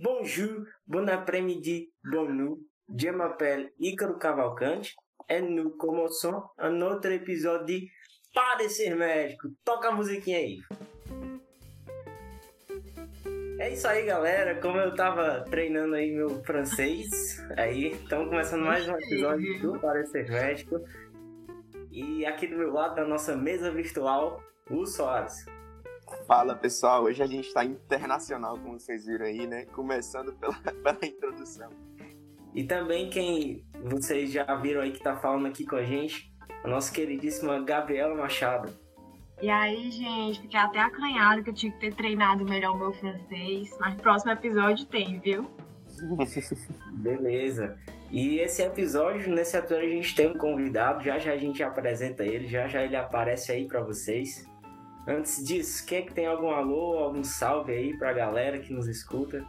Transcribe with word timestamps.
bonjour, 0.00 0.64
bon 0.86 1.08
après-midi, 1.08 1.92
bon 2.02 2.28
nous. 2.28 2.66
Je 2.88 3.10
m'appelle 3.10 3.70
Ícaro 3.78 4.18
Cavalcante 4.18 4.96
e 5.28 5.40
nous 5.40 5.76
commençons 5.76 6.42
un 6.58 6.80
autre 6.80 7.12
épisode 7.12 7.66
de 7.66 7.88
Parecer 8.34 8.96
Médico. 8.96 9.48
Toca 9.64 9.88
a 9.88 9.92
musiquinha 9.92 10.38
aí. 10.38 10.58
É 13.60 13.72
isso 13.72 13.86
aí, 13.86 14.06
galera. 14.06 14.60
Como 14.60 14.78
eu 14.78 14.94
tava 14.94 15.44
treinando 15.50 15.94
aí 15.94 16.10
meu 16.10 16.42
francês, 16.44 17.38
aí 17.56 17.92
estamos 17.92 18.30
começando 18.30 18.64
mais 18.64 18.88
um 18.88 18.96
episódio 18.96 19.60
do 19.60 19.78
Parecer 19.78 20.28
Médico. 20.30 20.80
E 21.92 22.24
aqui 22.24 22.46
do 22.46 22.56
meu 22.56 22.72
lado, 22.72 22.96
da 22.96 23.04
nossa 23.04 23.36
mesa 23.36 23.70
virtual, 23.70 24.42
o 24.70 24.86
Soares. 24.86 25.44
Fala 26.26 26.54
pessoal, 26.54 27.04
hoje 27.04 27.22
a 27.22 27.26
gente 27.26 27.48
está 27.48 27.64
internacional, 27.64 28.56
como 28.58 28.78
vocês 28.78 29.06
viram 29.06 29.26
aí, 29.26 29.46
né? 29.46 29.64
Começando 29.66 30.32
pela, 30.34 30.54
pela 30.82 30.98
introdução. 31.04 31.70
E 32.54 32.64
também 32.64 33.08
quem 33.10 33.64
vocês 33.84 34.32
já 34.32 34.54
viram 34.56 34.80
aí 34.80 34.92
que 34.92 35.02
tá 35.02 35.16
falando 35.16 35.46
aqui 35.46 35.64
com 35.64 35.76
a 35.76 35.84
gente, 35.84 36.32
a 36.64 36.68
nossa 36.68 36.92
queridíssima 36.92 37.60
Gabriela 37.60 38.14
Machado. 38.14 38.72
E 39.40 39.48
aí, 39.48 39.90
gente, 39.90 40.40
fiquei 40.42 40.60
até 40.60 40.80
acanhado 40.80 41.42
que 41.42 41.50
eu 41.50 41.54
tinha 41.54 41.72
que 41.72 41.80
ter 41.80 41.94
treinado 41.94 42.44
melhor 42.44 42.74
o 42.74 42.78
meu 42.78 42.92
francês, 42.92 43.74
mas 43.80 43.94
no 43.94 44.02
próximo 44.02 44.32
episódio 44.32 44.84
tem, 44.86 45.18
viu? 45.20 45.50
Beleza. 46.92 47.78
E 48.10 48.40
esse 48.40 48.62
episódio, 48.62 49.32
nesse 49.32 49.56
episódio 49.56 49.86
a 49.86 49.92
gente 49.92 50.14
tem 50.14 50.28
um 50.28 50.36
convidado, 50.36 51.02
já 51.02 51.18
já 51.18 51.32
a 51.32 51.36
gente 51.36 51.62
apresenta 51.62 52.24
ele, 52.24 52.48
já 52.48 52.66
já 52.66 52.82
ele 52.82 52.96
aparece 52.96 53.52
aí 53.52 53.66
para 53.66 53.80
vocês. 53.80 54.49
Antes 55.06 55.44
disso, 55.44 55.84
quem 55.86 55.98
é 55.98 56.02
que 56.02 56.12
tem 56.14 56.26
algum 56.26 56.50
alô, 56.50 56.98
algum 56.98 57.24
salve 57.24 57.72
aí 57.72 57.96
pra 57.96 58.12
galera 58.12 58.58
que 58.58 58.72
nos 58.72 58.86
escuta? 58.86 59.44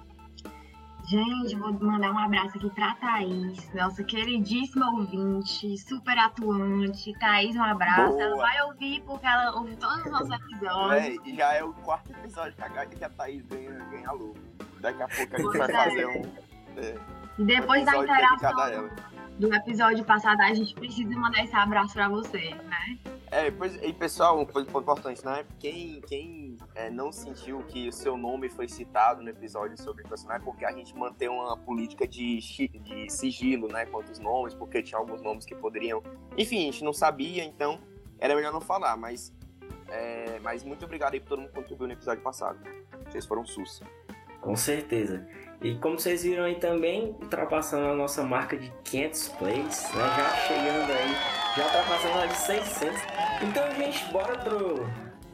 Gente, 1.08 1.56
vou 1.56 1.74
mandar 1.74 2.12
um 2.14 2.18
abraço 2.18 2.58
aqui 2.58 2.70
pra 2.70 2.96
Thaís, 2.96 3.74
nossa 3.74 4.04
queridíssima 4.04 4.90
ouvinte, 4.92 5.78
super 5.80 6.18
atuante. 6.18 7.12
Thaís, 7.20 7.56
um 7.56 7.64
abraço. 7.64 8.12
Boa. 8.14 8.22
Ela 8.24 8.38
vai 8.38 8.62
ouvir 8.64 9.04
porque 9.06 9.26
ela 9.26 9.52
ouve 9.58 9.76
todos 9.76 10.06
os 10.06 10.12
nossos 10.12 10.30
episódios. 10.30 11.04
É, 11.04 11.16
e 11.26 11.36
já 11.36 11.54
é 11.54 11.64
o 11.64 11.74
quarto 11.74 12.12
episódio 12.12 12.54
que 12.56 12.62
a, 12.64 12.86
que 12.86 13.04
a 13.04 13.10
Thaís 13.10 13.44
ganha, 13.48 13.72
ganha 13.90 14.08
alô. 14.10 14.34
Daqui 14.80 15.02
a 15.02 15.08
pouco 15.08 15.36
a 15.36 15.38
gente 15.38 15.42
Pois 15.44 15.58
vai 15.58 15.72
é. 15.72 15.74
fazer 15.74 16.06
um. 16.06 16.22
É, 16.78 16.96
E 17.40 17.44
depois 17.46 17.86
da 17.86 17.92
episódio 17.98 18.16
dedicado 18.16 18.62
a 18.62 18.68
interação. 18.70 18.90
Do 19.42 19.52
episódio 19.56 20.06
passado, 20.06 20.40
a 20.42 20.54
gente 20.54 20.76
precisa 20.76 21.10
mandar 21.16 21.44
esse 21.44 21.56
abraço 21.56 21.96
pra 21.96 22.08
você, 22.08 22.54
né? 22.54 23.00
É, 23.32 23.50
pois, 23.50 23.76
e 23.82 23.92
pessoal, 23.92 24.40
um 24.40 24.46
ponto 24.46 24.70
importante, 24.70 25.26
né? 25.26 25.44
Quem, 25.60 26.00
quem 26.02 26.58
é, 26.76 26.92
não 26.92 27.12
sentiu 27.12 27.64
que 27.64 27.88
o 27.88 27.92
seu 27.92 28.16
nome 28.16 28.50
foi 28.50 28.68
citado 28.68 29.24
no 29.24 29.30
episódio 29.30 29.82
sobre 29.82 30.04
personagem, 30.04 30.46
porque 30.46 30.64
a 30.64 30.72
gente 30.72 30.96
mantém 30.96 31.28
uma 31.28 31.58
política 31.58 32.08
de, 32.08 32.38
de 32.38 33.10
sigilo, 33.10 33.68
né? 33.68 33.88
Quanto 33.88 34.12
os 34.12 34.20
nomes, 34.20 34.54
porque 34.54 34.84
tinha 34.84 35.00
alguns 35.00 35.24
nomes 35.24 35.44
que 35.44 35.56
poderiam. 35.56 36.04
Enfim, 36.38 36.70
a 36.70 36.72
gente 36.72 36.84
não 36.84 36.94
sabia, 36.94 37.44
então 37.44 37.80
era 38.20 38.36
melhor 38.36 38.54
não 38.54 38.62
falar, 38.62 38.96
mas. 38.96 39.34
é, 39.90 40.38
mas 40.44 40.64
muito 40.64 40.86
obrigado 40.86 41.16
aí 41.16 41.20
por 41.20 41.30
todo 41.30 41.40
mundo 41.40 41.50
que 41.50 41.56
contribuiu 41.56 41.88
no 41.88 41.94
episódio 41.94 42.22
passado. 42.22 42.60
Vocês 43.10 43.26
foram 43.26 43.44
sus. 43.44 43.82
Com 44.40 44.56
certeza. 44.56 45.28
E 45.62 45.76
como 45.76 46.00
vocês 46.00 46.24
viram 46.24 46.44
aí 46.44 46.56
também, 46.56 47.16
ultrapassando 47.22 47.88
a 47.88 47.96
nossa 47.96 48.24
marca 48.24 48.58
de 48.58 48.72
500 48.84 49.28
plays, 49.30 49.84
né? 49.94 50.04
Já 50.18 50.36
chegando 50.48 50.92
aí, 50.92 51.16
já 51.56 51.66
ultrapassando 51.66 52.20
a 52.20 52.26
de 52.26 52.36
600. 52.36 53.02
Então, 53.44 53.76
gente, 53.76 54.12
bora 54.12 54.38
pro... 54.40 54.88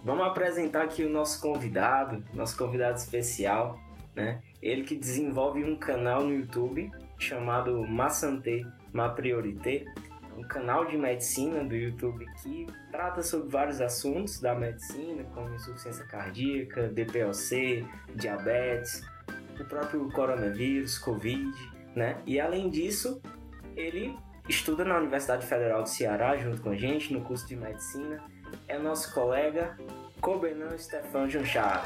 Vamos 0.03 0.27
apresentar 0.27 0.83
aqui 0.83 1.05
o 1.05 1.09
nosso 1.09 1.41
convidado, 1.41 2.23
nosso 2.33 2.57
convidado 2.57 2.97
especial, 2.97 3.79
né? 4.13 4.41
Ele 4.61 4.83
que 4.83 4.95
desenvolve 4.95 5.63
um 5.63 5.77
canal 5.77 6.23
no 6.23 6.33
YouTube 6.33 6.91
chamado 7.17 7.87
Ma 7.87 8.09
Santé, 8.09 8.63
Ma 8.91 9.07
Priorité, 9.09 9.85
um 10.37 10.43
canal 10.43 10.85
de 10.85 10.97
medicina 10.97 11.63
do 11.63 11.75
YouTube 11.75 12.25
que 12.43 12.67
trata 12.91 13.23
sobre 13.23 13.47
vários 13.47 13.79
assuntos 13.79 14.39
da 14.39 14.53
medicina, 14.53 15.23
como 15.33 15.55
insuficiência 15.55 16.05
cardíaca, 16.05 16.89
DPOC, 16.89 17.85
diabetes, 18.13 19.03
o 19.59 19.65
próprio 19.65 20.09
coronavírus, 20.11 20.97
Covid, 20.97 21.51
né? 21.95 22.17
E 22.25 22.39
além 22.39 22.69
disso, 22.69 23.21
ele 23.75 24.15
estuda 24.47 24.85
na 24.85 24.97
Universidade 24.97 25.45
Federal 25.45 25.83
do 25.83 25.89
Ceará 25.89 26.37
junto 26.37 26.61
com 26.61 26.69
a 26.69 26.75
gente 26.75 27.13
no 27.13 27.21
curso 27.21 27.47
de 27.47 27.55
medicina. 27.55 28.23
É 28.67 28.77
nosso 28.77 29.13
colega 29.13 29.77
Cobenan 30.21 30.77
Stefan 30.77 31.27
Junchar. 31.29 31.83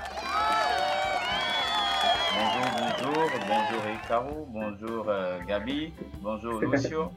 Bonjour, 2.34 2.66
bonjour, 2.80 3.30
bonjour 3.48 3.82
Ricardo, 3.86 4.46
bonjour 4.46 5.10
euh, 5.10 5.40
Gabi, 5.46 5.94
bonjour 6.22 6.60
Lucio. 6.62 7.12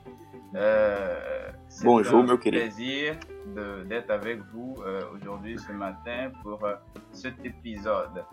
Euh, 0.55 1.51
c'est 1.69 1.85
Bonjour, 1.85 2.21
un 2.21 2.27
meu 2.27 2.39
querido. 2.39 2.63
plaisir 2.63 3.17
d'être 3.89 4.11
avec 4.11 4.41
vous 4.53 4.77
euh, 4.87 5.03
aujourd'hui 5.13 5.59
ce 5.59 5.73
matin 5.73 6.31
pour 6.43 6.65
euh, 6.65 6.75
cet 7.11 7.45
épisode. 7.45 8.25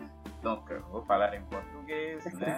Euh, 0.44 0.80
vou 0.90 1.02
falar 1.04 1.34
em 1.34 1.42
português, 1.42 2.24
né? 2.34 2.56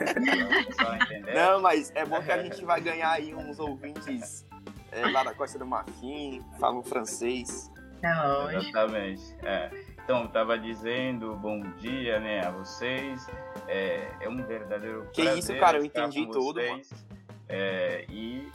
Não, 1.35 1.61
mas 1.61 1.93
é 1.95 2.05
bom 2.05 2.23
que 2.23 2.33
a 2.33 2.43
gente 2.43 2.65
vai 2.65 2.81
ganhar 2.81 3.11
aí 3.11 3.35
uns 3.35 3.59
ouvintes 3.59 4.47
é, 4.91 5.07
lá 5.11 5.23
da 5.23 5.35
Costa 5.35 5.59
do 5.59 5.67
Marfim, 5.67 6.43
falam 6.59 6.83
francês. 6.83 7.71
Então, 7.99 8.45
hoje. 8.47 8.69
Exatamente. 8.69 9.37
É. 9.43 9.71
Então, 10.03 10.25
estava 10.25 10.59
dizendo 10.59 11.35
bom 11.37 11.61
dia 11.79 12.21
né, 12.21 12.47
a 12.47 12.51
vocês. 12.51 13.27
É, 13.69 14.09
é 14.21 14.29
um 14.29 14.43
verdadeiro 14.45 15.09
Que 15.13 15.23
prazer 15.23 15.39
isso, 15.39 15.57
cara, 15.59 15.79
eu 15.79 15.85
entendi 15.85 16.27
tudo. 16.31 16.61
É, 17.49 18.07
e... 18.09 18.51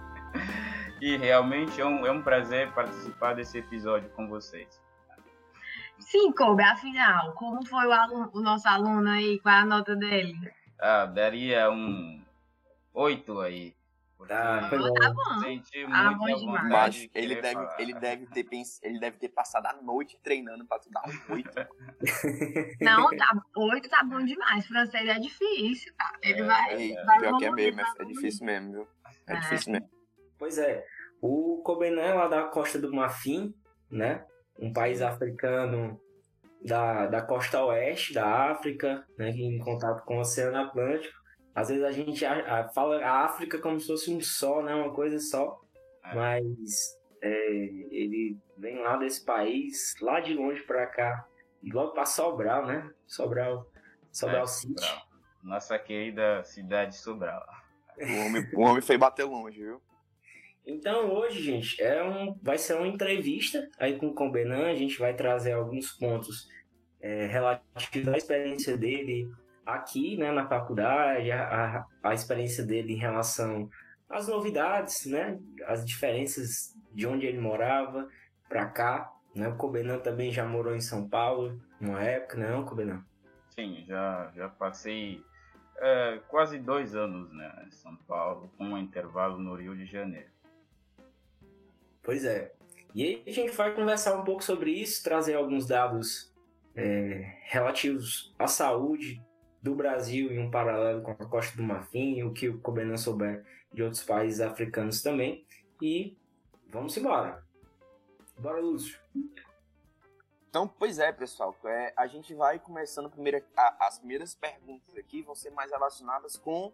e 1.00 1.16
realmente 1.16 1.80
é 1.80 1.84
um, 1.84 2.06
é 2.06 2.12
um 2.12 2.22
prazer 2.22 2.72
participar 2.72 3.34
desse 3.34 3.58
episódio 3.58 4.08
com 4.10 4.28
vocês. 4.28 4.80
Sim, 6.00 6.32
Kobe, 6.32 6.62
afinal, 6.62 7.32
como 7.34 7.64
foi 7.66 7.86
o, 7.86 7.92
aluno- 7.92 8.30
o 8.34 8.40
nosso 8.40 8.66
aluno 8.68 9.08
aí? 9.10 9.38
Qual 9.40 9.54
é 9.54 9.58
a 9.58 9.64
nota 9.64 9.94
dele? 9.94 10.34
Ah, 10.78 11.06
daria 11.06 11.70
um 11.70 12.22
oito 12.94 13.38
aí. 13.40 13.74
porque 14.16 14.32
Tá, 14.32 14.60
bom. 14.70 14.94
Tá. 14.94 15.38
Senti 15.40 15.84
Ah, 15.84 16.12
bom 16.14 16.46
Mas 16.68 17.08
ele 17.14 17.34
deve, 17.40 17.54
falar. 17.54 17.80
ele, 17.80 17.94
deve 17.94 18.26
ter 18.26 18.44
pens... 18.44 18.82
ele 18.82 18.98
deve 18.98 19.18
ter 19.18 19.28
passado 19.28 19.66
a 19.66 19.74
noite 19.74 20.18
treinando 20.22 20.66
pra 20.66 20.78
tu 20.78 20.90
dar 20.90 21.02
um 21.06 21.34
oito. 21.34 21.50
Não, 22.80 23.08
tá, 23.16 23.42
oito 23.56 23.88
tá 23.88 24.02
bom 24.02 24.24
demais. 24.24 24.66
Francês 24.66 25.06
é 25.08 25.18
difícil, 25.18 25.92
cara. 25.96 26.18
Ele 26.22 26.40
É, 26.40 26.44
vai. 26.44 26.74
Ei, 26.80 26.94
vai 27.04 27.18
pior 27.18 27.38
que 27.38 27.44
é 27.44 27.50
mesmo, 27.50 27.80
é, 27.80 27.84
é 27.98 28.04
difícil 28.04 28.46
mesmo, 28.46 28.72
viu? 28.72 28.88
É 29.26 29.34
É. 29.34 29.40
difícil 29.40 29.72
mesmo. 29.72 29.90
Pois 30.38 30.56
é, 30.58 30.84
o 31.20 31.60
Cobenan 31.62 32.00
é 32.02 32.14
lá 32.14 32.26
da 32.28 32.44
costa 32.44 32.78
do 32.78 32.90
Marfim, 32.94 33.54
né? 33.90 34.24
Um 34.60 34.72
país 34.72 35.00
africano 35.00 35.98
da, 36.64 37.06
da 37.06 37.22
costa 37.22 37.64
oeste 37.64 38.12
da 38.12 38.50
África, 38.50 39.04
né? 39.16 39.30
Em 39.30 39.58
contato 39.58 40.04
com 40.04 40.18
o 40.18 40.20
Oceano 40.20 40.58
Atlântico. 40.58 41.18
Às 41.54 41.68
vezes 41.68 41.82
a 41.84 41.90
gente 41.90 42.24
a- 42.24 42.60
a- 42.60 42.68
fala 42.68 43.04
a 43.04 43.24
África 43.24 43.58
como 43.58 43.80
se 43.80 43.86
fosse 43.86 44.12
um 44.14 44.20
só, 44.20 44.62
né? 44.62 44.74
Uma 44.74 44.92
coisa 44.92 45.18
só. 45.18 45.58
É. 46.04 46.14
Mas 46.14 46.96
é, 47.22 47.50
ele 47.90 48.36
vem 48.58 48.80
lá 48.82 48.96
desse 48.96 49.24
país, 49.24 49.94
lá 50.00 50.20
de 50.20 50.34
longe 50.34 50.62
pra 50.62 50.86
cá, 50.86 51.26
e 51.62 51.70
logo 51.72 51.92
pra 51.92 52.04
Sobral, 52.06 52.66
né? 52.66 52.90
Sobral, 53.06 53.66
Sobral 54.12 54.44
É, 54.44 54.46
City. 54.46 54.80
Sobral. 54.80 55.02
Nossa 55.42 55.78
querida 55.78 56.42
cidade 56.44 56.96
Sobral. 56.96 57.42
O 57.98 58.26
homem, 58.26 58.48
o 58.54 58.60
homem 58.62 58.80
foi 58.82 58.96
bater 58.98 59.24
longe, 59.24 59.58
viu? 59.62 59.80
Então 60.70 61.12
hoje, 61.12 61.42
gente, 61.42 61.82
é 61.82 62.02
um, 62.02 62.38
vai 62.40 62.56
ser 62.56 62.74
uma 62.74 62.86
entrevista 62.86 63.68
aí 63.78 63.98
com 63.98 64.06
o 64.06 64.14
Combenan. 64.14 64.68
A 64.68 64.74
gente 64.74 64.98
vai 64.98 65.14
trazer 65.14 65.52
alguns 65.52 65.90
pontos 65.92 66.48
é, 67.00 67.26
relativos 67.26 68.08
à 68.08 68.16
experiência 68.16 68.76
dele 68.76 69.28
aqui, 69.66 70.16
né, 70.16 70.30
na 70.30 70.46
faculdade, 70.46 71.30
a, 71.32 71.86
a, 72.02 72.10
a 72.10 72.14
experiência 72.14 72.64
dele 72.64 72.92
em 72.92 72.98
relação 72.98 73.68
às 74.08 74.28
novidades, 74.28 75.06
né, 75.06 75.38
as 75.66 75.84
diferenças 75.84 76.74
de 76.92 77.06
onde 77.06 77.26
ele 77.26 77.38
morava 77.38 78.08
para 78.48 78.66
cá. 78.66 79.12
Né? 79.34 79.48
O 79.48 79.56
Combenan 79.56 79.98
também 79.98 80.30
já 80.30 80.44
morou 80.44 80.74
em 80.74 80.80
São 80.80 81.08
Paulo, 81.08 81.60
numa 81.80 82.02
época, 82.02 82.36
né, 82.36 82.50
não, 82.50 82.64
Combenan? 82.64 83.04
Sim, 83.50 83.84
já, 83.86 84.30
já 84.36 84.48
passei 84.48 85.22
é, 85.78 86.20
quase 86.28 86.58
dois 86.58 86.94
anos 86.94 87.32
né, 87.32 87.64
em 87.66 87.70
São 87.72 87.96
Paulo, 88.08 88.52
com 88.56 88.64
um 88.64 88.78
intervalo 88.78 89.38
no 89.38 89.56
Rio 89.56 89.76
de 89.76 89.84
Janeiro. 89.84 90.30
Pois 92.02 92.24
é. 92.24 92.52
E 92.94 93.04
aí 93.04 93.22
a 93.26 93.30
gente 93.30 93.52
vai 93.52 93.74
conversar 93.74 94.16
um 94.16 94.24
pouco 94.24 94.42
sobre 94.42 94.72
isso, 94.72 95.02
trazer 95.02 95.34
alguns 95.34 95.66
dados 95.66 96.32
é, 96.74 97.36
relativos 97.44 98.34
à 98.38 98.46
saúde 98.46 99.22
do 99.62 99.74
Brasil 99.74 100.32
em 100.32 100.38
um 100.38 100.50
paralelo 100.50 101.02
com 101.02 101.10
a 101.10 101.14
Costa 101.14 101.56
do 101.56 101.62
Marfim, 101.62 102.22
o 102.22 102.32
que 102.32 102.48
o 102.48 102.60
Cobenan 102.60 102.96
souber 102.96 103.44
de 103.72 103.82
outros 103.82 104.02
países 104.02 104.40
africanos 104.40 105.02
também. 105.02 105.46
E 105.80 106.16
vamos 106.68 106.96
embora. 106.96 107.44
Bora, 108.38 108.60
Lúcio. 108.60 108.98
Então, 110.48 110.66
pois 110.66 110.98
é, 110.98 111.12
pessoal. 111.12 111.54
É, 111.64 111.92
a 111.96 112.06
gente 112.06 112.34
vai 112.34 112.58
começando 112.58 113.08
primeiro, 113.10 113.42
a, 113.56 113.86
as 113.86 113.98
primeiras 113.98 114.34
perguntas 114.34 114.96
aqui 114.96 115.22
vão 115.22 115.34
ser 115.34 115.50
mais 115.50 115.70
relacionadas 115.70 116.36
com 116.36 116.72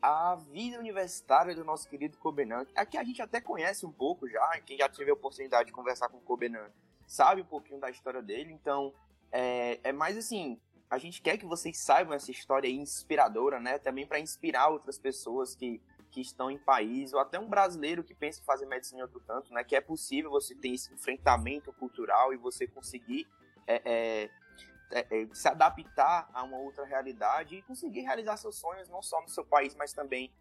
a 0.00 0.36
vida 0.36 0.78
universitária 0.78 1.54
do 1.54 1.64
nosso 1.64 1.88
querido 1.88 2.16
Cobenan. 2.18 2.66
Aqui 2.74 2.96
a 2.96 3.04
gente 3.04 3.20
até 3.20 3.40
conhece 3.40 3.84
um 3.84 3.92
pouco 3.92 4.28
já, 4.28 4.60
quem 4.64 4.78
já 4.78 4.88
teve 4.88 5.10
a 5.10 5.14
oportunidade 5.14 5.66
de 5.66 5.72
conversar 5.72 6.08
com 6.08 6.18
o 6.18 6.22
Cobenan 6.22 6.70
sabe 7.06 7.42
um 7.42 7.46
pouquinho 7.46 7.80
da 7.80 7.88
história 7.88 8.20
dele, 8.20 8.52
então 8.52 8.92
é, 9.30 9.78
é 9.84 9.92
mais 9.92 10.16
assim, 10.16 10.60
a 10.90 10.98
gente 10.98 11.22
quer 11.22 11.36
que 11.38 11.46
vocês 11.46 11.78
saibam 11.78 12.14
essa 12.14 12.30
história 12.30 12.68
inspiradora, 12.68 13.60
né? 13.60 13.78
Também 13.78 14.06
para 14.06 14.18
inspirar 14.18 14.68
outras 14.68 14.98
pessoas 14.98 15.54
que, 15.54 15.80
que 16.10 16.20
estão 16.20 16.50
em 16.50 16.58
país, 16.58 17.12
ou 17.12 17.20
até 17.20 17.38
um 17.38 17.48
brasileiro 17.48 18.04
que 18.04 18.14
pensa 18.14 18.40
em 18.40 18.44
fazer 18.44 18.66
medicina 18.66 19.00
em 19.00 19.02
outro 19.02 19.20
canto, 19.20 19.52
né? 19.52 19.64
Que 19.64 19.76
é 19.76 19.80
possível 19.80 20.30
você 20.30 20.54
ter 20.54 20.68
esse 20.68 20.92
enfrentamento 20.92 21.72
cultural 21.72 22.32
e 22.32 22.36
você 22.36 22.66
conseguir 22.66 23.26
é, 23.66 23.82
é, 23.84 24.30
se 25.32 25.48
adaptar 25.48 26.28
a 26.32 26.42
uma 26.42 26.58
outra 26.58 26.84
realidade 26.84 27.56
e 27.56 27.62
conseguir 27.62 28.02
realizar 28.02 28.36
seus 28.36 28.58
sonhos, 28.58 28.88
não 28.88 29.02
só 29.02 29.20
no 29.20 29.28
seu 29.28 29.44
país, 29.44 29.74
mas 29.74 29.92
também 29.92 30.32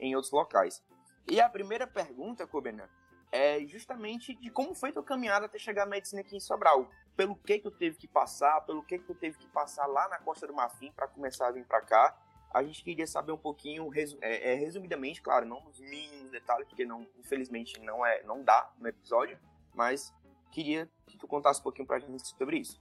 em 0.00 0.14
outros 0.14 0.32
locais. 0.32 0.82
E 1.30 1.40
a 1.40 1.48
primeira 1.48 1.86
pergunta, 1.86 2.46
Kobenan, 2.46 2.88
é 3.30 3.64
justamente 3.66 4.34
de 4.34 4.50
como 4.50 4.74
foi 4.74 4.92
tua 4.92 5.02
caminhada 5.02 5.46
até 5.46 5.58
chegar 5.58 5.84
à 5.84 5.86
medicina 5.86 6.20
aqui 6.20 6.36
em 6.36 6.40
Sobral. 6.40 6.88
Pelo 7.16 7.36
que 7.36 7.58
que 7.58 7.62
tu 7.62 7.70
teve 7.70 7.96
que 7.96 8.08
passar, 8.08 8.60
pelo 8.62 8.82
que 8.82 8.98
que 8.98 9.06
tu 9.06 9.14
teve 9.14 9.38
que 9.38 9.46
passar 9.48 9.86
lá 9.86 10.08
na 10.08 10.18
Costa 10.18 10.46
do 10.46 10.54
Marfim 10.54 10.92
para 10.92 11.08
começar 11.08 11.48
a 11.48 11.50
vir 11.50 11.66
para 11.66 11.80
cá. 11.80 12.16
A 12.52 12.62
gente 12.62 12.84
queria 12.84 13.06
saber 13.06 13.32
um 13.32 13.38
pouquinho, 13.38 13.90
é, 14.20 14.52
é, 14.52 14.54
resumidamente, 14.54 15.22
claro, 15.22 15.46
não 15.46 15.62
nos 15.64 15.80
mínimos 15.80 16.30
detalhes, 16.30 16.68
porque 16.68 16.84
não, 16.84 17.06
infelizmente 17.18 17.80
não 17.80 18.04
é, 18.04 18.22
não 18.24 18.44
dá 18.44 18.70
no 18.78 18.86
episódio, 18.86 19.38
mas 19.74 20.14
queria 20.50 20.90
que 21.06 21.16
tu 21.16 21.26
contasse 21.26 21.60
um 21.60 21.62
pouquinho 21.62 21.86
para 21.86 21.96
a 21.96 22.00
gente 22.00 22.26
sobre 22.26 22.58
isso. 22.58 22.78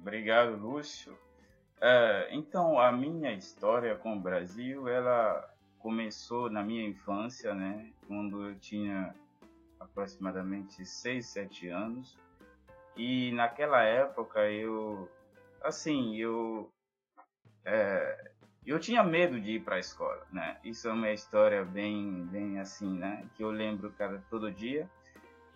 Obrigado, 0.00 0.56
Lúcio. 0.56 1.12
Uh, 1.12 2.30
então, 2.30 2.78
a 2.78 2.90
minha 2.92 3.32
história 3.32 3.94
com 3.96 4.16
o 4.16 4.20
Brasil, 4.20 4.88
ela 4.88 5.52
começou 5.78 6.48
na 6.48 6.62
minha 6.62 6.86
infância, 6.86 7.54
né, 7.54 7.90
quando 8.06 8.48
eu 8.48 8.54
tinha 8.58 9.14
aproximadamente 9.78 10.84
6, 10.84 11.26
7 11.26 11.68
anos. 11.68 12.16
E 12.96 13.32
naquela 13.32 13.82
época 13.82 14.50
eu, 14.50 15.10
assim, 15.62 16.16
eu, 16.16 16.70
é, 17.64 18.30
eu 18.64 18.78
tinha 18.78 19.02
medo 19.02 19.40
de 19.40 19.52
ir 19.52 19.60
para 19.60 19.76
a 19.76 19.80
escola, 19.80 20.24
né? 20.32 20.58
Isso 20.64 20.88
é 20.88 20.92
uma 20.92 21.10
história 21.10 21.64
bem, 21.64 22.24
bem 22.26 22.60
assim, 22.60 22.96
né? 22.96 23.28
Que 23.34 23.42
eu 23.42 23.50
lembro, 23.50 23.92
cara, 23.92 24.22
todo 24.30 24.50
dia. 24.50 24.88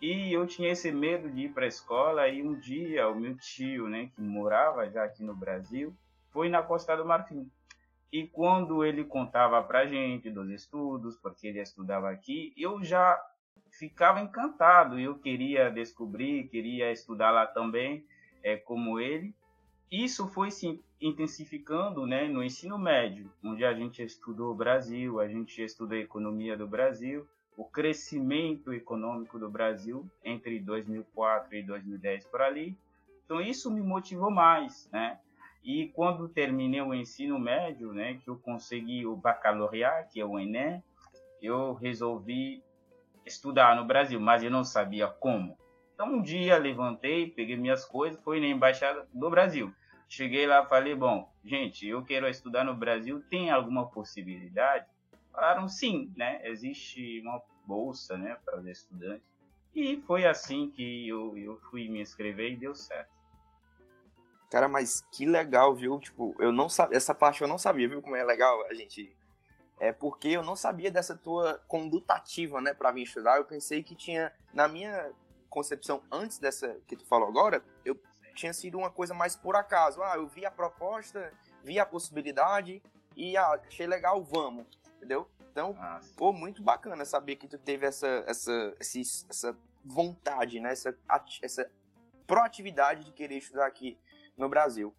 E 0.00 0.32
eu 0.32 0.46
tinha 0.46 0.70
esse 0.70 0.92
medo 0.92 1.28
de 1.28 1.42
ir 1.42 1.48
para 1.52 1.64
a 1.64 1.68
escola 1.68 2.28
e 2.28 2.42
um 2.42 2.54
dia 2.58 3.08
o 3.08 3.18
meu 3.18 3.36
tio, 3.36 3.88
né, 3.88 4.10
que 4.14 4.20
morava 4.20 4.88
já 4.88 5.04
aqui 5.04 5.24
no 5.24 5.34
Brasil, 5.34 5.94
foi 6.30 6.48
na 6.48 6.62
Costa 6.62 6.96
do 6.96 7.04
Marfim. 7.04 7.50
E 8.12 8.26
quando 8.26 8.84
ele 8.84 9.04
contava 9.04 9.62
para 9.62 9.86
gente 9.86 10.30
dos 10.30 10.48
estudos, 10.50 11.16
porque 11.16 11.48
ele 11.48 11.60
estudava 11.60 12.10
aqui, 12.10 12.54
eu 12.56 12.82
já 12.82 13.20
ficava 13.70 14.20
encantado. 14.20 14.98
Eu 14.98 15.18
queria 15.18 15.70
descobrir, 15.70 16.48
queria 16.48 16.90
estudar 16.90 17.30
lá 17.30 17.46
também, 17.46 18.04
é, 18.42 18.56
como 18.56 18.98
ele. 18.98 19.34
Isso 19.90 20.28
foi 20.28 20.50
se 20.50 20.82
intensificando 21.00 22.06
né, 22.06 22.28
no 22.28 22.42
ensino 22.42 22.78
médio, 22.78 23.30
onde 23.42 23.64
a 23.64 23.72
gente 23.74 24.02
estudou 24.02 24.52
o 24.52 24.56
Brasil, 24.56 25.20
a 25.20 25.28
gente 25.28 25.62
estudou 25.62 25.96
a 25.96 26.00
economia 26.00 26.56
do 26.56 26.66
Brasil, 26.66 27.26
o 27.58 27.64
crescimento 27.64 28.72
econômico 28.72 29.36
do 29.36 29.50
Brasil 29.50 30.08
entre 30.24 30.60
2004 30.60 31.56
e 31.56 31.62
2010 31.64 32.24
por 32.26 32.40
ali. 32.40 32.78
Então 33.24 33.40
isso 33.40 33.68
me 33.68 33.82
motivou 33.82 34.30
mais, 34.30 34.88
né? 34.92 35.18
E 35.64 35.88
quando 35.88 36.28
terminei 36.28 36.80
o 36.80 36.94
ensino 36.94 37.36
médio, 37.36 37.92
né, 37.92 38.20
que 38.22 38.30
eu 38.30 38.38
consegui 38.38 39.04
o 39.04 39.16
bacalaureat, 39.16 40.12
que 40.12 40.20
é 40.20 40.24
o 40.24 40.38
Enem, 40.38 40.80
eu 41.42 41.74
resolvi 41.74 42.62
estudar 43.26 43.74
no 43.74 43.84
Brasil, 43.84 44.20
mas 44.20 44.44
eu 44.44 44.52
não 44.52 44.62
sabia 44.62 45.08
como. 45.08 45.58
Então 45.94 46.14
um 46.14 46.22
dia 46.22 46.56
levantei, 46.58 47.28
peguei 47.28 47.56
minhas 47.56 47.84
coisas, 47.84 48.22
fui 48.22 48.38
na 48.38 48.46
embaixada 48.46 49.08
do 49.12 49.28
Brasil. 49.28 49.74
Cheguei 50.08 50.46
lá, 50.46 50.64
falei, 50.64 50.94
bom, 50.94 51.28
gente, 51.44 51.88
eu 51.88 52.04
quero 52.04 52.28
estudar 52.28 52.62
no 52.62 52.74
Brasil, 52.74 53.20
tem 53.28 53.50
alguma 53.50 53.90
possibilidade? 53.90 54.86
Falaram 55.38 55.68
sim, 55.68 56.12
né? 56.16 56.40
Existe 56.42 57.20
uma 57.20 57.40
bolsa, 57.64 58.18
né, 58.18 58.36
para 58.44 58.58
os 58.58 58.66
estudantes. 58.66 59.22
E 59.72 60.02
foi 60.04 60.26
assim 60.26 60.68
que 60.68 61.06
eu, 61.06 61.38
eu 61.38 61.60
fui 61.70 61.88
me 61.88 62.00
inscrever 62.00 62.54
e 62.54 62.56
deu 62.56 62.74
certo. 62.74 63.12
Cara, 64.50 64.66
mas 64.66 65.00
que 65.12 65.24
legal, 65.24 65.76
viu? 65.76 66.00
Tipo, 66.00 66.34
eu 66.40 66.50
não 66.50 66.68
sabia, 66.68 66.96
essa 66.96 67.14
parte 67.14 67.40
eu 67.40 67.46
não 67.46 67.56
sabia, 67.56 67.88
viu 67.88 68.02
como 68.02 68.16
é 68.16 68.24
legal 68.24 68.66
a 68.66 68.74
gente 68.74 69.16
é 69.78 69.92
porque 69.92 70.26
eu 70.26 70.42
não 70.42 70.56
sabia 70.56 70.90
dessa 70.90 71.16
tua 71.16 71.62
conduta 71.68 72.14
ativa, 72.14 72.60
né, 72.60 72.74
para 72.74 72.90
vir 72.90 73.04
estudar. 73.04 73.36
Eu 73.36 73.44
pensei 73.44 73.80
que 73.80 73.94
tinha 73.94 74.32
na 74.52 74.66
minha 74.66 75.12
concepção 75.48 76.02
antes 76.10 76.40
dessa 76.40 76.80
que 76.88 76.96
tu 76.96 77.06
falou 77.06 77.28
agora, 77.28 77.62
eu 77.84 77.96
tinha 78.34 78.52
sido 78.52 78.76
uma 78.76 78.90
coisa 78.90 79.14
mais 79.14 79.36
por 79.36 79.54
acaso. 79.54 80.02
Ah, 80.02 80.16
eu 80.16 80.26
vi 80.26 80.44
a 80.44 80.50
proposta, 80.50 81.32
vi 81.62 81.78
a 81.78 81.86
possibilidade 81.86 82.82
e 83.16 83.36
ah, 83.36 83.60
achei 83.68 83.86
legal, 83.86 84.20
vamos, 84.24 84.66
entendeu? 84.98 85.28
Então, 85.50 85.74
ah, 85.78 86.00
pô, 86.16 86.32
muito 86.32 86.62
bacana 86.62 87.04
saber 87.04 87.36
que 87.36 87.48
tu 87.48 87.58
teve 87.58 87.86
essa 87.86 88.24
essa 88.26 88.76
essa 88.78 89.56
vontade, 89.84 90.60
né, 90.60 90.72
essa 90.72 90.96
essa 91.42 91.70
proatividade 92.26 93.04
de 93.04 93.12
querer 93.12 93.38
estudar 93.38 93.66
aqui 93.66 93.98
no 94.36 94.48
Brasil. 94.48 94.94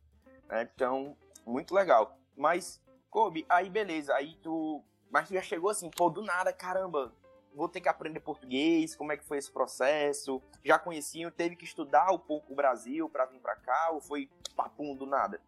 Né? 0.47 0.67
Então, 0.73 1.15
muito 1.45 1.73
legal. 1.73 2.17
Mas, 2.35 2.81
Kobe, 3.09 3.45
aí 3.47 3.69
beleza, 3.69 4.13
aí 4.15 4.35
tu. 4.41 4.83
Mas 5.11 5.27
tu 5.27 5.33
já 5.33 5.41
chegou 5.41 5.69
assim, 5.69 5.89
pô, 5.89 6.09
do 6.09 6.21
nada, 6.21 6.53
caramba, 6.53 7.13
vou 7.53 7.67
ter 7.67 7.81
que 7.81 7.89
aprender 7.89 8.19
português, 8.19 8.95
como 8.95 9.11
é 9.11 9.17
que 9.17 9.23
foi 9.23 9.37
esse 9.37 9.51
processo? 9.51 10.41
Já 10.63 10.77
conheciam, 10.77 11.31
teve 11.31 11.55
que 11.55 11.65
estudar 11.65 12.11
um 12.11 12.19
pouco 12.19 12.53
o 12.53 12.55
Brasil 12.55 13.09
para 13.09 13.25
vir 13.25 13.39
para 13.39 13.55
cá, 13.55 13.89
ou 13.91 14.01
foi 14.01 14.29
papum 14.55 14.95
do 14.95 15.05
nada? 15.05 15.41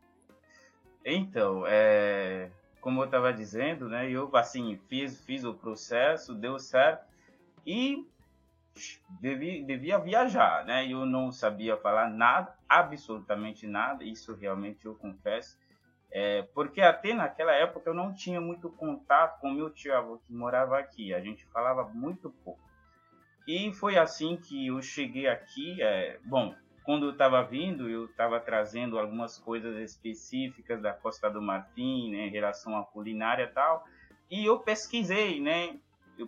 Então, 1.06 1.64
é, 1.68 2.52
como 2.82 3.02
eu 3.02 3.06
estava 3.06 3.32
dizendo, 3.32 3.88
né, 3.88 4.10
eu 4.10 4.36
assim 4.36 4.78
fiz, 4.90 5.24
fiz 5.24 5.46
o 5.46 5.54
processo, 5.54 6.34
deu 6.34 6.60
certo 6.60 7.06
e 7.66 8.06
devia, 9.22 9.64
devia 9.64 10.00
viajar, 10.00 10.66
né? 10.66 10.88
Eu 10.88 11.06
não 11.06 11.32
sabia 11.32 11.78
falar 11.78 12.10
nada, 12.10 12.54
absolutamente 12.68 13.68
nada, 13.68 14.04
isso 14.04 14.34
realmente 14.34 14.86
eu 14.86 14.96
confesso. 14.96 15.58
É, 16.12 16.42
porque 16.54 16.82
até 16.82 17.14
naquela 17.14 17.54
época 17.54 17.90
eu 17.90 17.94
não 17.94 18.14
tinha 18.14 18.42
muito 18.42 18.70
contato 18.70 19.40
com 19.40 19.52
meu 19.52 19.70
tio 19.70 20.20
que 20.26 20.34
morava 20.34 20.78
aqui, 20.78 21.14
a 21.14 21.22
gente 21.22 21.46
falava 21.46 21.86
muito 21.86 22.30
pouco. 22.44 22.70
E 23.48 23.72
foi 23.74 23.98
assim 23.98 24.38
que 24.38 24.68
eu 24.68 24.82
cheguei 24.82 25.28
aqui. 25.28 25.82
É, 25.82 26.20
bom, 26.26 26.54
quando 26.84 27.06
eu 27.06 27.12
estava 27.12 27.44
vindo, 27.44 27.90
eu 27.90 28.06
estava 28.06 28.40
trazendo 28.40 28.98
algumas 28.98 29.38
coisas 29.38 29.78
específicas 29.78 30.82
da 30.82 30.94
Costa 30.94 31.30
do 31.30 31.42
Marfim, 31.42 32.12
né, 32.12 32.28
em 32.28 32.30
relação 32.30 32.78
à 32.78 32.84
culinária 32.84 33.44
e 33.44 33.48
tal. 33.48 33.86
E 34.30 34.46
eu 34.46 34.60
pesquisei, 34.60 35.40
né, 35.40 35.78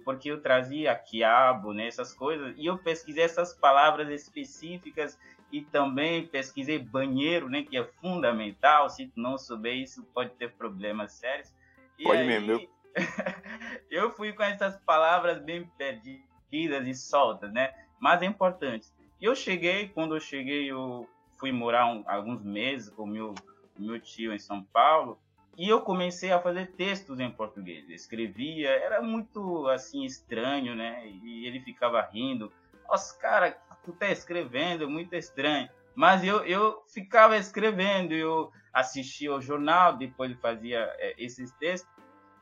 porque 0.06 0.30
eu 0.30 0.42
trazia 0.42 0.96
quiabo, 0.96 1.74
né, 1.74 1.88
essas 1.88 2.14
coisas, 2.14 2.54
e 2.58 2.66
eu 2.66 2.78
pesquisei 2.78 3.24
essas 3.24 3.54
palavras 3.54 4.10
específicas 4.10 5.18
e 5.52 5.62
também 5.62 6.28
pesquisei 6.28 6.80
banheiro, 6.80 7.50
né, 7.50 7.64
que 7.64 7.78
é 7.78 7.84
fundamental, 7.84 8.90
se 8.90 9.08
tu 9.08 9.20
não 9.20 9.38
souber 9.38 9.76
isso 9.76 10.04
pode 10.14 10.32
ter 10.32 10.52
problemas 10.54 11.14
sérios. 11.14 11.54
E 11.98 12.04
pode 12.04 12.22
aí, 12.22 12.28
mesmo. 12.28 12.68
eu 13.90 14.12
fui 14.12 14.34
com 14.34 14.44
essas 14.44 14.80
palavras 14.82 15.40
bem 15.40 15.68
perdidas 15.78 16.88
e 16.88 16.94
soltas, 16.94 17.52
né, 17.52 17.74
mas 18.00 18.22
é 18.22 18.26
importante. 18.26 18.88
Eu 19.24 19.38
cheguei, 19.38 19.88
quando 19.88 20.18
eu 20.18 20.20
cheguei, 20.20 20.70
eu 20.70 21.08
fui 21.40 21.50
morar 21.50 21.86
um, 21.86 22.04
alguns 22.06 22.44
meses 22.44 22.90
com 22.90 23.06
meu 23.06 23.34
meu 23.80 23.98
tio 23.98 24.34
em 24.34 24.38
São 24.38 24.62
Paulo 24.62 25.18
e 25.58 25.70
eu 25.70 25.80
comecei 25.80 26.34
a 26.34 26.42
fazer 26.42 26.74
textos 26.74 27.22
em 27.22 27.32
português. 27.32 27.90
Escrevia, 27.90 28.68
era 28.70 29.02
muito 29.02 29.66
assim 29.70 30.04
estranho, 30.04 30.76
né? 30.76 31.08
E 31.08 31.48
ele 31.48 31.62
ficava 31.62 32.02
rindo. 32.02 32.52
Nossa, 32.86 33.18
cara, 33.18 33.52
tu 33.86 33.94
tá 33.94 34.10
escrevendo, 34.12 34.90
muito 34.90 35.16
estranho. 35.16 35.70
Mas 35.96 36.22
eu, 36.22 36.44
eu 36.44 36.84
ficava 36.94 37.38
escrevendo, 37.38 38.14
eu 38.14 38.52
assistia 38.74 39.32
ao 39.32 39.42
jornal, 39.42 39.96
depois 39.96 40.38
fazia 40.42 40.94
é, 40.98 41.16
esses 41.18 41.50
textos. 41.54 41.90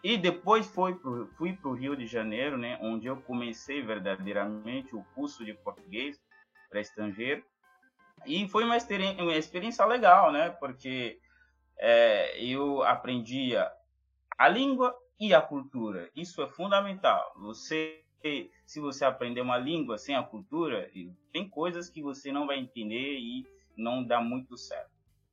E 0.04 0.18
depois 0.18 0.66
foi 0.66 0.96
pro, 0.96 1.28
fui 1.38 1.54
para 1.54 1.70
o 1.70 1.76
Rio 1.76 1.96
de 1.96 2.08
Janeiro, 2.08 2.58
né, 2.58 2.80
onde 2.82 3.06
eu 3.06 3.18
comecei 3.18 3.84
verdadeiramente 3.84 4.96
o 4.96 5.06
curso 5.14 5.46
de 5.46 5.54
português 5.54 6.20
para 6.72 6.82
estrangeiro. 6.82 7.44
E 8.26 8.48
foi 8.48 8.64
uma 8.64 8.78
experiência, 8.78 9.24
uma 9.24 9.36
experiência 9.36 9.86
legal, 9.86 10.32
né, 10.32 10.50
porque 10.50 11.20
é, 11.78 12.44
eu 12.44 12.82
aprendia 12.82 13.72
a 14.38 14.48
língua 14.48 14.96
e 15.20 15.34
a 15.34 15.42
cultura. 15.42 16.10
Isso 16.16 16.42
é 16.42 16.48
fundamental. 16.48 17.34
Você 17.38 18.02
se 18.66 18.80
você 18.80 19.04
aprender 19.04 19.42
uma 19.42 19.58
língua 19.58 19.98
sem 19.98 20.16
a 20.16 20.24
cultura, 20.24 20.90
tem 21.34 21.50
coisas 21.50 21.90
que 21.90 22.02
você 22.02 22.32
não 22.32 22.46
vai 22.46 22.60
entender 22.60 23.18
e 23.18 23.46
não 23.76 24.04
dá 24.04 24.22
muito 24.22 24.56
certo. 24.58 24.92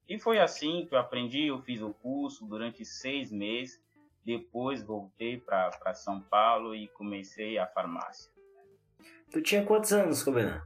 E 0.08 0.18
foi 0.18 0.38
assim 0.38 0.86
que 0.86 0.94
eu 0.94 0.98
aprendi, 0.98 1.46
eu 1.46 1.60
fiz 1.60 1.82
o 1.82 1.92
curso 1.92 2.46
durante 2.46 2.84
seis 2.84 3.30
meses, 3.30 3.78
depois 4.24 4.82
voltei 4.82 5.38
para 5.38 5.94
São 5.94 6.20
Paulo 6.20 6.74
e 6.74 6.88
comecei 6.88 7.58
a 7.58 7.66
farmácia. 7.66 8.30
Tu 9.30 9.42
tinha 9.42 9.64
quantos 9.64 9.92
anos, 9.92 10.22
Cobenan? 10.22 10.62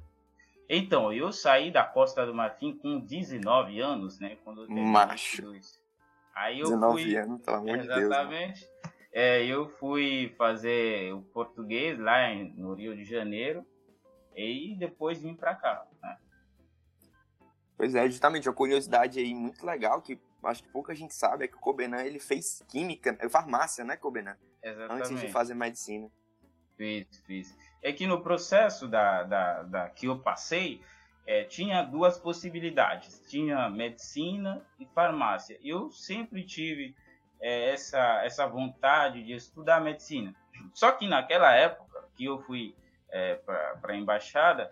Então, 0.68 1.12
eu 1.12 1.32
saí 1.32 1.70
da 1.70 1.84
Costa 1.84 2.24
do 2.24 2.34
Marfim 2.34 2.76
com 2.76 2.98
19 3.00 3.80
anos, 3.80 4.18
né? 4.18 4.36
Quando 4.42 4.68
Macho. 4.70 5.52
Aí 6.34 6.60
eu 6.60 6.66
19 6.66 7.02
fui, 7.02 7.16
anos, 7.16 7.42
pelo 7.42 7.56
amor 7.58 7.78
de 7.78 7.86
Deus. 7.86 8.00
Exatamente. 8.00 8.68
É, 9.12 9.44
eu 9.44 9.68
fui 9.68 10.34
fazer 10.38 11.12
o 11.12 11.20
português 11.20 11.98
lá 11.98 12.30
em, 12.30 12.54
no 12.54 12.74
Rio 12.74 12.96
de 12.96 13.04
Janeiro 13.04 13.66
e 14.34 14.74
depois 14.78 15.20
vim 15.20 15.34
para 15.34 15.54
cá. 15.54 15.86
Né? 16.02 16.16
Pois 17.76 17.94
é, 17.94 18.08
justamente, 18.08 18.48
uma 18.48 18.54
curiosidade 18.54 19.18
aí 19.18 19.34
muito 19.34 19.66
legal 19.66 20.00
que 20.00 20.18
acho 20.44 20.62
que 20.62 20.68
pouca 20.70 20.94
gente 20.94 21.14
sabe 21.14 21.44
é 21.44 21.48
que 21.48 21.56
o 21.56 21.60
Cobenan 21.60 22.02
ele 22.02 22.18
fez 22.18 22.64
química, 22.68 23.16
é 23.20 23.28
farmácia, 23.28 23.84
né, 23.84 23.96
Cobenan? 23.96 24.36
Exatamente. 24.62 25.12
Antes 25.12 25.20
de 25.20 25.28
fazer 25.28 25.54
medicina. 25.54 26.10
Fiz, 26.76 27.06
fiz. 27.26 27.56
É 27.82 27.92
que 27.92 28.06
no 28.06 28.22
processo 28.22 28.86
da, 28.86 29.24
da, 29.24 29.62
da 29.62 29.88
que 29.90 30.06
eu 30.06 30.18
passei, 30.18 30.80
é, 31.26 31.44
tinha 31.44 31.82
duas 31.82 32.18
possibilidades. 32.18 33.22
Tinha 33.28 33.68
medicina 33.68 34.64
e 34.78 34.86
farmácia. 34.86 35.58
Eu 35.62 35.90
sempre 35.90 36.44
tive 36.44 36.94
é, 37.40 37.70
essa, 37.70 38.22
essa 38.24 38.46
vontade 38.46 39.22
de 39.22 39.32
estudar 39.32 39.80
medicina. 39.80 40.34
Só 40.72 40.92
que 40.92 41.08
naquela 41.08 41.52
época 41.52 42.08
que 42.16 42.24
eu 42.24 42.40
fui 42.42 42.74
é, 43.10 43.34
para 43.34 43.92
a 43.92 43.96
embaixada, 43.96 44.70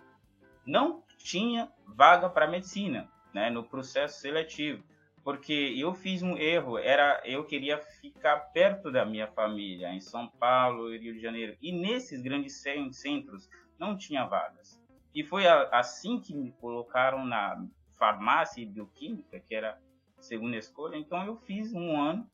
não 0.64 1.02
tinha 1.18 1.70
vaga 1.86 2.28
para 2.28 2.46
medicina 2.46 3.08
né, 3.32 3.50
no 3.50 3.64
processo 3.64 4.20
seletivo. 4.20 4.82
Porque 5.22 5.74
eu 5.76 5.92
fiz 5.92 6.22
um 6.22 6.36
erro, 6.36 6.78
era 6.78 7.20
eu 7.24 7.44
queria 7.44 7.78
ficar 7.78 8.36
perto 8.52 8.90
da 8.90 9.04
minha 9.04 9.26
família, 9.26 9.92
em 9.92 10.00
São 10.00 10.28
Paulo, 10.28 10.90
Rio 10.90 11.14
de 11.14 11.20
Janeiro. 11.20 11.56
E 11.60 11.72
nesses 11.72 12.22
grandes 12.22 12.62
centros 12.62 13.48
não 13.78 13.96
tinha 13.96 14.24
vagas. 14.24 14.80
E 15.14 15.22
foi 15.24 15.46
assim 15.46 16.20
que 16.20 16.34
me 16.34 16.52
colocaram 16.52 17.24
na 17.26 17.66
farmácia 17.98 18.62
e 18.62 18.66
bioquímica, 18.66 19.40
que 19.40 19.54
era 19.54 19.78
a 20.16 20.22
segunda 20.22 20.56
escolha. 20.56 20.96
Então 20.96 21.24
eu 21.26 21.36
fiz 21.36 21.72
um 21.72 22.00
ano 22.00 22.28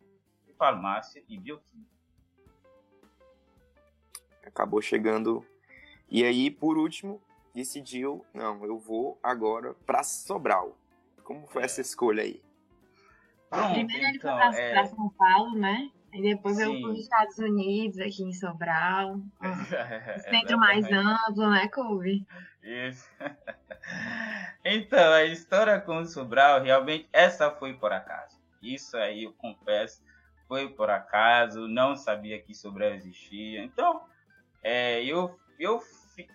farmácia 0.56 1.22
e 1.28 1.38
bioquímica. 1.38 1.90
Acabou 4.44 4.80
chegando. 4.80 5.44
E 6.08 6.24
aí, 6.24 6.50
por 6.50 6.78
último, 6.78 7.20
decidiu, 7.54 8.24
não, 8.32 8.64
eu 8.64 8.78
vou 8.78 9.18
agora 9.22 9.74
para 9.84 10.02
Sobral. 10.02 10.76
Como 11.24 11.46
foi 11.46 11.62
é. 11.62 11.64
essa 11.64 11.80
escolha 11.80 12.22
aí? 12.22 12.45
Pronto, 13.56 13.74
Primeiro 13.74 14.04
ele 14.06 14.16
então, 14.16 14.38
foi 14.38 14.70
para 14.70 14.80
é... 14.80 14.86
São 14.86 15.08
Paulo, 15.10 15.58
né? 15.58 15.90
E 16.12 16.22
depois 16.22 16.56
fui 16.62 16.80
para 16.80 16.90
os 16.90 17.00
Estados 17.00 17.38
Unidos, 17.38 17.98
aqui 17.98 18.22
em 18.22 18.32
Sobral. 18.32 19.20
É, 19.72 20.18
centro 20.30 20.58
mais 20.58 20.86
amplo, 20.90 21.50
né, 21.50 21.68
Kobe? 21.68 22.26
Isso. 22.62 23.08
então, 24.64 25.12
a 25.12 25.24
história 25.24 25.80
com 25.80 25.98
o 25.98 26.06
Sobral, 26.06 26.62
realmente, 26.62 27.08
essa 27.12 27.50
foi 27.50 27.74
por 27.74 27.92
acaso. 27.92 28.36
Isso 28.62 28.96
aí 28.96 29.24
eu 29.24 29.32
confesso 29.34 30.02
foi 30.48 30.68
por 30.68 30.90
acaso, 30.90 31.66
não 31.68 31.96
sabia 31.96 32.40
que 32.40 32.54
Sobral 32.54 32.90
existia. 32.90 33.62
Então, 33.62 34.02
é, 34.62 35.04
eu, 35.04 35.38
eu, 35.58 35.80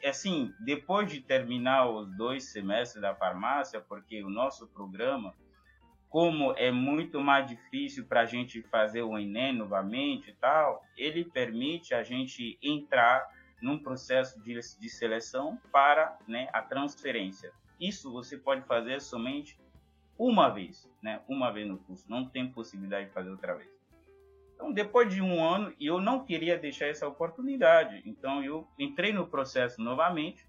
assim, 0.05 0.53
depois 0.59 1.09
de 1.09 1.21
terminar 1.21 1.89
os 1.89 2.09
dois 2.15 2.51
semestres 2.51 3.01
da 3.01 3.15
farmácia, 3.15 3.79
porque 3.81 4.23
o 4.23 4.29
nosso 4.29 4.67
programa, 4.67 5.33
como 6.11 6.53
é 6.57 6.69
muito 6.69 7.21
mais 7.21 7.47
difícil 7.47 8.05
para 8.05 8.21
a 8.21 8.25
gente 8.25 8.61
fazer 8.63 9.01
o 9.01 9.17
Enem 9.17 9.53
novamente 9.53 10.29
e 10.29 10.33
tal, 10.33 10.83
ele 10.97 11.23
permite 11.23 11.93
a 11.93 12.03
gente 12.03 12.59
entrar 12.61 13.25
num 13.61 13.79
processo 13.79 14.37
de, 14.41 14.53
de 14.53 14.89
seleção 14.89 15.57
para 15.71 16.19
né, 16.27 16.49
a 16.51 16.61
transferência. 16.61 17.53
Isso 17.79 18.11
você 18.11 18.37
pode 18.37 18.61
fazer 18.67 18.99
somente 18.99 19.57
uma 20.19 20.49
vez, 20.49 20.85
né? 21.01 21.21
Uma 21.29 21.49
vez 21.49 21.65
no 21.65 21.77
curso, 21.77 22.05
não 22.09 22.25
tem 22.25 22.51
possibilidade 22.51 23.07
de 23.07 23.13
fazer 23.13 23.29
outra 23.29 23.55
vez. 23.55 23.71
Então, 24.53 24.73
depois 24.73 25.11
de 25.11 25.21
um 25.21 25.41
ano, 25.41 25.73
eu 25.79 26.01
não 26.01 26.25
queria 26.25 26.57
deixar 26.57 26.87
essa 26.87 27.07
oportunidade. 27.07 28.03
Então, 28.05 28.43
eu 28.43 28.67
entrei 28.77 29.13
no 29.13 29.25
processo 29.25 29.81
novamente. 29.81 30.45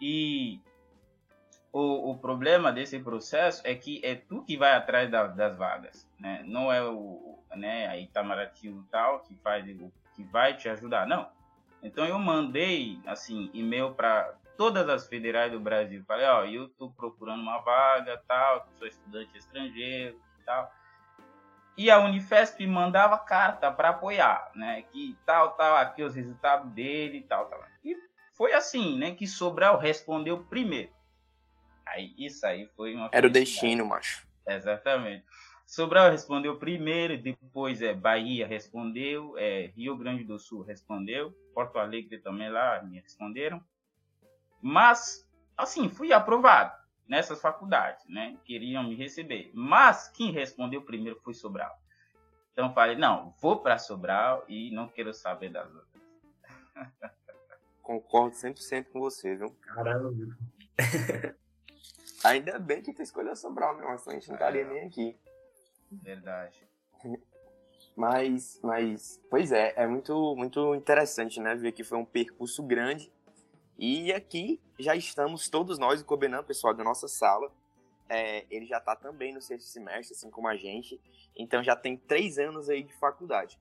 E 0.00 0.60
o, 1.72 2.10
o 2.10 2.18
problema 2.18 2.72
desse 2.72 2.98
processo 2.98 3.62
é 3.64 3.74
que 3.74 4.00
é 4.04 4.14
tu 4.14 4.42
que 4.42 4.56
vai 4.56 4.72
atrás 4.72 5.10
da, 5.10 5.26
das 5.26 5.56
vagas, 5.56 6.08
né? 6.18 6.42
Não 6.46 6.72
é 6.72 6.82
o 6.82 7.38
né, 7.54 7.88
a 7.88 7.96
Itamaraty 7.96 8.72
tal 8.90 9.20
que 9.20 9.34
faz 9.36 9.64
que 10.14 10.24
vai 10.24 10.56
te 10.56 10.68
ajudar, 10.68 11.06
não. 11.06 11.28
Então 11.82 12.04
eu 12.04 12.18
mandei 12.18 13.00
assim 13.06 13.50
e-mail 13.52 13.94
para 13.94 14.34
todas 14.56 14.88
as 14.88 15.08
federais 15.08 15.50
do 15.50 15.58
Brasil. 15.58 16.04
Falei, 16.06 16.26
ó, 16.26 16.44
eu 16.44 16.66
estou 16.66 16.90
procurando 16.90 17.40
uma 17.40 17.58
vaga, 17.60 18.22
tal, 18.28 18.68
sou 18.78 18.86
estudante 18.86 19.36
estrangeiro, 19.36 20.20
tal. 20.44 20.70
E 21.76 21.90
a 21.90 21.98
Unifesp 21.98 22.66
mandava 22.66 23.16
carta 23.16 23.70
para 23.70 23.88
apoiar, 23.88 24.50
né? 24.54 24.82
Que 24.92 25.16
tal, 25.24 25.52
tal, 25.52 25.76
aqui 25.76 26.02
os 26.02 26.14
resultados 26.14 26.70
dele, 26.72 27.22
tal, 27.22 27.46
tal. 27.46 27.64
E 27.82 27.96
foi 28.34 28.52
assim, 28.52 28.98
né? 28.98 29.14
Que 29.14 29.26
Sobral 29.26 29.78
respondeu 29.78 30.44
primeiro. 30.44 30.90
Aí 31.90 32.14
isso 32.16 32.46
aí 32.46 32.68
foi 32.76 32.94
uma. 32.94 33.10
Era 33.12 33.26
o 33.26 33.30
destino, 33.30 33.84
macho. 33.84 34.26
Exatamente. 34.46 35.24
Sobral 35.66 36.10
respondeu 36.10 36.58
primeiro, 36.58 37.16
depois 37.16 37.80
é 37.80 37.94
Bahia 37.94 38.44
respondeu, 38.44 39.38
é, 39.38 39.66
Rio 39.76 39.96
Grande 39.96 40.24
do 40.24 40.36
Sul 40.36 40.62
respondeu, 40.62 41.30
Porto 41.54 41.78
Alegre 41.78 42.18
também 42.18 42.50
lá 42.50 42.82
me 42.82 42.98
responderam. 42.98 43.62
Mas, 44.60 45.24
assim, 45.56 45.88
fui 45.88 46.12
aprovado 46.12 46.76
nessas 47.08 47.40
faculdades, 47.40 48.04
né? 48.08 48.36
Queriam 48.44 48.82
me 48.82 48.96
receber. 48.96 49.50
Mas 49.54 50.08
quem 50.08 50.32
respondeu 50.32 50.82
primeiro 50.82 51.20
foi 51.20 51.34
Sobral. 51.34 51.76
Então 52.52 52.74
falei, 52.74 52.96
não, 52.96 53.32
vou 53.40 53.60
para 53.60 53.78
Sobral 53.78 54.44
e 54.48 54.70
não 54.72 54.88
quero 54.88 55.14
saber 55.14 55.50
das 55.50 55.72
outras. 55.72 56.02
Concordo 57.80 58.34
100% 58.34 58.86
com 58.92 59.00
você, 59.00 59.36
viu? 59.36 59.50
Caramba. 59.62 60.12
Ainda 62.24 62.58
bem 62.58 62.82
que 62.82 62.92
tu 62.92 63.02
escolheu 63.02 63.34
Sobral, 63.34 63.76
meu, 63.76 63.98
senão 63.98 64.16
a 64.16 64.18
gente 64.18 64.28
não 64.28 64.36
estaria 64.36 64.62
é, 64.62 64.64
nem 64.64 64.86
aqui. 64.86 65.16
Verdade. 65.90 66.68
Mas, 67.96 68.60
mas, 68.62 69.20
pois 69.30 69.52
é, 69.52 69.72
é 69.76 69.86
muito, 69.86 70.34
muito 70.36 70.74
interessante, 70.74 71.40
né? 71.40 71.54
Ver 71.54 71.72
que 71.72 71.84
foi 71.84 71.98
um 71.98 72.04
percurso 72.04 72.62
grande 72.62 73.12
e 73.82 74.12
aqui 74.12 74.60
já 74.78 74.94
estamos 74.94 75.48
todos 75.48 75.78
nós, 75.78 76.02
o 76.02 76.04
Cobenan, 76.04 76.44
pessoal 76.44 76.74
da 76.74 76.84
nossa 76.84 77.08
sala. 77.08 77.50
É, 78.10 78.44
ele 78.50 78.66
já 78.66 78.76
está 78.76 78.94
também 78.94 79.32
no 79.32 79.40
sexto 79.40 79.68
semestre, 79.68 80.14
assim 80.14 80.30
como 80.30 80.48
a 80.48 80.54
gente. 80.54 81.00
Então 81.34 81.62
já 81.62 81.74
tem 81.74 81.96
três 81.96 82.38
anos 82.38 82.68
aí 82.68 82.82
de 82.82 82.92
faculdade. 82.92 83.58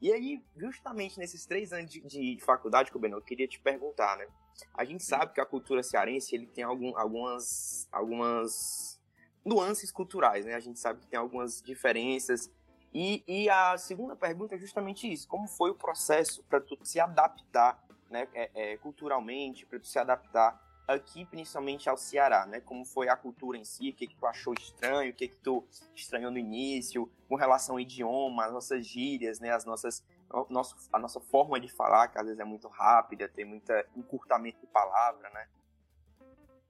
E 0.00 0.12
aí, 0.12 0.40
justamente 0.56 1.18
nesses 1.18 1.44
três 1.46 1.72
anos 1.72 1.90
de, 1.90 2.00
de 2.00 2.38
faculdade, 2.44 2.92
Cobenan, 2.92 3.16
eu 3.16 3.22
queria 3.22 3.48
te 3.48 3.58
perguntar, 3.58 4.16
né? 4.16 4.28
A 4.74 4.84
gente 4.84 5.04
sabe 5.04 5.32
que 5.32 5.40
a 5.40 5.46
cultura 5.46 5.82
cearense 5.82 6.34
ele 6.34 6.46
tem 6.46 6.64
algum, 6.64 6.96
algumas, 6.96 7.88
algumas 7.90 9.00
nuances 9.44 9.92
culturais, 9.92 10.44
né? 10.44 10.54
A 10.54 10.60
gente 10.60 10.78
sabe 10.78 11.00
que 11.00 11.06
tem 11.06 11.18
algumas 11.18 11.62
diferenças. 11.62 12.50
E, 12.92 13.22
e 13.26 13.48
a 13.50 13.76
segunda 13.76 14.16
pergunta 14.16 14.54
é 14.54 14.58
justamente 14.58 15.10
isso: 15.10 15.28
como 15.28 15.46
foi 15.46 15.70
o 15.70 15.74
processo 15.74 16.42
para 16.44 16.60
tu 16.60 16.78
se 16.82 16.98
adaptar 16.98 17.82
né, 18.10 18.28
é, 18.34 18.50
é, 18.54 18.76
culturalmente, 18.78 19.66
para 19.66 19.78
tu 19.78 19.86
se 19.86 19.98
adaptar 19.98 20.64
aqui, 20.86 21.24
principalmente 21.24 21.88
ao 21.88 21.96
Ceará, 21.96 22.46
né? 22.46 22.60
Como 22.60 22.84
foi 22.84 23.08
a 23.08 23.16
cultura 23.16 23.58
em 23.58 23.64
si, 23.64 23.90
o 23.90 23.92
que, 23.92 24.06
que 24.06 24.16
tu 24.16 24.26
achou 24.26 24.54
estranho, 24.54 25.10
o 25.10 25.14
que, 25.14 25.28
que 25.28 25.36
tu 25.36 25.64
estranhou 25.94 26.30
no 26.30 26.38
início, 26.38 27.10
com 27.28 27.34
relação 27.34 27.74
ao 27.74 27.80
idioma, 27.80 28.46
as 28.46 28.52
nossas 28.52 28.86
gírias, 28.86 29.40
né? 29.40 29.50
As 29.50 29.64
nossas, 29.64 30.04
nosso, 30.50 30.76
a 30.92 30.98
nossa 30.98 31.20
forma 31.20 31.58
de 31.60 31.68
falar, 31.68 32.08
que 32.08 32.18
às 32.18 32.24
vezes 32.24 32.40
é 32.40 32.44
muito 32.44 32.68
rápida, 32.68 33.28
tem 33.28 33.44
muito 33.44 33.72
encurtamento 33.96 34.60
de 34.60 34.66
palavra, 34.66 35.30
né? 35.30 35.48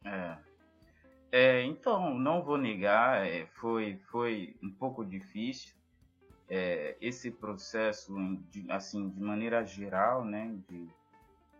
É. 0.04 0.38
é 1.32 1.62
então, 1.62 2.14
não 2.14 2.42
vou 2.42 2.58
negar, 2.58 3.26
é, 3.26 3.46
foi, 3.46 3.98
foi 4.10 4.56
um 4.62 4.70
pouco 4.70 5.04
difícil. 5.04 5.75
É, 6.48 6.96
esse 7.00 7.30
processo, 7.30 8.14
de, 8.50 8.70
assim, 8.70 9.08
de 9.08 9.20
maneira 9.20 9.64
geral, 9.64 10.25
né, 10.25 10.56
de 10.68 10.88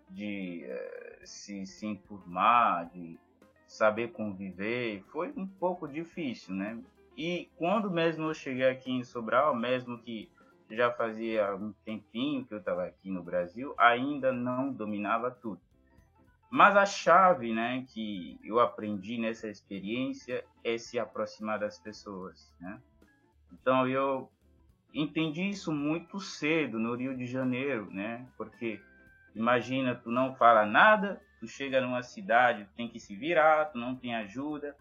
de 0.09 0.65
uh, 0.67 1.27
se, 1.27 1.67
se 1.67 1.87
enturmar, 1.87 2.89
de 2.91 3.19
saber 3.67 4.13
conviver, 4.13 5.03
foi 5.09 5.33
um 5.37 5.47
pouco 5.47 5.89
difícil, 5.89 6.55
né? 6.55 6.79
E 7.17 7.49
quando 7.57 7.91
mesmo 7.91 8.25
eu 8.25 8.35
cheguei 8.35 8.69
aqui 8.69 8.93
em 8.93 9.03
Sobral, 9.03 9.55
mesmo 9.55 9.99
que 9.99 10.31
já 10.71 10.91
fazia 10.91 11.55
um 11.55 11.73
tempinho 11.85 12.45
que 12.45 12.55
eu 12.55 12.59
estava 12.59 12.85
aqui 12.85 13.11
no 13.11 13.23
Brasil, 13.23 13.75
ainda 13.79 14.33
não 14.33 14.73
dominava 14.73 15.31
tudo. 15.31 15.61
Mas 16.51 16.77
a 16.77 16.87
chave, 16.87 17.53
né, 17.53 17.85
que 17.89 18.39
eu 18.43 18.61
aprendi 18.61 19.19
nessa 19.19 19.49
experiência 19.49 20.45
é 20.65 20.79
se 20.79 20.99
aproximar 20.99 21.59
das 21.59 21.79
pessoas, 21.79 22.55
né? 22.61 22.81
Então 23.53 23.87
eu 23.87 24.31
entendi 24.95 25.49
isso 25.51 25.73
muito 25.73 26.21
cedo 26.21 26.79
no 26.79 26.95
Rio 26.95 27.17
de 27.17 27.27
Janeiro, 27.27 27.91
né? 27.91 28.27
Porque 28.37 28.81
imagina, 29.35 29.95
tu 29.95 30.11
não 30.11 30.35
fala 30.35 30.65
nada, 30.65 31.21
tu 31.41 31.47
chega 31.47 31.81
numa 31.81 32.03
cidade, 32.03 32.69
tem 32.77 32.89
que 32.89 32.99
se 32.99 33.15
virar, 33.15 33.67
tu 33.67 33.79
não 33.79 33.95
tem 33.95 34.15
ajuda. 34.15 34.77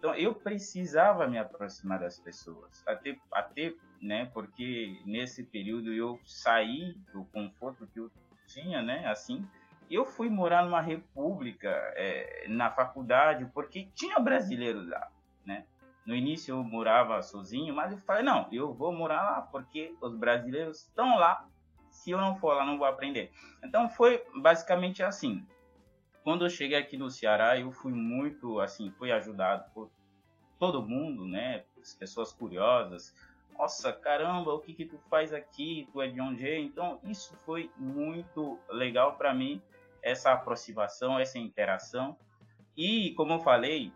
Então 0.00 0.14
eu 0.14 0.34
precisava 0.34 1.28
me 1.28 1.38
aproximar 1.38 2.00
das 2.00 2.18
pessoas, 2.18 2.82
até 2.86 3.18
até, 3.30 3.74
né, 4.00 4.30
porque 4.32 4.98
nesse 5.04 5.44
período 5.44 5.92
eu 5.92 6.18
saí 6.24 6.94
do 7.12 7.26
conforto 7.26 7.86
que 7.86 8.00
eu 8.00 8.10
tinha, 8.46 8.80
né, 8.80 9.06
assim, 9.06 9.46
eu 9.90 10.06
fui 10.06 10.30
morar 10.30 10.64
numa 10.64 10.80
república 10.80 11.68
é, 11.96 12.46
na 12.48 12.70
faculdade 12.70 13.44
porque 13.52 13.88
tinha 13.94 14.18
brasileiros 14.18 14.88
lá, 14.88 15.10
né? 15.44 15.66
No 16.06 16.14
início 16.14 16.54
eu 16.54 16.64
morava 16.64 17.20
sozinho, 17.22 17.74
mas 17.74 17.92
eu 17.92 17.98
falei, 17.98 18.22
não, 18.22 18.48
eu 18.50 18.72
vou 18.72 18.92
morar 18.92 19.22
lá 19.22 19.42
porque 19.42 19.94
os 20.00 20.16
brasileiros 20.16 20.78
estão 20.78 21.18
lá. 21.18 21.46
Se 21.90 22.10
eu 22.10 22.18
não 22.18 22.36
for 22.36 22.54
lá, 22.54 22.64
não 22.64 22.78
vou 22.78 22.86
aprender. 22.86 23.30
Então 23.62 23.86
foi 23.90 24.24
basicamente 24.36 25.02
assim. 25.02 25.46
Quando 26.22 26.44
eu 26.44 26.50
cheguei 26.50 26.76
aqui 26.76 26.96
no 26.96 27.10
Ceará, 27.10 27.58
eu 27.58 27.72
fui 27.72 27.92
muito, 27.92 28.60
assim, 28.60 28.90
fui 28.90 29.10
ajudado 29.10 29.70
por 29.72 29.90
todo 30.58 30.86
mundo, 30.86 31.26
né? 31.26 31.64
As 31.80 31.94
pessoas 31.94 32.32
curiosas. 32.32 33.14
Nossa, 33.58 33.92
caramba, 33.92 34.52
o 34.52 34.60
que 34.60 34.74
que 34.74 34.84
tu 34.84 34.98
faz 35.08 35.32
aqui? 35.32 35.88
Tu 35.92 36.00
é 36.02 36.08
de 36.08 36.20
onde? 36.20 36.48
Então, 36.58 37.00
isso 37.04 37.36
foi 37.44 37.70
muito 37.76 38.58
legal 38.68 39.16
para 39.16 39.34
mim, 39.34 39.60
essa 40.02 40.32
aproximação, 40.32 41.18
essa 41.18 41.38
interação. 41.38 42.16
E, 42.76 43.12
como 43.14 43.34
eu 43.34 43.40
falei, 43.40 43.92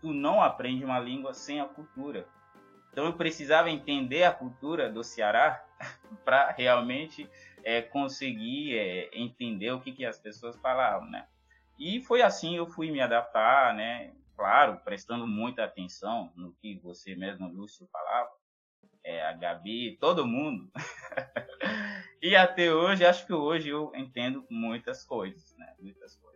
tu 0.00 0.12
não 0.12 0.42
aprende 0.42 0.84
uma 0.84 0.98
língua 0.98 1.32
sem 1.32 1.60
a 1.60 1.64
cultura. 1.64 2.26
Então 2.92 3.06
eu 3.06 3.14
precisava 3.14 3.70
entender 3.70 4.22
a 4.22 4.32
cultura 4.32 4.88
do 4.88 5.02
Ceará 5.02 5.64
para 6.24 6.52
realmente 6.52 7.28
é, 7.64 7.82
conseguir 7.82 8.78
é, 8.78 9.10
entender 9.12 9.72
o 9.72 9.80
que, 9.80 9.90
que 9.90 10.04
as 10.06 10.16
pessoas 10.18 10.56
falavam, 10.56 11.10
né? 11.10 11.26
E 11.78 12.02
foi 12.02 12.22
assim 12.22 12.56
eu 12.56 12.66
fui 12.66 12.90
me 12.90 13.00
adaptar, 13.00 13.74
né? 13.74 14.14
Claro, 14.36 14.80
prestando 14.84 15.26
muita 15.26 15.64
atenção 15.64 16.32
no 16.36 16.52
que 16.54 16.78
você 16.80 17.14
mesmo, 17.14 17.48
Lúcio, 17.48 17.88
falava, 17.92 18.30
é, 19.02 19.24
a 19.24 19.32
Gabi, 19.32 19.96
todo 20.00 20.26
mundo. 20.26 20.70
e 22.20 22.34
até 22.34 22.72
hoje, 22.72 23.04
acho 23.04 23.26
que 23.26 23.32
hoje 23.32 23.68
eu 23.68 23.92
entendo 23.94 24.44
muitas 24.50 25.04
coisas, 25.04 25.54
né? 25.56 25.74
Muitas 25.78 26.16
coisas. 26.16 26.34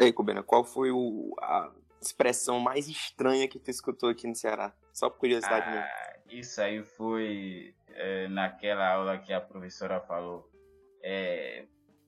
Ei, 0.00 0.12
Cubena, 0.12 0.42
qual 0.42 0.64
foi 0.64 0.90
o, 0.90 1.34
a 1.40 1.72
expressão 2.00 2.60
mais 2.60 2.88
estranha 2.88 3.48
que 3.48 3.58
tu 3.58 3.70
escutou 3.70 4.08
aqui 4.08 4.26
no 4.26 4.34
Ceará? 4.34 4.72
Só 4.92 5.10
por 5.10 5.18
curiosidade 5.18 5.66
ah, 5.66 5.70
mesmo. 5.70 6.40
Isso 6.40 6.60
aí 6.60 6.82
foi 6.82 7.74
é, 7.88 8.28
naquela 8.28 8.88
aula 8.88 9.18
que 9.18 9.32
a 9.32 9.40
professora 9.40 10.00
falou. 10.00 10.48
É, 11.02 11.66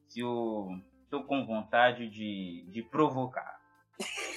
que 0.09 0.21
eu 0.21 0.69
tô 1.13 1.23
com 1.25 1.45
vontade 1.45 2.09
de, 2.09 2.65
de 2.71 2.83
provocar. 2.83 3.61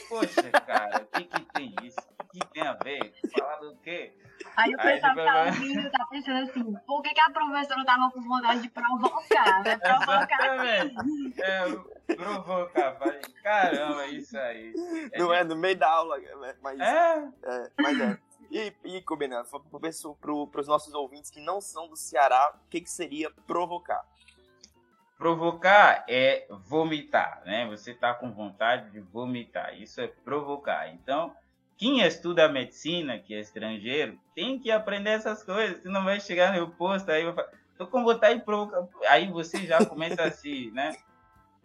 Poxa, 0.09 0.51
cara, 0.51 1.03
o 1.03 1.05
que, 1.05 1.23
que 1.23 1.45
tem 1.53 1.73
isso? 1.81 1.97
O 2.21 2.27
que 2.27 2.45
tem 2.51 2.63
a 2.63 2.73
ver? 2.73 3.13
Falar 3.39 3.55
do 3.61 3.77
quê? 3.77 4.13
Aí 4.57 4.75
o 4.75 4.77
pessoal 4.77 5.15
que 5.15 5.23
tá 5.23 5.45
ouvindo 5.45 5.89
tá 5.89 6.05
pensando 6.11 6.49
assim, 6.49 6.75
por 6.85 7.01
que, 7.01 7.13
que 7.13 7.21
a 7.21 7.29
professora 7.29 7.85
tava 7.85 8.11
com 8.11 8.21
vontade 8.21 8.61
de 8.63 8.69
provocar? 8.69 9.63
Né? 9.63 9.77
Provocar 9.79 10.55
Exatamente. 10.57 11.41
É, 11.41 12.13
provocar. 12.13 12.95
Falei, 12.97 13.21
caramba, 13.41 14.07
isso 14.07 14.37
aí. 14.37 14.73
É 15.13 15.17
Não 15.17 15.29
de... 15.29 15.33
é 15.33 15.43
no 15.45 15.55
meio 15.55 15.77
da 15.77 15.89
aula, 15.89 16.17
mas 16.61 16.77
é. 16.81 17.31
é 17.45 17.71
mas 17.81 17.99
é. 18.01 18.19
E, 18.51 18.73
e 18.83 19.01
Cobena, 19.01 19.45
para 19.45 20.61
os 20.61 20.67
nossos 20.67 20.93
ouvintes 20.93 21.31
que 21.31 21.39
não 21.39 21.61
são 21.61 21.87
do 21.87 21.95
Ceará, 21.95 22.53
o 22.53 22.69
que, 22.69 22.81
que 22.81 22.91
seria 22.91 23.31
provocar? 23.47 24.05
Provocar 25.17 26.03
é 26.09 26.45
vomitar, 26.49 27.41
né? 27.45 27.65
Você 27.67 27.91
está 27.91 28.13
com 28.13 28.31
vontade 28.31 28.91
de 28.91 28.99
vomitar. 28.99 29.73
Isso 29.79 30.01
é 30.01 30.07
provocar. 30.07 30.89
Então, 30.89 31.33
quem 31.77 32.01
estuda 32.01 32.47
medicina, 32.49 33.17
que 33.19 33.33
é 33.33 33.39
estrangeiro, 33.39 34.19
tem 34.33 34.59
que 34.59 34.71
aprender 34.71 35.11
essas 35.11 35.43
coisas. 35.43 35.81
Você 35.81 35.89
não 35.89 36.03
vai 36.03 36.19
chegar 36.19 36.53
no 36.53 36.69
posto 36.69 37.09
aí 37.11 37.23
vai 37.23 37.33
falar, 37.33 37.49
tô 37.77 37.87
com 37.87 38.03
vontade 38.03 38.39
de 38.39 38.45
provocar. 38.45 38.87
Aí 39.07 39.31
você 39.31 39.65
já 39.65 39.85
começa 39.85 40.23
a 40.23 40.31
se, 40.31 40.71
né? 40.71 40.95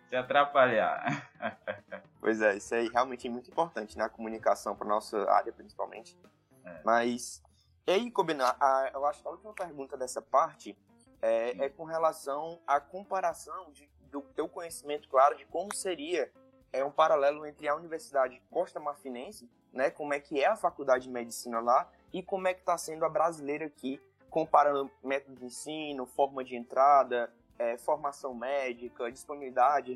Se 0.08 0.16
atrapalhar. 0.16 1.28
Pois 2.20 2.42
é, 2.42 2.54
isso 2.54 2.74
aí 2.74 2.86
realmente 2.88 3.26
é 3.26 3.30
muito 3.30 3.50
importante 3.50 3.96
na 3.96 4.06
comunicação 4.06 4.76
para 4.76 4.86
nossa 4.86 5.18
área, 5.30 5.50
principalmente. 5.54 6.14
É. 6.62 6.80
Mas, 6.84 7.42
e 7.86 7.92
aí, 7.92 8.10
Cobina, 8.10 8.54
eu 8.92 9.06
acho 9.06 9.22
que 9.22 9.28
a 9.28 9.30
última 9.30 9.54
pergunta 9.54 9.96
dessa 9.96 10.20
parte 10.20 10.76
é, 11.22 11.64
é 11.64 11.68
com 11.68 11.84
relação 11.84 12.60
à 12.66 12.80
comparação 12.80 13.70
de, 13.72 13.88
do 14.10 14.22
teu 14.22 14.48
conhecimento, 14.48 15.08
claro, 15.08 15.36
de 15.36 15.44
como 15.46 15.74
seria 15.74 16.30
é 16.72 16.84
um 16.84 16.90
paralelo 16.90 17.44
entre 17.46 17.68
a 17.68 17.74
Universidade 17.74 18.40
Costa 18.50 18.78
Marfinense, 18.78 19.50
né, 19.72 19.90
como 19.90 20.14
é 20.14 20.20
que 20.20 20.40
é 20.40 20.46
a 20.46 20.56
faculdade 20.56 21.04
de 21.04 21.10
medicina 21.10 21.60
lá 21.60 21.90
e 22.12 22.22
como 22.22 22.48
é 22.48 22.54
que 22.54 22.60
está 22.60 22.76
sendo 22.76 23.04
a 23.04 23.08
brasileira 23.08 23.66
aqui, 23.66 24.00
comparando 24.28 24.90
método 25.02 25.36
de 25.36 25.46
ensino, 25.46 26.06
forma 26.06 26.44
de 26.44 26.56
entrada, 26.56 27.32
é, 27.58 27.76
formação 27.76 28.34
médica, 28.34 29.10
disponibilidade, 29.12 29.92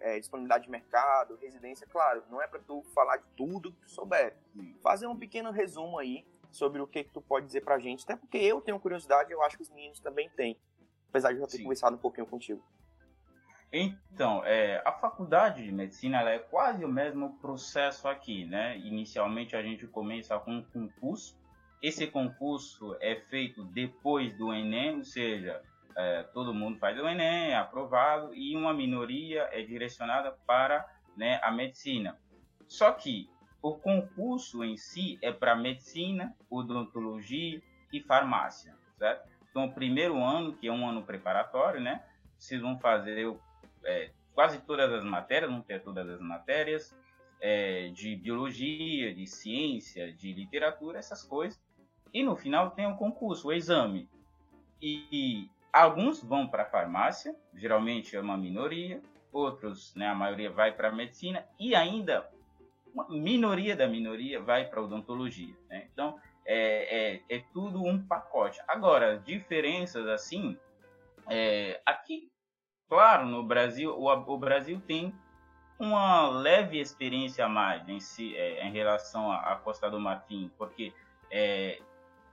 é, 0.00 0.18
disponibilidade 0.18 0.64
de 0.64 0.70
mercado, 0.70 1.36
residência, 1.36 1.86
claro, 1.86 2.24
não 2.28 2.42
é 2.42 2.46
para 2.48 2.58
tu 2.58 2.82
falar 2.94 3.18
de 3.18 3.24
tudo 3.36 3.72
que 3.72 3.82
tu 3.82 3.90
souber. 3.90 4.36
Fazer 4.82 5.06
um 5.06 5.16
pequeno 5.16 5.50
resumo 5.50 5.98
aí 5.98 6.26
sobre 6.56 6.80
o 6.80 6.86
que, 6.86 7.04
que 7.04 7.10
tu 7.10 7.20
pode 7.20 7.46
dizer 7.46 7.62
pra 7.62 7.78
gente. 7.78 8.04
Até 8.04 8.16
porque 8.16 8.38
eu 8.38 8.60
tenho 8.60 8.80
curiosidade, 8.80 9.32
eu 9.32 9.42
acho 9.42 9.56
que 9.56 9.62
os 9.62 9.70
meninos 9.70 10.00
também 10.00 10.28
têm. 10.30 10.58
Apesar 11.08 11.30
de 11.30 11.36
eu 11.36 11.40
já 11.40 11.46
ter 11.46 11.58
Sim. 11.58 11.62
conversado 11.64 11.96
um 11.96 11.98
pouquinho 11.98 12.26
contigo. 12.26 12.62
Então, 13.72 14.44
é, 14.44 14.82
a 14.86 14.92
faculdade 14.92 15.64
de 15.64 15.72
medicina 15.72 16.20
é 16.30 16.38
quase 16.38 16.84
o 16.84 16.88
mesmo 16.88 17.38
processo 17.38 18.08
aqui, 18.08 18.44
né? 18.44 18.78
Inicialmente 18.78 19.56
a 19.56 19.62
gente 19.62 19.86
começa 19.86 20.38
com 20.38 20.52
um 20.52 20.62
concurso. 20.62 21.38
Esse 21.82 22.06
concurso 22.06 22.96
é 23.00 23.16
feito 23.16 23.64
depois 23.64 24.36
do 24.38 24.52
Enem, 24.52 24.96
ou 24.96 25.04
seja, 25.04 25.62
é, 25.96 26.22
todo 26.22 26.54
mundo 26.54 26.78
faz 26.78 26.98
o 26.98 27.06
Enem, 27.06 27.50
é 27.50 27.56
aprovado, 27.56 28.34
e 28.34 28.56
uma 28.56 28.72
minoria 28.72 29.48
é 29.52 29.62
direcionada 29.62 30.32
para 30.46 30.86
né, 31.16 31.40
a 31.42 31.50
medicina. 31.50 32.18
Só 32.66 32.92
que 32.92 33.28
o 33.66 33.74
concurso 33.74 34.62
em 34.62 34.76
si 34.76 35.18
é 35.20 35.32
para 35.32 35.56
medicina, 35.56 36.32
odontologia 36.48 37.60
e 37.92 38.00
farmácia, 38.00 38.76
certo? 38.96 39.28
Então, 39.50 39.64
o 39.64 39.72
primeiro 39.72 40.22
ano, 40.22 40.52
que 40.52 40.68
é 40.68 40.72
um 40.72 40.88
ano 40.88 41.02
preparatório, 41.02 41.80
né? 41.80 42.04
Vocês 42.38 42.60
vão 42.60 42.78
fazer 42.78 43.36
é, 43.84 44.10
quase 44.32 44.60
todas 44.60 44.92
as 44.92 45.02
matérias, 45.02 45.50
vão 45.50 45.62
ter 45.62 45.82
todas 45.82 46.08
as 46.08 46.20
matérias 46.20 46.96
é, 47.40 47.88
de 47.88 48.14
biologia, 48.14 49.12
de 49.12 49.26
ciência, 49.26 50.12
de 50.12 50.32
literatura, 50.32 51.00
essas 51.00 51.24
coisas. 51.24 51.60
E 52.14 52.22
no 52.22 52.36
final 52.36 52.70
tem 52.70 52.86
o 52.86 52.96
concurso, 52.96 53.48
o 53.48 53.52
exame. 53.52 54.08
E, 54.80 55.08
e 55.10 55.50
alguns 55.72 56.22
vão 56.22 56.46
para 56.46 56.62
a 56.62 56.66
farmácia, 56.66 57.34
geralmente 57.52 58.14
é 58.14 58.20
uma 58.20 58.36
minoria, 58.36 59.02
outros, 59.32 59.92
né, 59.96 60.06
a 60.06 60.14
maioria 60.14 60.50
vai 60.50 60.70
para 60.70 60.88
a 60.88 60.92
medicina, 60.92 61.44
e 61.58 61.74
ainda 61.74 62.30
uma 62.96 63.06
minoria 63.10 63.76
da 63.76 63.86
minoria 63.86 64.40
vai 64.40 64.64
para 64.64 64.80
odontologia. 64.80 65.54
Né? 65.68 65.86
Então, 65.92 66.18
é, 66.46 67.18
é, 67.28 67.36
é, 67.36 67.44
tudo 67.52 67.84
um 67.84 68.02
pacote. 68.02 68.58
Agora, 68.66 69.18
diferenças 69.18 70.08
assim, 70.08 70.56
é, 71.28 71.78
aqui, 71.84 72.30
claro, 72.88 73.26
no 73.26 73.42
Brasil, 73.42 73.94
o, 73.94 74.10
o, 74.10 74.38
Brasil 74.38 74.80
tem 74.86 75.14
uma 75.78 76.26
leve 76.30 76.80
experiência 76.80 77.44
a 77.44 77.48
mais 77.48 77.86
em, 77.86 78.00
si, 78.00 78.34
é, 78.34 78.66
em 78.66 78.72
relação 78.72 79.30
à 79.30 79.56
Costa 79.56 79.90
do 79.90 80.00
Marfim, 80.00 80.50
porque 80.56 80.94
é, 81.30 81.82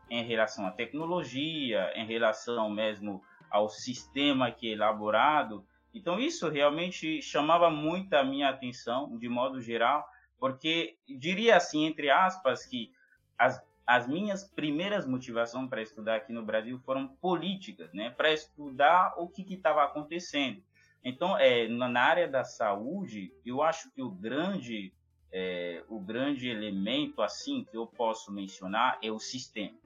em 0.10 0.24
relação 0.24 0.66
à 0.66 0.72
tecnologia, 0.72 1.92
em 1.94 2.06
relação 2.06 2.70
mesmo 2.70 3.22
ao 3.50 3.68
sistema 3.68 4.50
que 4.50 4.70
é 4.70 4.72
elaborado, 4.72 5.66
então 5.94 6.20
isso 6.20 6.50
realmente 6.50 7.22
chamava 7.22 7.70
muito 7.70 8.14
a 8.14 8.24
minha 8.24 8.50
atenção, 8.50 9.18
de 9.18 9.28
modo 9.28 9.62
geral, 9.62 10.08
porque 10.44 10.98
diria 11.08 11.56
assim, 11.56 11.86
entre 11.86 12.10
aspas, 12.10 12.66
que 12.66 12.92
as, 13.40 13.66
as 13.88 14.06
minhas 14.10 14.44
primeiras 14.44 15.08
motivações 15.08 15.70
para 15.70 15.82
estudar 15.82 16.18
aqui 16.18 16.34
no 16.34 16.44
Brasil 16.44 16.78
foram 16.80 17.08
políticas, 17.08 17.94
né? 17.94 18.10
Para 18.10 18.34
estudar 18.34 19.14
o 19.18 19.30
que 19.30 19.54
estava 19.54 19.86
acontecendo. 19.86 20.62
Então, 21.02 21.38
é, 21.38 21.70
na 21.70 22.02
área 22.02 22.28
da 22.28 22.44
saúde, 22.44 23.34
eu 23.46 23.64
acho 23.64 23.90
que 23.92 24.02
o 24.02 24.12
grande, 24.12 24.94
é, 25.32 25.82
o 25.88 25.98
grande 25.98 26.50
elemento 26.50 27.22
assim 27.22 27.64
que 27.64 27.78
eu 27.78 27.88
posso 27.88 28.30
mencionar 28.30 29.00
é 29.02 29.10
o 29.10 29.20
sistema. 29.20 29.78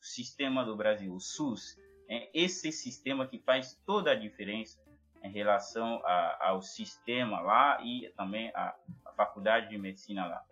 sistema 0.00 0.64
do 0.64 0.74
Brasil, 0.74 1.14
o 1.14 1.20
SUS, 1.20 1.78
é 2.08 2.30
esse 2.32 2.72
sistema 2.72 3.26
que 3.26 3.38
faz 3.38 3.78
toda 3.84 4.12
a 4.12 4.14
diferença 4.14 4.80
em 5.22 5.30
relação 5.30 6.00
a, 6.06 6.48
ao 6.48 6.62
sistema 6.62 7.40
lá 7.40 7.78
e 7.84 8.10
também 8.16 8.50
a 8.54 8.74
faculdade 9.26 9.68
de 9.68 9.78
medicina 9.78 10.26
lá. 10.26 10.42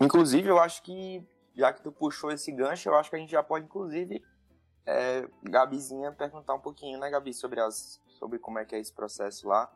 Inclusive, 0.00 0.48
eu 0.48 0.58
acho 0.58 0.82
que, 0.82 1.24
já 1.54 1.72
que 1.72 1.82
tu 1.82 1.92
puxou 1.92 2.30
esse 2.32 2.50
gancho, 2.50 2.88
eu 2.88 2.96
acho 2.96 3.10
que 3.10 3.16
a 3.16 3.18
gente 3.18 3.30
já 3.30 3.42
pode, 3.42 3.66
inclusive, 3.66 4.22
é, 4.84 5.28
Gabizinha 5.44 6.10
perguntar 6.12 6.54
um 6.54 6.60
pouquinho, 6.60 6.98
né, 6.98 7.10
Gabi, 7.10 7.32
sobre, 7.32 7.60
as, 7.60 8.00
sobre 8.18 8.38
como 8.38 8.58
é 8.58 8.64
que 8.64 8.74
é 8.74 8.80
esse 8.80 8.92
processo 8.92 9.46
lá. 9.46 9.70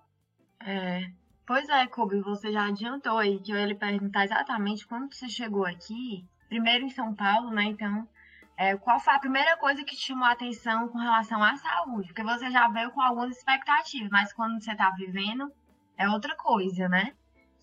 É, 0.61 1.11
pois 1.47 1.69
é, 1.69 1.87
Kobe, 1.87 2.21
você 2.23 2.51
já 2.51 2.67
adiantou 2.67 3.19
aí 3.19 3.39
que 3.41 3.53
eu 3.53 3.57
ia 3.57 3.67
lhe 3.67 3.75
perguntar 3.75 4.25
exatamente 4.25 4.87
quando 4.87 5.13
você 5.13 5.29
chegou 5.29 5.65
aqui, 5.65 6.27
primeiro 6.49 6.85
em 6.85 6.91
São 6.91 7.15
Paulo, 7.15 7.51
né, 7.51 7.65
então, 7.65 8.09
é, 8.57 8.77
qual 8.77 8.99
foi 8.99 9.15
a 9.15 9.21
primeira 9.21 9.57
coisa 9.59 9.85
que 9.85 9.95
te 9.95 10.07
chamou 10.09 10.25
a 10.25 10.33
atenção 10.33 10.89
com 10.89 10.99
relação 10.99 11.41
à 11.43 11.55
saúde? 11.57 12.09
Porque 12.09 12.25
você 12.25 12.51
já 12.51 12.67
veio 12.69 12.91
com 12.91 13.01
algumas 13.01 13.37
expectativas, 13.37 14.09
mas 14.11 14.33
quando 14.33 14.61
você 14.61 14.73
está 14.73 14.91
vivendo, 14.91 15.53
é 15.97 16.09
outra 16.09 16.37
coisa, 16.37 16.89
né? 16.89 17.15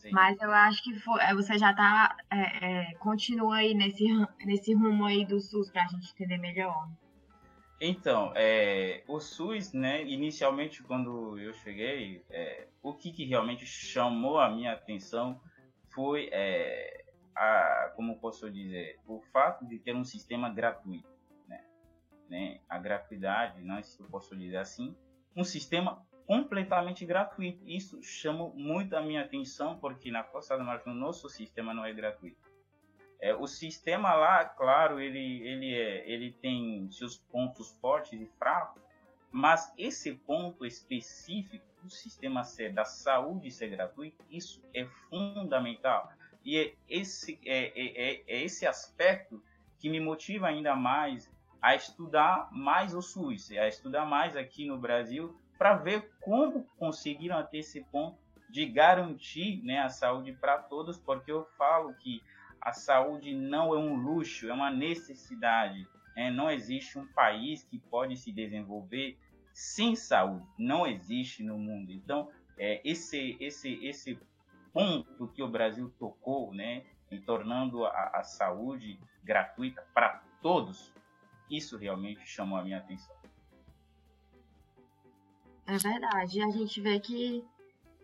Sim. 0.04 0.12
Mas 0.12 0.42
eu 0.42 0.52
acho 0.52 0.84
que 0.84 1.00
foi, 1.00 1.22
é, 1.22 1.34
você 1.34 1.58
já 1.58 1.72
está 1.72 2.18
é, 2.30 2.92
é, 2.92 2.94
continua 2.96 3.58
aí 3.58 3.74
nesse, 3.74 4.06
nesse 4.46 4.74
rumo 4.74 5.06
aí 5.06 5.26
do 5.26 5.40
SUS 5.40 5.72
para 5.72 5.86
a 5.86 5.88
gente 5.88 6.12
entender 6.12 6.38
melhor. 6.38 6.90
Então, 7.80 8.32
é, 8.36 9.04
o 9.08 9.20
SUS, 9.20 9.74
né, 9.74 10.04
inicialmente 10.04 10.84
quando 10.84 11.38
eu 11.38 11.54
cheguei, 11.54 12.24
é, 12.30 12.68
o 12.82 12.94
que, 12.94 13.12
que, 13.12 13.26
realmente 13.26 13.66
chamou 13.66 14.40
a 14.40 14.50
minha 14.50 14.74
atenção 14.74 15.40
foi, 15.90 16.30
é, 16.32 17.04
a, 17.36 17.92
como 17.96 18.20
posso 18.20 18.50
dizer, 18.50 19.00
o 19.08 19.22
fato 19.32 19.66
de 19.66 19.80
ter 19.80 19.96
um 19.96 20.04
sistema 20.04 20.50
gratuito. 20.50 21.10
Né, 21.48 21.64
né, 22.30 22.60
a 22.70 22.78
gratuidade, 22.78 23.62
né, 23.62 23.82
se 23.84 24.00
eu 24.02 24.08
posso 24.08 24.36
dizer 24.36 24.58
assim, 24.58 24.96
um 25.36 25.44
sistema 25.44 26.06
completamente 26.26 27.06
gratuito. 27.06 27.64
Isso 27.68 28.02
chama 28.02 28.50
muito 28.50 28.96
a 28.96 29.02
minha 29.02 29.22
atenção, 29.22 29.78
porque 29.78 30.12
na 30.12 30.24
Costa 30.24 30.58
do 30.58 30.64
Marfim 30.64 30.92
o 30.92 30.96
nosso 30.96 31.30
sistema 31.30 31.74
não 31.74 31.86
é 31.86 31.94
gratuito. 31.94 32.52
É, 33.20 33.34
o 33.34 33.48
sistema 33.48 34.14
lá, 34.14 34.44
claro, 34.44 35.00
ele, 35.00 35.42
ele, 35.48 35.74
é, 35.74 36.10
ele 36.10 36.32
tem 36.34 36.90
seus 36.92 37.18
pontos 37.18 37.72
fortes 37.80 38.20
e 38.20 38.26
fracos, 38.38 38.82
mas 39.32 39.74
esse 39.78 40.14
ponto 40.14 40.66
específico 40.66 41.66
do 41.82 41.90
sistema 41.90 42.44
ser, 42.44 42.74
da 42.74 42.86
saúde 42.86 43.50
ser 43.50 43.70
gratuito, 43.70 44.24
isso 44.30 44.62
é 44.74 44.86
fundamental. 45.10 46.12
E 46.44 46.58
é 46.58 46.74
esse, 46.90 47.40
é, 47.46 47.68
é, 47.80 48.12
é, 48.12 48.24
é 48.28 48.44
esse 48.44 48.66
aspecto 48.66 49.42
que 49.80 49.90
me 49.90 50.00
motiva 50.00 50.48
ainda 50.48 50.76
mais 50.76 51.32
a 51.62 51.76
estudar 51.76 52.50
mais 52.52 52.94
o 52.94 53.02
SUS, 53.02 53.52
a 53.52 53.68
estudar 53.68 54.06
mais 54.06 54.36
aqui 54.36 54.66
no 54.66 54.78
Brasil, 54.78 55.34
para 55.58 55.76
ver 55.76 56.12
como 56.22 56.64
conseguiram 56.78 57.38
até 57.38 57.58
esse 57.58 57.82
ponto 57.86 58.18
de 58.50 58.66
garantir 58.66 59.64
né, 59.64 59.80
a 59.80 59.90
saúde 59.90 60.32
para 60.34 60.58
todos, 60.60 60.98
porque 60.98 61.32
eu 61.32 61.46
falo 61.58 61.94
que 61.96 62.22
a 62.62 62.72
saúde 62.72 63.34
não 63.34 63.74
é 63.74 63.78
um 63.78 63.96
luxo, 63.96 64.48
é 64.48 64.54
uma 64.54 64.72
necessidade. 64.72 65.88
Né? 66.16 66.30
Não 66.32 66.50
existe 66.50 66.98
um 66.98 67.08
país 67.08 67.64
que 67.64 67.78
pode 67.78 68.16
se 68.16 68.32
desenvolver 68.32 69.18
sem 69.54 69.96
saúde, 69.96 70.46
não 70.58 70.86
existe 70.88 71.44
no 71.44 71.58
mundo. 71.58 71.92
Então, 71.92 72.30
é, 72.58 72.82
esse, 72.84 73.38
esse, 73.40 73.86
esse 73.86 74.20
ponto 74.72 75.28
que 75.28 75.44
o 75.44 75.48
Brasil 75.48 75.94
tocou, 76.00 76.54
né, 76.54 76.84
em 77.12 77.22
tornando 77.22 77.86
a, 77.86 78.12
a 78.16 78.24
saúde 78.24 79.00
gratuita 79.24 79.86
para 79.94 80.22
todos, 80.42 80.94
isso 81.50 81.78
realmente 81.78 82.26
chamou 82.26 82.58
a 82.58 82.64
minha 82.64 82.80
atenção. 82.80 83.13
É 85.66 85.78
verdade. 85.78 86.42
A 86.42 86.50
gente 86.50 86.82
vê 86.82 87.00
que, 87.00 87.44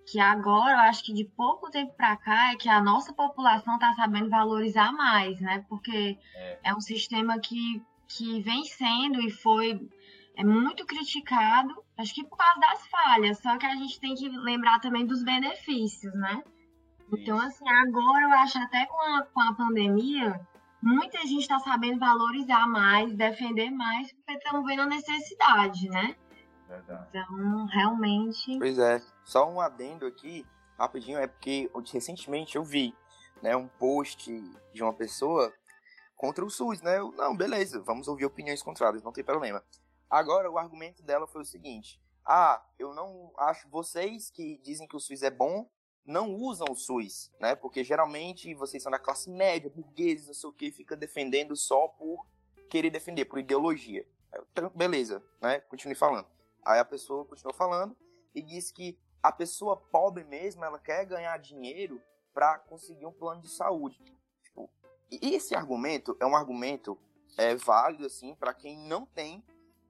que 0.05 0.19
agora, 0.19 0.71
eu 0.73 0.79
acho 0.79 1.03
que 1.03 1.13
de 1.13 1.25
pouco 1.25 1.69
tempo 1.69 1.93
para 1.95 2.15
cá, 2.17 2.53
é 2.53 2.55
que 2.55 2.69
a 2.69 2.81
nossa 2.81 3.13
população 3.13 3.75
está 3.75 3.93
sabendo 3.93 4.29
valorizar 4.29 4.91
mais, 4.91 5.39
né? 5.39 5.65
Porque 5.67 6.17
é. 6.35 6.59
é 6.63 6.75
um 6.75 6.81
sistema 6.81 7.39
que, 7.39 7.83
que 8.07 8.41
vem 8.41 8.63
sendo 8.65 9.21
e 9.21 9.29
foi 9.29 9.79
é 10.39 10.43
muito 10.43 10.85
criticado, 10.85 11.83
acho 11.97 12.15
que 12.15 12.23
por 12.23 12.37
causa 12.37 12.61
das 12.61 12.87
falhas, 12.87 13.39
só 13.39 13.57
que 13.57 13.65
a 13.65 13.75
gente 13.75 13.99
tem 13.99 14.15
que 14.15 14.29
lembrar 14.29 14.79
também 14.79 15.05
dos 15.05 15.21
benefícios, 15.21 16.13
né? 16.13 16.41
Então, 17.11 17.37
assim, 17.37 17.67
agora 17.67 18.23
eu 18.23 18.31
acho 18.35 18.57
até 18.57 18.85
com 18.85 19.01
a, 19.01 19.23
com 19.23 19.41
a 19.41 19.53
pandemia, 19.53 20.39
muita 20.81 21.19
gente 21.27 21.41
está 21.41 21.59
sabendo 21.59 21.99
valorizar 21.99 22.65
mais, 22.67 23.13
defender 23.13 23.69
mais, 23.69 24.13
porque 24.13 24.31
estão 24.31 24.63
vendo 24.63 24.83
a 24.83 24.85
necessidade, 24.85 25.89
né? 25.89 26.15
Verdade. 26.69 27.07
Então, 27.09 27.65
realmente. 27.65 28.59
Pois 28.59 28.77
é. 28.77 29.01
Só 29.25 29.49
um 29.49 29.59
adendo 29.59 30.05
aqui, 30.05 30.45
rapidinho, 30.77 31.17
é 31.17 31.25
porque 31.25 31.69
recentemente 31.91 32.55
eu 32.55 32.63
vi 32.63 32.95
né, 33.41 33.55
um 33.55 33.67
post 33.67 34.31
de 34.71 34.83
uma 34.83 34.93
pessoa 34.93 35.51
contra 36.15 36.45
o 36.45 36.49
SUS, 36.49 36.81
né? 36.81 36.99
Eu, 36.99 37.11
não, 37.13 37.35
beleza, 37.35 37.81
vamos 37.81 38.07
ouvir 38.07 38.25
opiniões 38.25 38.61
contrárias, 38.61 39.01
não 39.01 39.11
tem 39.11 39.23
problema. 39.23 39.63
Agora, 40.07 40.49
o 40.51 40.59
argumento 40.59 41.01
dela 41.01 41.25
foi 41.25 41.41
o 41.41 41.45
seguinte: 41.45 41.99
ah, 42.23 42.63
eu 42.77 42.93
não 42.93 43.33
acho 43.37 43.67
vocês 43.69 44.29
que 44.29 44.59
dizem 44.63 44.87
que 44.87 44.95
o 44.95 44.99
SUS 44.99 45.23
é 45.23 45.31
bom, 45.31 45.67
não 46.05 46.35
usam 46.35 46.67
o 46.69 46.75
SUS, 46.75 47.31
né? 47.39 47.55
Porque 47.55 47.83
geralmente 47.83 48.53
vocês 48.53 48.83
são 48.83 48.91
da 48.91 48.99
classe 48.99 49.29
média, 49.31 49.71
burgueses, 49.73 50.27
não 50.27 50.33
sei 50.35 50.49
o 50.49 50.53
que, 50.53 50.71
fica 50.71 50.95
defendendo 50.95 51.55
só 51.55 51.87
por 51.87 52.27
querer 52.69 52.91
defender, 52.91 53.25
por 53.25 53.39
ideologia. 53.39 54.05
Eu, 54.55 54.69
beleza, 54.69 55.23
né? 55.41 55.59
Continue 55.61 55.95
falando. 55.95 56.27
Aí 56.69 56.77
a 56.77 56.85
pessoa 56.85 57.25
continuou 57.25 57.55
falando 57.55 57.97
e 58.33 58.43
disse 58.43 58.71
que 58.71 58.95
a 59.23 59.31
pessoa 59.31 59.75
pobre 59.75 60.23
mesmo, 60.23 60.63
ela 60.63 60.77
quer 60.77 61.03
ganhar 61.03 61.35
dinheiro 61.39 61.99
para 62.31 62.59
conseguir 62.59 63.07
um 63.07 63.11
plano 63.11 63.41
de 63.41 63.49
saúde. 63.49 63.99
Tipo, 64.43 64.69
e 65.09 65.33
esse 65.33 65.55
argumento 65.55 66.15
é 66.19 66.27
um 66.27 66.35
argumento 66.35 66.95
é, 67.39 67.55
válido 67.55 68.05
assim 68.05 68.35
para 68.35 68.53
quem 68.53 68.77
não 68.87 69.03
tem 69.03 69.43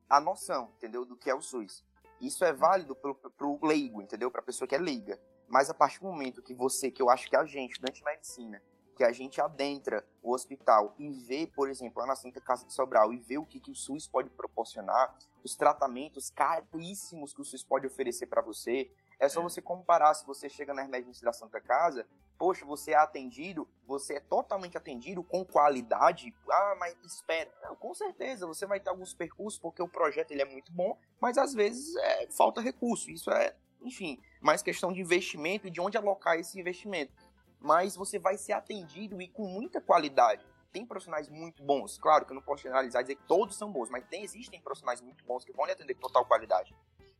a 0.10 0.22
noção, 0.22 0.72
entendeu, 0.78 1.04
do 1.04 1.18
que 1.18 1.30
é 1.30 1.36
o 1.36 1.42
SUS. 1.42 1.84
Isso 2.22 2.46
é 2.46 2.54
válido 2.54 2.96
para 2.96 3.46
o 3.46 3.60
leigo, 3.62 4.02
entendeu, 4.02 4.32
para 4.32 4.40
a 4.40 4.46
pessoa 4.46 4.66
que 4.66 4.74
é 4.74 4.80
leiga. 4.80 5.20
Mas 5.50 5.70
a 5.70 5.74
partir 5.74 6.00
do 6.00 6.06
momento 6.06 6.42
que 6.42 6.54
você, 6.54 6.90
que 6.90 7.02
eu 7.02 7.10
acho 7.10 7.30
que 7.30 7.36
a 7.36 7.44
gente, 7.44 7.72
estudante 7.72 8.00
de 8.00 8.06
medicina, 8.06 8.64
que 9.00 9.04
a 9.06 9.14
gente 9.14 9.40
adentra 9.40 10.06
o 10.22 10.34
hospital 10.34 10.94
e 11.00 11.10
vê, 11.10 11.48
por 11.48 11.70
exemplo, 11.70 12.02
lá 12.02 12.06
na 12.06 12.18
Santa 12.18 12.42
Casa 12.42 12.66
de 12.66 12.74
Sobral, 12.74 13.14
e 13.14 13.18
vê 13.18 13.38
o 13.38 13.46
que, 13.46 13.58
que 13.58 13.72
o 13.72 13.74
SUS 13.76 14.10
pode 14.10 14.30
proporcionar, 14.30 15.18
os 15.42 15.56
tratamentos 15.56 16.30
caríssimos 16.30 17.34
que 17.34 17.40
o 17.40 17.46
SUS 17.46 17.64
pode 17.64 17.88
oferecer 17.88 18.28
para 18.28 18.42
você, 18.42 18.92
é 19.18 19.30
só 19.30 19.40
é. 19.40 19.44
você 19.44 19.62
comparar 19.62 20.14
se 20.16 20.28
você 20.28 20.50
chega 20.50 20.74
na 20.74 20.84
emergência 20.84 21.24
da 21.24 21.32
Santa 21.32 21.62
Casa, 21.62 22.06
poxa, 22.38 22.66
você 22.66 22.92
é 22.92 22.98
atendido, 22.98 23.66
você 23.88 24.16
é 24.16 24.20
totalmente 24.20 24.78
atendido 24.78 25.24
com 25.24 25.46
qualidade. 25.46 26.36
Ah, 26.52 26.76
mas 26.78 26.94
espera. 27.06 27.50
Não, 27.64 27.78
com 27.78 27.94
certeza, 27.94 28.46
você 28.46 28.66
vai 28.66 28.82
ter 28.82 28.90
alguns 28.90 29.14
percursos, 29.14 29.58
porque 29.58 29.82
o 29.82 29.88
projeto 29.88 30.32
ele 30.32 30.42
é 30.42 30.46
muito 30.46 30.74
bom, 30.74 31.00
mas 31.22 31.38
às 31.38 31.54
vezes 31.54 31.96
é, 31.96 32.30
falta 32.32 32.60
recurso. 32.60 33.10
Isso 33.10 33.32
é, 33.32 33.56
enfim, 33.82 34.22
mais 34.42 34.62
questão 34.62 34.92
de 34.92 35.00
investimento 35.00 35.68
e 35.68 35.72
de 35.72 35.80
onde 35.80 35.98
alocar 35.98 36.38
esse 36.38 36.60
investimento 36.60 37.14
mas 37.60 37.96
você 37.96 38.18
vai 38.18 38.38
ser 38.38 38.54
atendido 38.54 39.22
e 39.22 39.28
com 39.28 39.48
muita 39.48 39.82
qualidade. 39.82 40.46
Tem 40.72 40.86
profissionais 40.86 41.28
muito 41.28 41.64
bons, 41.64 41.98
claro 41.98 42.26
que 42.26 42.32
eu 42.32 42.36
não 42.36 42.42
posso 42.42 42.64
generalizar 42.64 43.02
e 43.02 43.04
dizer 43.04 43.16
que 43.16 43.28
todos 43.28 43.56
são 43.56 43.72
bons, 43.72 43.90
mas 43.90 44.06
tem, 44.08 44.24
existem 44.24 44.62
profissionais 44.62 45.02
muito 45.02 45.26
bons 45.26 45.44
que 45.44 45.52
vão 45.52 45.66
lhe 45.66 45.72
atender 45.72 45.96
com 45.96 46.02
total 46.02 46.26
qualidade. 46.26 46.76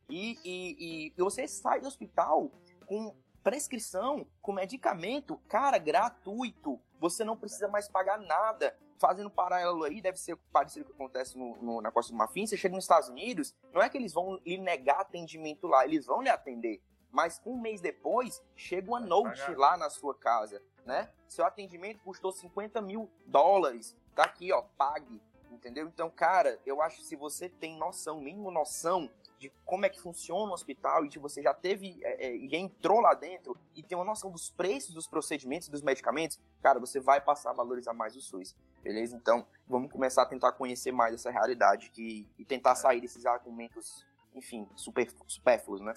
E, 0.08 0.38
e, 0.44 1.12
e 1.16 1.22
você 1.22 1.46
sai 1.46 1.80
do 1.80 1.88
hospital 1.88 2.50
com 2.86 3.14
prescrição, 3.42 4.26
com 4.40 4.52
medicamento, 4.52 5.38
cara, 5.48 5.78
gratuito. 5.78 6.80
Você 6.98 7.24
não 7.24 7.36
precisa 7.36 7.68
mais 7.68 7.88
pagar 7.88 8.18
nada. 8.18 8.76
Fazendo 8.98 9.30
paralelo 9.30 9.84
aí, 9.84 10.02
deve 10.02 10.18
ser 10.18 10.36
parecido 10.52 10.84
com 10.84 10.90
o 10.90 10.94
que 10.94 11.02
acontece 11.02 11.38
no, 11.38 11.56
no, 11.62 11.80
na 11.80 11.90
Costa 11.90 12.12
do 12.12 12.18
Marfim. 12.18 12.46
Você 12.46 12.56
chega 12.56 12.74
nos 12.74 12.84
Estados 12.84 13.08
Unidos, 13.08 13.54
não 13.72 13.80
é 13.80 13.88
que 13.88 13.96
eles 13.96 14.12
vão 14.12 14.38
lhe 14.44 14.58
negar 14.58 15.00
atendimento 15.00 15.66
lá, 15.66 15.86
eles 15.86 16.04
vão 16.04 16.20
lhe 16.20 16.28
atender 16.28 16.82
mas 17.12 17.40
um 17.44 17.60
mês 17.60 17.80
depois 17.80 18.42
chega 18.54 18.88
uma 18.88 19.00
note 19.00 19.54
lá 19.54 19.76
na 19.76 19.90
sua 19.90 20.14
casa, 20.14 20.62
né? 20.84 21.10
Seu 21.28 21.44
atendimento 21.44 22.02
custou 22.02 22.32
50 22.32 22.80
mil 22.80 23.10
dólares, 23.26 23.96
tá 24.14 24.24
aqui, 24.24 24.52
ó, 24.52 24.62
pague, 24.76 25.20
entendeu? 25.50 25.86
Então, 25.86 26.10
cara, 26.10 26.58
eu 26.64 26.80
acho 26.80 26.98
que 26.98 27.04
se 27.04 27.16
você 27.16 27.48
tem 27.48 27.76
noção, 27.76 28.20
mínimo 28.20 28.50
noção 28.50 29.10
de 29.38 29.50
como 29.64 29.86
é 29.86 29.88
que 29.88 29.98
funciona 29.98 30.50
o 30.50 30.54
hospital 30.54 31.04
e 31.04 31.08
de 31.08 31.18
você 31.18 31.42
já 31.42 31.54
teve 31.54 31.98
é, 32.02 32.26
é, 32.26 32.36
e 32.36 32.54
entrou 32.54 33.00
lá 33.00 33.14
dentro 33.14 33.56
e 33.74 33.82
tem 33.82 33.96
uma 33.96 34.04
noção 34.04 34.30
dos 34.30 34.50
preços 34.50 34.94
dos 34.94 35.06
procedimentos 35.06 35.68
dos 35.68 35.80
medicamentos, 35.80 36.38
cara, 36.62 36.78
você 36.78 37.00
vai 37.00 37.22
passar 37.22 37.50
a 37.50 37.54
valorizar 37.54 37.94
mais 37.94 38.14
o 38.14 38.20
SUS, 38.20 38.54
beleza? 38.82 39.16
Então, 39.16 39.46
vamos 39.66 39.90
começar 39.90 40.22
a 40.22 40.26
tentar 40.26 40.52
conhecer 40.52 40.92
mais 40.92 41.14
essa 41.14 41.30
realidade 41.30 41.90
que, 41.90 42.28
e 42.38 42.44
tentar 42.44 42.74
sair 42.74 43.00
desses 43.00 43.24
argumentos, 43.24 44.06
enfim, 44.34 44.68
super, 44.76 45.10
supérfluos, 45.26 45.80
né? 45.80 45.94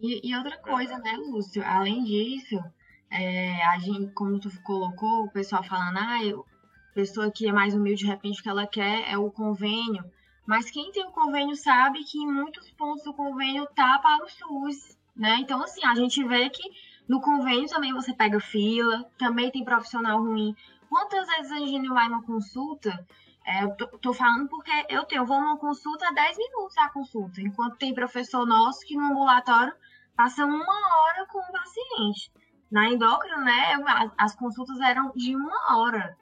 E, 0.00 0.28
e 0.28 0.36
outra 0.36 0.56
coisa, 0.58 0.98
né, 0.98 1.16
Lúcio? 1.16 1.62
Além 1.64 2.04
disso, 2.04 2.62
é, 3.10 3.64
a 3.66 3.78
gente, 3.78 4.12
como 4.12 4.38
tu 4.38 4.50
colocou, 4.62 5.24
o 5.24 5.30
pessoal 5.30 5.62
falando, 5.62 5.98
ah, 5.98 6.24
eu, 6.24 6.46
pessoa 6.94 7.30
que 7.30 7.48
é 7.48 7.52
mais 7.52 7.74
humilde, 7.74 8.04
de 8.04 8.06
repente, 8.06 8.40
o 8.40 8.42
que 8.42 8.48
ela 8.48 8.66
quer 8.66 9.10
é 9.10 9.16
o 9.18 9.30
convênio. 9.30 10.04
Mas 10.46 10.70
quem 10.70 10.90
tem 10.92 11.04
o 11.04 11.10
convênio 11.10 11.54
sabe 11.56 12.04
que 12.04 12.18
em 12.18 12.26
muitos 12.26 12.70
pontos 12.70 13.04
do 13.04 13.12
convênio 13.12 13.66
tá 13.74 13.98
para 13.98 14.24
o 14.24 14.28
SUS, 14.28 14.96
né? 15.14 15.36
Então, 15.40 15.62
assim, 15.62 15.84
a 15.84 15.94
gente 15.94 16.22
vê 16.24 16.48
que 16.48 16.62
no 17.08 17.20
convênio 17.20 17.68
também 17.68 17.92
você 17.92 18.14
pega 18.14 18.40
fila, 18.40 19.04
também 19.18 19.50
tem 19.50 19.64
profissional 19.64 20.22
ruim. 20.22 20.54
Quantas 20.88 21.26
vezes 21.28 21.52
a 21.52 21.58
gente 21.58 21.88
vai 21.88 22.08
numa 22.08 22.22
consulta? 22.22 23.06
É, 23.44 23.64
eu 23.64 23.74
tô, 23.76 23.86
tô, 23.98 24.12
falando 24.12 24.48
porque 24.48 24.70
eu 24.88 25.04
tenho, 25.04 25.22
eu 25.22 25.26
vou 25.26 25.40
numa 25.40 25.56
consulta 25.56 26.12
10 26.12 26.36
minutos 26.36 26.76
a 26.78 26.88
consulta, 26.90 27.40
enquanto 27.40 27.78
tem 27.78 27.94
professor 27.94 28.46
nosso 28.46 28.80
que 28.80 28.94
no 28.94 29.04
ambulatório 29.04 29.72
passa 30.18 30.44
uma 30.44 30.64
hora 30.64 31.26
com 31.28 31.38
o 31.38 31.52
paciente. 31.52 32.32
Na 32.72 32.90
endócrina, 32.90 33.36
né, 33.36 33.74
as, 33.86 34.12
as 34.18 34.34
consultas 34.34 34.80
eram 34.80 35.12
de 35.14 35.36
uma 35.36 35.78
hora. 35.78 36.18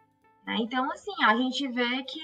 Né? 0.46 0.56
Então, 0.60 0.92
assim, 0.92 1.14
a 1.24 1.34
gente 1.34 1.66
vê 1.68 2.02
que, 2.02 2.20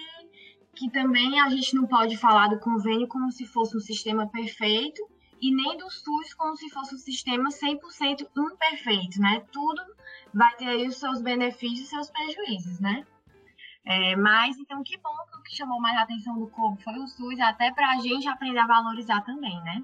que 0.77 0.91
também 0.91 1.41
a 1.41 1.49
gente 1.49 1.75
não 1.75 1.87
pode 1.87 2.19
falar 2.19 2.49
do 2.49 2.61
convênio 2.61 3.09
como 3.09 3.33
se 3.33 3.47
fosse 3.47 3.75
um 3.75 3.81
sistema 3.81 4.29
perfeito 4.29 5.03
e 5.41 5.51
nem 5.51 5.79
do 5.79 5.91
SUS 5.91 6.35
como 6.35 6.55
se 6.59 6.69
fosse 6.69 6.95
um 6.95 6.99
sistema 6.99 7.49
100% 7.49 8.29
imperfeito, 8.37 9.19
né? 9.19 9.41
Tudo 9.51 9.83
vai 10.33 10.55
ter 10.57 10.69
aí 10.69 10.87
os 10.87 10.99
seus 10.99 11.23
benefícios 11.23 11.89
e 11.89 11.91
seus 11.91 12.11
prejuízos, 12.11 12.81
né? 12.81 13.07
É, 13.85 14.15
mas, 14.15 14.59
então, 14.59 14.85
que 14.85 14.99
bom 14.99 15.17
que 15.31 15.39
o 15.39 15.43
que 15.43 15.57
chamou 15.57 15.81
mais 15.81 15.97
a 15.97 16.03
atenção 16.03 16.39
do 16.39 16.49
Kobe 16.49 16.83
foi 16.83 16.99
o 16.99 17.09
SUS, 17.09 17.41
até 17.41 17.73
para 17.73 17.93
a 17.93 17.99
gente 17.99 18.29
aprender 18.29 18.59
a 18.59 18.67
valorizar 18.67 19.23
também, 19.23 19.59
né? 19.63 19.83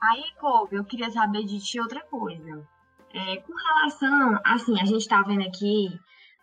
Aí, 0.00 0.24
Kobe, 0.38 0.76
eu 0.76 0.84
queria 0.84 1.10
saber 1.10 1.44
de 1.44 1.58
ti 1.58 1.80
outra 1.80 2.00
coisa. 2.02 2.66
É, 3.12 3.36
com 3.38 3.52
relação, 3.54 4.40
assim, 4.44 4.80
a 4.80 4.84
gente 4.84 5.02
está 5.02 5.22
vendo 5.22 5.42
aqui 5.42 5.88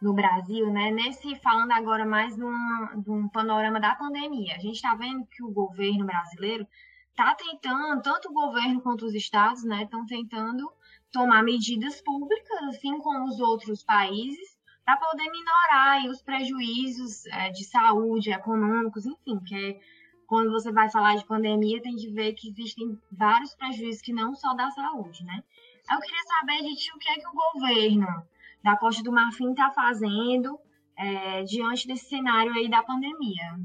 no 0.02 0.14
Brasil, 0.14 0.72
né? 0.72 0.92
Nesse 0.92 1.36
falando 1.38 1.72
agora 1.72 2.06
mais 2.06 2.36
de 2.36 2.44
um, 2.44 3.30
panorama 3.30 3.80
da 3.80 3.96
pandemia, 3.96 4.56
a 4.56 4.60
gente 4.60 4.76
está 4.76 4.94
vendo 4.96 5.26
que 5.28 5.44
o 5.44 5.52
governo 5.52 6.06
brasileiro 6.06 6.68
está 7.12 7.34
tentando, 7.36 8.02
tanto 8.02 8.30
o 8.30 8.34
governo 8.34 8.82
quanto 8.82 9.06
os 9.06 9.14
estados, 9.14 9.64
né, 9.64 9.84
estão 9.84 10.06
tentando 10.06 10.70
tomar 11.12 11.44
medidas 11.44 12.02
públicas, 12.02 12.64
assim 12.68 12.98
como 13.00 13.26
os 13.26 13.40
outros 13.40 13.84
países, 13.84 14.58
para 14.84 14.98
poder 14.98 15.24
minorar 15.32 16.06
os 16.08 16.22
prejuízos 16.22 17.26
é, 17.28 17.50
de 17.50 17.64
saúde, 17.64 18.32
econômicos, 18.32 19.06
enfim, 19.06 19.40
que 19.40 19.56
é, 19.56 19.80
quando 20.28 20.52
você 20.52 20.72
vai 20.72 20.90
falar 20.90 21.16
de 21.16 21.26
pandemia, 21.26 21.82
tem 21.82 21.96
que 21.96 22.12
ver 22.12 22.34
que 22.34 22.50
existem 22.50 23.00
vários 23.12 23.56
prejuízos 23.56 24.02
que 24.02 24.14
não 24.14 24.34
só 24.36 24.54
da 24.54 24.70
saúde, 24.72 25.24
né? 25.24 25.44
Eu 25.92 26.00
queria 26.00 26.24
saber 26.24 26.64
de 26.64 26.76
ti 26.76 26.92
o 26.94 27.00
que 27.00 27.10
é 27.10 27.16
que 27.16 27.28
o 27.28 27.34
governo 27.34 28.08
da 28.64 28.76
Costa 28.76 29.04
do 29.04 29.12
Marfim 29.12 29.52
está 29.52 29.72
fazendo 29.72 30.60
é, 30.98 31.44
diante 31.44 31.88
desse 31.88 32.06
cenário 32.06 32.54
aí 32.54 32.70
da 32.70 32.82
pandemia. 32.82 33.60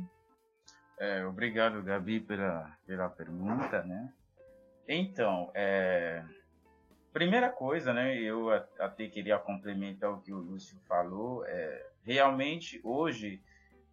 É, 0.98 1.24
obrigado, 1.24 1.82
Gabi, 1.82 2.20
pela, 2.20 2.76
pela 2.86 3.08
pergunta, 3.08 3.82
né? 3.84 4.12
Então, 4.86 5.50
é, 5.54 6.22
primeira 7.12 7.48
coisa, 7.48 7.94
né? 7.94 8.16
Eu 8.18 8.50
até 8.50 9.06
queria 9.08 9.38
complementar 9.38 10.10
o 10.12 10.20
que 10.20 10.32
o 10.32 10.38
Lúcio 10.38 10.78
falou. 10.86 11.46
É, 11.46 11.86
realmente, 12.04 12.80
hoje, 12.84 13.40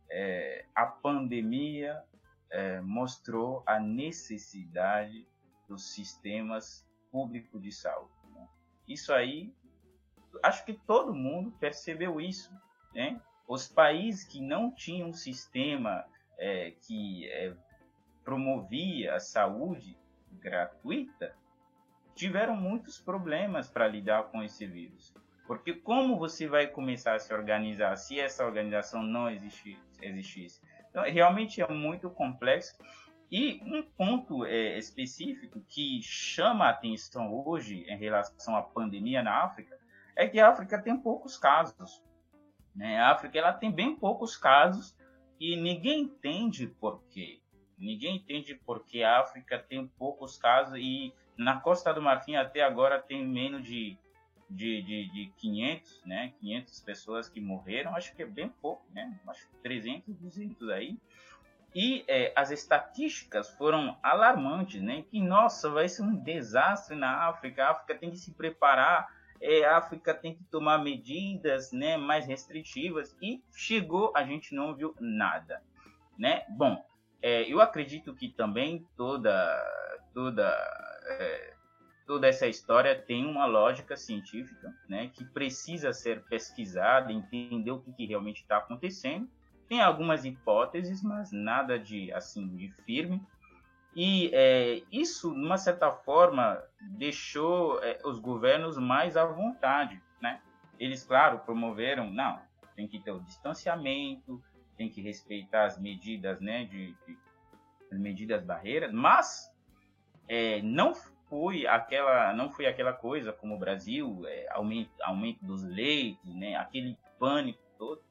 é, 0.10 0.66
a 0.76 0.86
pandemia 0.86 2.04
é, 2.50 2.82
mostrou 2.82 3.64
a 3.66 3.80
necessidade 3.80 5.28
dos 5.68 5.94
sistemas 5.94 6.88
públicos 7.12 7.62
de 7.62 7.72
saúde. 7.72 8.12
Né? 8.34 8.48
Isso 8.88 9.14
aí 9.14 9.54
acho 10.44 10.66
que 10.66 10.74
todo 10.74 11.14
mundo 11.14 11.52
percebeu 11.60 12.20
isso, 12.20 12.54
né? 12.94 13.20
Os 13.48 13.68
países 13.68 14.24
que 14.24 14.42
não 14.42 14.72
tinham 14.72 15.10
um 15.10 15.14
sistema 15.14 16.06
é, 16.38 16.72
que 16.72 17.28
é, 17.30 17.54
promovia 18.24 19.16
a 19.16 19.20
saúde 19.20 19.98
gratuita 20.34 21.34
tiveram 22.14 22.56
muitos 22.56 23.00
problemas 23.00 23.70
para 23.70 23.88
lidar 23.88 24.24
com 24.24 24.44
esse 24.44 24.66
vírus. 24.66 25.14
Porque 25.46 25.74
como 25.74 26.18
você 26.18 26.46
vai 26.48 26.68
começar 26.68 27.16
a 27.16 27.20
se 27.20 27.34
organizar 27.34 27.96
se 27.96 28.20
essa 28.20 28.46
organização 28.46 29.02
não 29.02 29.30
existisse? 29.30 30.62
Então, 30.90 31.04
realmente 31.04 31.62
é 31.62 31.68
muito 31.68 32.10
complexo. 32.10 32.78
E 33.32 33.60
um 33.64 33.84
ponto 33.84 34.46
é, 34.46 34.78
específico 34.78 35.62
que 35.68 36.02
chama 36.02 36.66
a 36.66 36.70
atenção 36.70 37.34
hoje 37.46 37.84
em 37.88 37.98
relação 37.98 38.56
à 38.56 38.62
pandemia 38.62 39.22
na 39.22 39.44
África 39.44 39.78
é 40.16 40.28
que 40.28 40.40
a 40.40 40.50
África 40.50 40.82
tem 40.82 40.98
poucos 40.98 41.38
casos. 41.38 42.02
Né? 42.74 42.98
A 42.98 43.12
África 43.12 43.38
ela 43.38 43.52
tem 43.52 43.72
bem 43.72 43.96
poucos 43.96 44.38
casos 44.38 44.96
e 45.40 45.56
ninguém 45.56 46.02
entende 46.02 46.68
por 46.68 47.04
quê. 47.10 47.42
Ninguém 47.78 48.16
entende 48.16 48.56
por 48.56 48.84
que 48.86 49.04
a 49.04 49.20
África 49.20 49.60
tem 49.60 49.88
poucos 49.88 50.38
casos 50.38 50.76
e 50.78 51.14
na 51.38 51.60
Costa 51.60 51.94
do 51.94 52.02
Marfim 52.02 52.36
até 52.36 52.64
agora 52.64 53.00
tem 53.00 53.26
menos 53.26 53.64
de, 53.64 53.98
de, 54.50 54.82
de, 54.82 55.12
de 55.12 55.32
500, 55.38 56.02
né? 56.06 56.34
500 56.40 56.80
pessoas 56.82 57.30
que 57.30 57.42
morreram, 57.42 57.96
acho 57.96 58.16
que 58.16 58.24
é 58.24 58.26
bem 58.26 58.50
pouco, 58.50 58.86
né? 58.94 59.20
Acho 59.28 59.48
que 59.48 59.56
300, 59.64 60.16
200 60.16 60.70
aí. 60.70 60.98
E 61.76 62.04
é, 62.08 62.34
as 62.36 62.50
estatísticas 62.50 63.50
foram 63.52 63.98
alarmantes, 64.02 64.82
né? 64.82 65.04
Que, 65.10 65.22
nossa, 65.22 65.70
vai 65.70 65.88
ser 65.88 66.04
um 66.04 66.16
desastre 66.16 66.96
na 66.96 67.28
África, 67.28 67.66
a 67.66 67.72
África 67.72 67.96
tem 67.96 68.10
que 68.10 68.18
se 68.18 68.32
preparar 68.32 69.08
é, 69.42 69.66
a 69.66 69.78
África 69.78 70.14
tem 70.14 70.36
que 70.36 70.44
tomar 70.46 70.80
medidas 70.80 71.72
né, 71.72 71.98
mais 71.98 72.26
restritivas 72.26 73.16
e 73.22 73.42
chegou, 73.54 74.12
a 74.16 74.24
gente 74.24 74.54
não 74.54 74.76
viu 74.76 74.96
nada. 75.00 75.62
Né? 76.18 76.44
Bom, 76.50 76.84
é, 77.22 77.44
eu 77.44 77.62
acredito 77.62 78.14
que 78.16 78.30
também 78.30 78.86
toda, 78.96 79.32
toda, 80.14 80.50
é, 81.08 81.54
toda 82.08 82.26
essa 82.26 82.48
história 82.48 82.96
tem 82.96 83.26
uma 83.26 83.46
lógica 83.46 83.98
científica 83.98 84.74
né, 84.88 85.12
que 85.14 85.26
precisa 85.26 85.92
ser 85.92 86.24
pesquisada, 86.24 87.12
entender 87.12 87.70
o 87.70 87.82
que, 87.82 87.92
que 87.92 88.06
realmente 88.06 88.42
está 88.42 88.58
acontecendo. 88.58 89.30
Tem 89.68 89.82
algumas 89.82 90.24
hipóteses, 90.24 91.04
mas 91.04 91.32
nada 91.34 91.78
de 91.78 92.12
assim 92.14 92.48
de 92.56 92.72
firme. 92.86 93.22
E 93.94 94.32
é, 94.34 94.84
isso, 94.92 95.34
de 95.34 95.40
uma 95.40 95.58
certa 95.58 95.92
forma, 95.92 96.64
deixou 96.82 97.84
é, 97.84 98.00
os 98.06 98.18
governos 98.20 98.78
mais 98.78 99.18
à 99.18 99.26
vontade, 99.26 100.02
né? 100.22 100.40
Eles, 100.80 101.04
claro, 101.04 101.40
promoveram, 101.40 102.10
não, 102.10 102.40
tem 102.76 102.88
que 102.88 103.00
ter 103.00 103.12
o 103.12 103.20
distanciamento, 103.20 104.42
tem 104.78 104.88
que 104.88 105.02
respeitar 105.02 105.66
as 105.66 105.80
medidas, 105.80 106.40
né, 106.40 106.64
de, 106.66 106.96
de 107.06 107.18
as 107.92 107.98
medidas 107.98 108.44
barreiras, 108.44 108.94
mas 108.94 109.52
é, 110.28 110.62
não 110.62 110.94
aquela, 111.68 112.34
não 112.34 112.50
foi 112.50 112.66
aquela 112.66 112.94
coisa 112.94 113.34
como 113.34 113.56
o 113.56 113.60
Brasil, 113.60 114.22
é, 114.26 114.48
aumento, 114.52 114.92
aumento 115.02 115.44
dos 115.44 115.64
leitos, 115.64 116.34
né, 116.34 116.56
aquele 116.56 116.98
pânico 117.20 117.60
todo. 117.78 118.02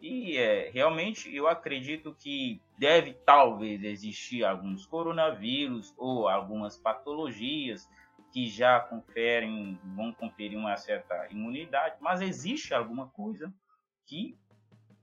E 0.00 0.36
é, 0.36 0.70
realmente 0.70 1.34
eu 1.34 1.48
acredito 1.48 2.14
que 2.18 2.60
deve 2.78 3.14
talvez 3.24 3.82
existir 3.82 4.44
alguns 4.44 4.84
coronavírus 4.84 5.94
ou 5.96 6.28
algumas 6.28 6.76
patologias 6.76 7.88
que 8.32 8.48
já 8.48 8.80
conferem, 8.80 9.78
vão 9.94 10.12
conferir 10.12 10.58
uma 10.58 10.76
certa 10.76 11.26
imunidade, 11.30 11.96
mas 12.00 12.20
existe 12.20 12.74
alguma 12.74 13.08
coisa 13.08 13.52
que 14.04 14.36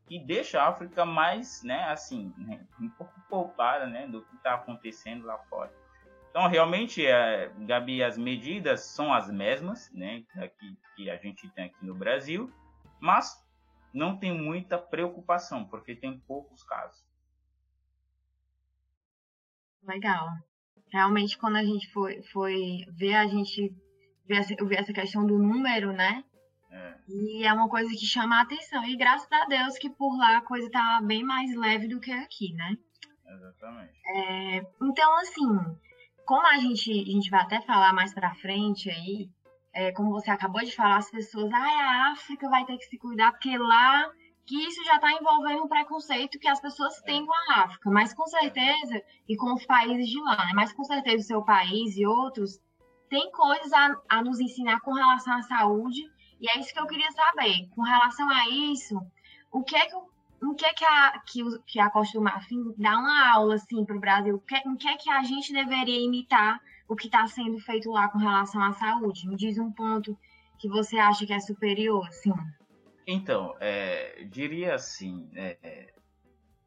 que 0.06 0.20
deixa 0.20 0.62
a 0.62 0.68
África 0.68 1.06
mais, 1.06 1.64
né, 1.64 1.86
assim, 1.86 2.34
né, 2.38 2.66
um 2.80 2.90
pouco 2.90 3.14
poupada, 3.30 3.88
né, 3.88 4.06
do 4.06 4.22
que 4.22 4.36
está 4.36 4.56
acontecendo 4.56 5.26
lá 5.26 5.38
fora. 5.50 5.74
Então, 6.34 6.48
realmente, 6.48 7.06
é, 7.06 7.54
Gabi, 7.60 8.02
as 8.02 8.18
medidas 8.18 8.86
são 8.86 9.14
as 9.14 9.30
mesmas, 9.30 9.92
né, 9.94 10.24
que, 10.58 10.78
que 10.96 11.10
a 11.12 11.16
gente 11.16 11.48
tem 11.50 11.66
aqui 11.66 11.86
no 11.86 11.94
Brasil, 11.94 12.52
mas 13.00 13.40
não 13.94 14.18
tem 14.18 14.36
muita 14.36 14.80
preocupação, 14.80 15.64
porque 15.64 15.96
tem 15.96 16.20
poucos 16.22 16.64
casos. 16.64 17.06
Legal. 19.84 20.28
Realmente, 20.92 21.38
quando 21.38 21.58
a 21.58 21.64
gente 21.64 21.88
foi, 21.92 22.24
foi 22.24 22.84
ver, 22.88 23.14
a 23.14 23.28
gente 23.28 23.72
vê 24.26 24.38
essa, 24.38 24.56
ver 24.66 24.80
essa 24.80 24.92
questão 24.92 25.28
do 25.28 25.38
número, 25.38 25.94
né? 25.94 26.24
É. 26.72 26.96
E 27.10 27.46
é 27.46 27.54
uma 27.54 27.70
coisa 27.70 27.92
que 27.92 28.08
chama 28.08 28.40
a 28.40 28.42
atenção. 28.42 28.84
E 28.86 28.98
graças 28.98 29.32
a 29.32 29.46
Deus 29.46 29.78
que 29.78 29.88
por 29.88 30.18
lá 30.18 30.38
a 30.38 30.42
coisa 30.42 30.68
tá 30.72 31.00
bem 31.04 31.24
mais 31.24 31.56
leve 31.56 31.88
do 31.88 32.00
que 32.00 32.12
aqui, 32.12 32.54
né? 32.54 32.76
Exatamente. 33.28 33.94
É, 34.08 34.58
então, 34.82 35.16
assim, 35.20 35.78
como 36.26 36.46
a 36.46 36.58
gente, 36.58 36.92
a 36.92 37.06
gente 37.06 37.30
vai 37.30 37.42
até 37.42 37.62
falar 37.62 37.94
mais 37.94 38.14
pra 38.14 38.34
frente 38.36 38.90
aí, 38.90 39.30
é, 39.74 39.92
como 39.92 40.12
você 40.12 40.30
acabou 40.30 40.62
de 40.62 40.76
falar, 40.76 40.98
as 40.98 41.10
pessoas, 41.10 41.52
ah, 41.52 41.58
a 41.58 42.12
África 42.12 42.50
vai 42.50 42.66
ter 42.66 42.78
que 42.78 42.86
se 42.86 42.98
cuidar, 42.98 43.32
porque 43.32 43.58
lá 43.58 44.10
que 44.46 44.56
isso 44.68 44.84
já 44.84 44.96
está 44.96 45.12
envolvendo 45.14 45.64
um 45.64 45.68
preconceito 45.68 46.38
que 46.38 46.48
as 46.48 46.60
pessoas 46.60 47.02
têm 47.02 47.26
com 47.26 47.34
a 47.34 47.64
África, 47.64 47.90
mas 47.90 48.14
com 48.14 48.26
certeza, 48.28 49.02
e 49.28 49.38
com 49.38 49.54
os 49.54 49.66
países 49.66 50.10
de 50.10 50.20
lá, 50.22 50.38
né? 50.38 50.52
mas 50.54 50.74
com 50.74 50.84
certeza 50.84 51.24
o 51.24 51.28
seu 51.28 51.42
país 51.44 51.96
e 51.96 52.06
outros 52.06 52.60
tem 53.10 53.32
coisas 53.32 53.72
a, 53.72 53.96
a 54.10 54.24
nos 54.24 54.40
ensinar 54.40 54.82
com 54.82 54.92
relação 54.92 55.34
à 55.34 55.42
saúde, 55.44 56.02
e 56.42 56.50
é 56.50 56.60
isso 56.60 56.74
que 56.74 56.80
eu 56.80 56.88
queria 56.88 57.12
saber. 57.12 57.70
Com 57.70 57.84
relação 57.84 58.30
a 58.30 58.50
isso, 58.50 59.00
o 59.52 59.64
que 59.64 59.76
é 59.76 59.86
que 59.86 59.96
o, 59.96 60.10
em 60.44 60.56
que, 60.56 60.74
que, 60.74 60.86
a, 60.86 61.20
que, 61.26 61.44
que 61.66 61.80
a 61.80 61.90
Costa 61.90 62.18
do 62.18 62.24
Marfim 62.24 62.74
dá 62.78 62.98
uma 62.98 63.34
aula 63.34 63.56
assim, 63.56 63.86
para 63.86 63.96
o 63.96 64.00
Brasil? 64.00 64.44
Em 64.66 64.76
que, 64.76 64.98
que 64.98 65.10
a 65.10 65.24
gente 65.24 65.54
deveria 65.54 66.00
imitar 66.00 66.60
o 66.88 66.96
que 66.96 67.08
está 67.08 67.26
sendo 67.28 67.58
feito 67.60 67.90
lá 67.90 68.10
com 68.10 68.18
relação 68.18 68.62
à 68.62 68.74
saúde? 68.74 69.28
Me 69.28 69.38
diz 69.38 69.58
um 69.58 69.72
ponto 69.72 70.18
que 70.60 70.68
você 70.68 70.98
acha 70.98 71.26
que 71.26 71.32
é 71.32 71.40
superior, 71.40 72.06
assim. 72.08 72.34
Então, 73.08 73.56
é, 73.60 74.26
diria 74.30 74.76
assim, 74.76 75.30
é, 75.34 75.58
é, 75.64 75.94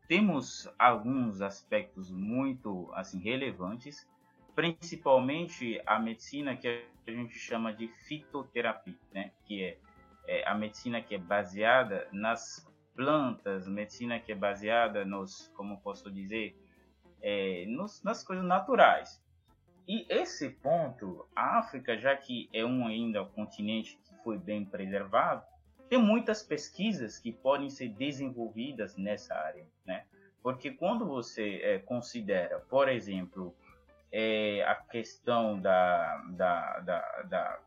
temos 0.08 0.68
alguns 0.78 1.42
aspectos 1.42 2.10
muito 2.10 2.90
assim 2.94 3.18
relevantes, 3.18 4.06
principalmente 4.54 5.80
a 5.86 5.98
medicina 5.98 6.56
que 6.56 6.68
a 7.06 7.10
gente 7.10 7.38
chama 7.38 7.72
de 7.74 7.88
fitoterapia, 7.88 8.98
né? 9.12 9.32
que 9.44 9.62
é, 9.62 9.78
é 10.26 10.48
a 10.48 10.54
medicina 10.54 11.02
que 11.02 11.14
é 11.14 11.18
baseada 11.18 12.08
nas 12.12 12.66
plantas, 12.96 13.68
medicina 13.68 14.18
que 14.18 14.32
é 14.32 14.34
baseada 14.34 15.04
nos, 15.04 15.52
como 15.54 15.78
posso 15.80 16.10
dizer, 16.10 16.56
é, 17.20 17.64
nos, 17.68 18.02
nas 18.02 18.24
coisas 18.24 18.44
naturais. 18.44 19.22
E 19.86 20.04
esse 20.08 20.50
ponto, 20.50 21.28
a 21.36 21.58
África, 21.58 21.96
já 21.96 22.16
que 22.16 22.48
é 22.52 22.64
um 22.64 22.86
ainda 22.86 23.24
continente 23.24 23.96
que 24.02 24.14
foi 24.24 24.36
bem 24.36 24.64
preservado, 24.64 25.44
tem 25.88 25.98
muitas 25.98 26.42
pesquisas 26.42 27.18
que 27.18 27.30
podem 27.30 27.70
ser 27.70 27.90
desenvolvidas 27.90 28.96
nessa 28.96 29.34
área, 29.34 29.64
né? 29.84 30.04
Porque 30.42 30.70
quando 30.72 31.06
você 31.06 31.60
é, 31.62 31.78
considera, 31.78 32.58
por 32.68 32.88
exemplo, 32.88 33.54
é, 34.10 34.64
a 34.64 34.74
questão 34.74 35.60
da, 35.60 36.16
da, 36.30 36.78
da, 36.80 37.22
da 37.22 37.60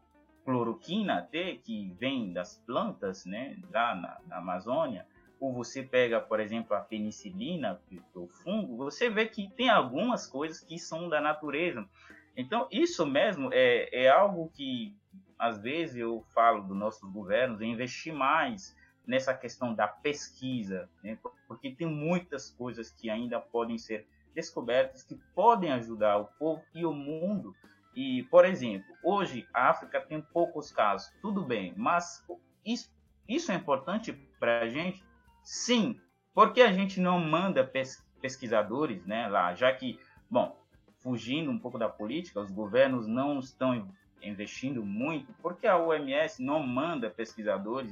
cloroquina 0.44 1.22
T, 1.22 1.60
que 1.64 1.94
vem 2.00 2.34
das 2.34 2.58
plantas, 2.66 3.26
né, 3.26 3.58
lá 3.72 3.96
na, 3.96 4.18
na 4.28 4.38
Amazônia, 4.38 5.06
ou 5.40 5.54
você 5.54 5.82
pega, 5.82 6.20
por 6.20 6.40
exemplo, 6.40 6.76
a 6.76 6.82
penicilina, 6.82 7.80
o 8.14 8.28
fungo, 8.28 8.76
você 8.76 9.10
vê 9.10 9.26
que 9.26 9.50
tem 9.50 9.70
algumas 9.70 10.28
coisas 10.28 10.60
que 10.60 10.78
são 10.78 11.08
da 11.08 11.22
natureza. 11.22 11.88
Então, 12.36 12.68
isso 12.72 13.06
mesmo 13.06 13.50
é, 13.52 14.06
é 14.06 14.10
algo 14.10 14.50
que, 14.54 14.96
às 15.38 15.62
vezes, 15.62 15.98
eu 15.98 16.24
falo 16.34 16.64
dos 16.64 16.76
nossos 16.76 17.10
governos, 17.12 17.62
investir 17.62 18.14
mais 18.14 18.76
nessa 19.08 19.34
questão 19.34 19.74
da 19.74 19.88
pesquisa, 19.88 20.90
né? 21.04 21.18
porque 21.48 21.72
tem 21.72 21.88
muitas 21.88 22.52
coisas 22.52 22.92
que 22.92 23.10
ainda 23.10 23.40
podem 23.40 23.78
ser 23.78 24.08
descobertas, 24.36 25.04
que 25.04 25.16
podem 25.34 25.72
ajudar 25.72 26.18
o 26.18 26.26
povo 26.38 26.62
e 26.76 26.86
o 26.86 26.94
mundo. 26.94 27.56
E, 27.96 28.24
por 28.24 28.46
exemplo, 28.46 28.96
hoje 29.04 29.48
a 29.54 29.70
África 29.70 30.00
tem 30.00 30.22
poucos 30.22 30.72
casos, 30.72 31.12
tudo 31.22 31.44
bem, 31.44 31.74
mas 31.76 32.24
isso, 32.64 32.94
isso 33.28 33.52
é 33.52 33.56
importante 33.56 34.14
para 34.40 34.62
a 34.62 34.70
gente 34.70 35.04
Sim, 35.52 36.00
porque 36.32 36.62
a 36.62 36.72
gente 36.72 37.02
não 37.02 37.20
manda 37.20 37.64
pes 37.64 38.06
pesquisadores 38.22 39.04
né, 39.08 39.28
lá, 39.28 39.56
já 39.56 39.74
que, 39.74 40.00
bom, 40.30 40.56
fugindo 41.00 41.50
um 41.50 41.58
pouco 41.58 41.80
da 41.80 41.90
política, 41.90 42.40
os 42.40 42.52
governos 42.52 43.08
não 43.08 43.40
estão 43.40 43.92
investindo 44.22 44.86
muito, 44.86 45.34
porque 45.42 45.66
a 45.66 45.76
OMS 45.76 46.44
não 46.44 46.62
manda 46.62 47.10
pesquisadores, 47.10 47.92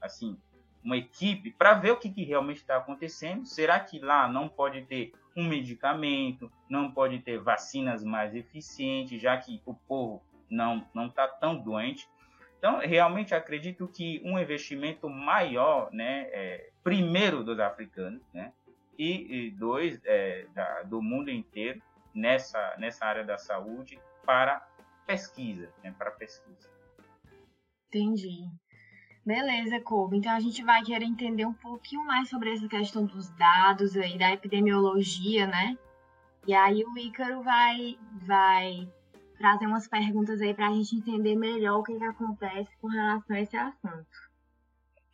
assim, 0.00 0.36
uma 0.82 0.96
equipe 0.96 1.52
para 1.52 1.74
ver 1.74 1.92
o 1.92 1.96
que, 1.96 2.10
que 2.10 2.24
realmente 2.24 2.56
está 2.56 2.78
acontecendo. 2.78 3.46
Será 3.46 3.78
que 3.78 4.00
lá 4.00 4.26
não 4.26 4.48
pode 4.48 4.82
ter 4.82 5.12
um 5.36 5.46
medicamento, 5.46 6.50
não 6.68 6.90
pode 6.90 7.20
ter 7.20 7.38
vacinas 7.38 8.02
mais 8.02 8.34
eficientes, 8.34 9.22
já 9.22 9.36
que 9.36 9.62
o 9.64 9.72
povo 9.72 10.20
não 10.50 10.84
não 10.92 11.06
está 11.06 11.28
tão 11.28 11.54
doente? 11.54 12.08
Então, 12.62 12.78
realmente 12.78 13.34
acredito 13.34 13.88
que 13.88 14.22
um 14.24 14.38
investimento 14.38 15.08
maior, 15.10 15.92
né, 15.92 16.28
é, 16.30 16.71
primeiro 16.82 17.44
dos 17.44 17.58
africanos, 17.58 18.22
né, 18.32 18.52
e, 18.98 19.46
e 19.46 19.50
dois 19.50 20.00
é, 20.04 20.46
da, 20.54 20.82
do 20.82 21.00
mundo 21.00 21.30
inteiro 21.30 21.80
nessa 22.14 22.76
nessa 22.78 23.06
área 23.06 23.24
da 23.24 23.38
saúde 23.38 23.98
para 24.24 24.66
pesquisa, 25.06 25.68
né, 25.82 25.94
para 25.96 26.10
pesquisa. 26.10 26.70
Entendi. 27.88 28.48
Beleza, 29.24 29.80
Kobe. 29.80 30.18
Então 30.18 30.32
a 30.32 30.40
gente 30.40 30.64
vai 30.64 30.82
querer 30.82 31.04
entender 31.04 31.46
um 31.46 31.52
pouquinho 31.52 32.04
mais 32.04 32.28
sobre 32.28 32.52
essa 32.52 32.66
questão 32.66 33.04
dos 33.04 33.28
dados 33.36 33.96
aí 33.96 34.18
da 34.18 34.32
epidemiologia, 34.32 35.46
né? 35.46 35.78
E 36.46 36.52
aí 36.52 36.84
o 36.84 36.98
Ícaro 36.98 37.42
vai 37.42 37.96
vai 38.26 38.88
trazer 39.38 39.66
umas 39.66 39.86
perguntas 39.86 40.40
aí 40.40 40.54
para 40.54 40.68
a 40.68 40.72
gente 40.72 40.96
entender 40.96 41.36
melhor 41.36 41.78
o 41.78 41.82
que, 41.82 41.96
que 41.96 42.04
acontece 42.04 42.70
com 42.80 42.88
relação 42.88 43.36
a 43.36 43.40
esse 43.40 43.56
assunto. 43.56 44.06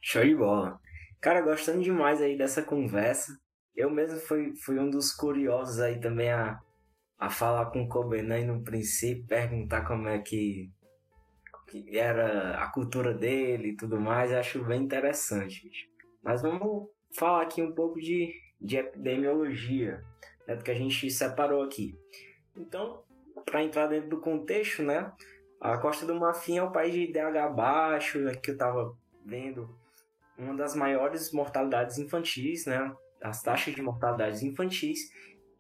Show 0.01 0.25
de 0.25 0.35
bola. 0.35 0.81
Cara, 1.21 1.41
gostando 1.41 1.83
demais 1.83 2.23
aí 2.23 2.39
dessa 2.39 2.63
conversa. 2.63 3.37
Eu 3.75 3.91
mesmo 3.91 4.21
fui, 4.21 4.55
fui 4.57 4.79
um 4.79 4.89
dos 4.89 5.13
curiosos 5.13 5.81
aí 5.81 5.99
também 5.99 6.31
a, 6.31 6.61
a 7.19 7.29
falar 7.29 7.67
com 7.67 7.83
o 7.83 7.89
Kobenai 7.89 8.45
no 8.45 8.63
princípio, 8.63 9.27
perguntar 9.27 9.85
como 9.85 10.09
é 10.09 10.19
que, 10.21 10.71
que 11.67 11.99
era 11.99 12.63
a 12.63 12.71
cultura 12.71 13.13
dele 13.13 13.71
e 13.71 13.77
tudo 13.77 14.01
mais. 14.01 14.33
Acho 14.33 14.65
bem 14.65 14.83
interessante. 14.83 15.69
Mas 16.23 16.43
vamos 16.43 16.89
falar 17.17 17.43
aqui 17.43 17.63
um 17.63 17.73
pouco 17.73 18.01
de, 18.01 18.33
de 18.61 18.77
epidemiologia, 18.77 20.05
né, 20.47 20.55
do 20.55 20.63
que 20.63 20.71
a 20.71 20.75
gente 20.75 21.11
separou 21.11 21.63
aqui. 21.65 21.99
Então, 22.57 23.03
para 23.45 23.65
entrar 23.65 23.89
dentro 23.89 24.09
do 24.09 24.21
contexto, 24.21 24.83
né? 24.83 25.13
A 25.61 25.79
Costa 25.79 26.07
do 26.07 26.15
Marfim 26.15 26.59
é 26.59 26.63
um 26.63 26.71
país 26.71 26.93
de 26.93 27.13
DH 27.13 27.53
baixo, 27.55 28.21
né, 28.21 28.37
que 28.37 28.51
eu 28.51 28.55
estava 28.55 28.97
vendo 29.25 29.69
uma 30.39 30.55
das 30.55 30.75
maiores 30.75 31.33
mortalidades 31.33 31.99
infantis, 31.99 32.65
né? 32.67 32.95
As 33.21 33.43
taxas 33.43 33.75
de 33.75 33.83
mortalidades 33.83 34.43
infantis. 34.43 35.01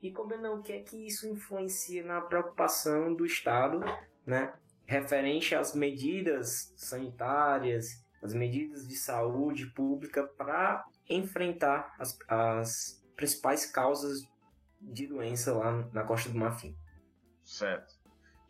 E 0.00 0.12
como 0.12 0.36
não, 0.36 0.60
o 0.60 0.62
que 0.62 0.72
é 0.72 0.80
que 0.80 1.06
isso 1.06 1.28
influencia 1.28 2.04
na 2.04 2.20
preocupação 2.20 3.14
do 3.14 3.26
Estado, 3.26 3.80
né? 4.24 4.54
Referente 4.86 5.54
às 5.54 5.74
medidas 5.74 6.72
sanitárias, 6.76 8.04
as 8.22 8.32
medidas 8.32 8.86
de 8.86 8.94
saúde 8.94 9.66
pública 9.66 10.24
para 10.24 10.84
enfrentar 11.08 11.94
as, 11.98 12.16
as 12.28 13.04
principais 13.16 13.66
causas 13.66 14.22
de 14.80 15.06
doença 15.06 15.52
lá 15.52 15.72
na 15.92 16.04
Costa 16.04 16.30
do 16.30 16.38
Marfim. 16.38 16.76
Certo. 17.42 17.98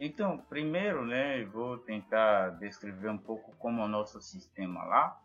Então, 0.00 0.38
primeiro, 0.48 1.04
né, 1.04 1.44
vou 1.46 1.78
tentar 1.78 2.50
descrever 2.50 3.08
um 3.08 3.18
pouco 3.18 3.56
como 3.56 3.80
é 3.80 3.84
o 3.84 3.88
nosso 3.88 4.20
sistema 4.20 4.84
lá. 4.84 5.20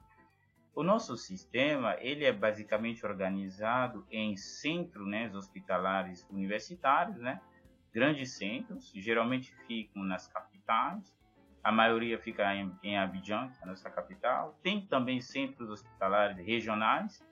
O 0.76 0.82
nosso 0.82 1.16
sistema, 1.16 1.96
ele 2.00 2.26
é 2.26 2.32
basicamente 2.32 3.06
organizado 3.06 4.08
em 4.10 4.36
centros, 4.36 5.08
né, 5.08 5.30
hospitalares 5.32 6.26
universitários, 6.32 7.18
né, 7.18 7.40
grandes 7.94 8.32
centros, 8.32 8.92
geralmente 8.96 9.54
ficam 9.68 10.04
nas 10.04 10.28
capitais. 10.28 11.16
A 11.64 11.72
maioria 11.72 12.18
fica 12.18 12.56
em, 12.56 12.76
em 12.82 12.98
Abidjan, 12.98 13.50
que 13.50 13.60
é 13.60 13.64
a 13.64 13.68
nossa 13.68 13.90
capital. 13.90 14.58
Tem 14.64 14.86
também 14.86 15.22
centros 15.22 15.70
hospitalares 15.70 16.38
regionais 16.44 17.24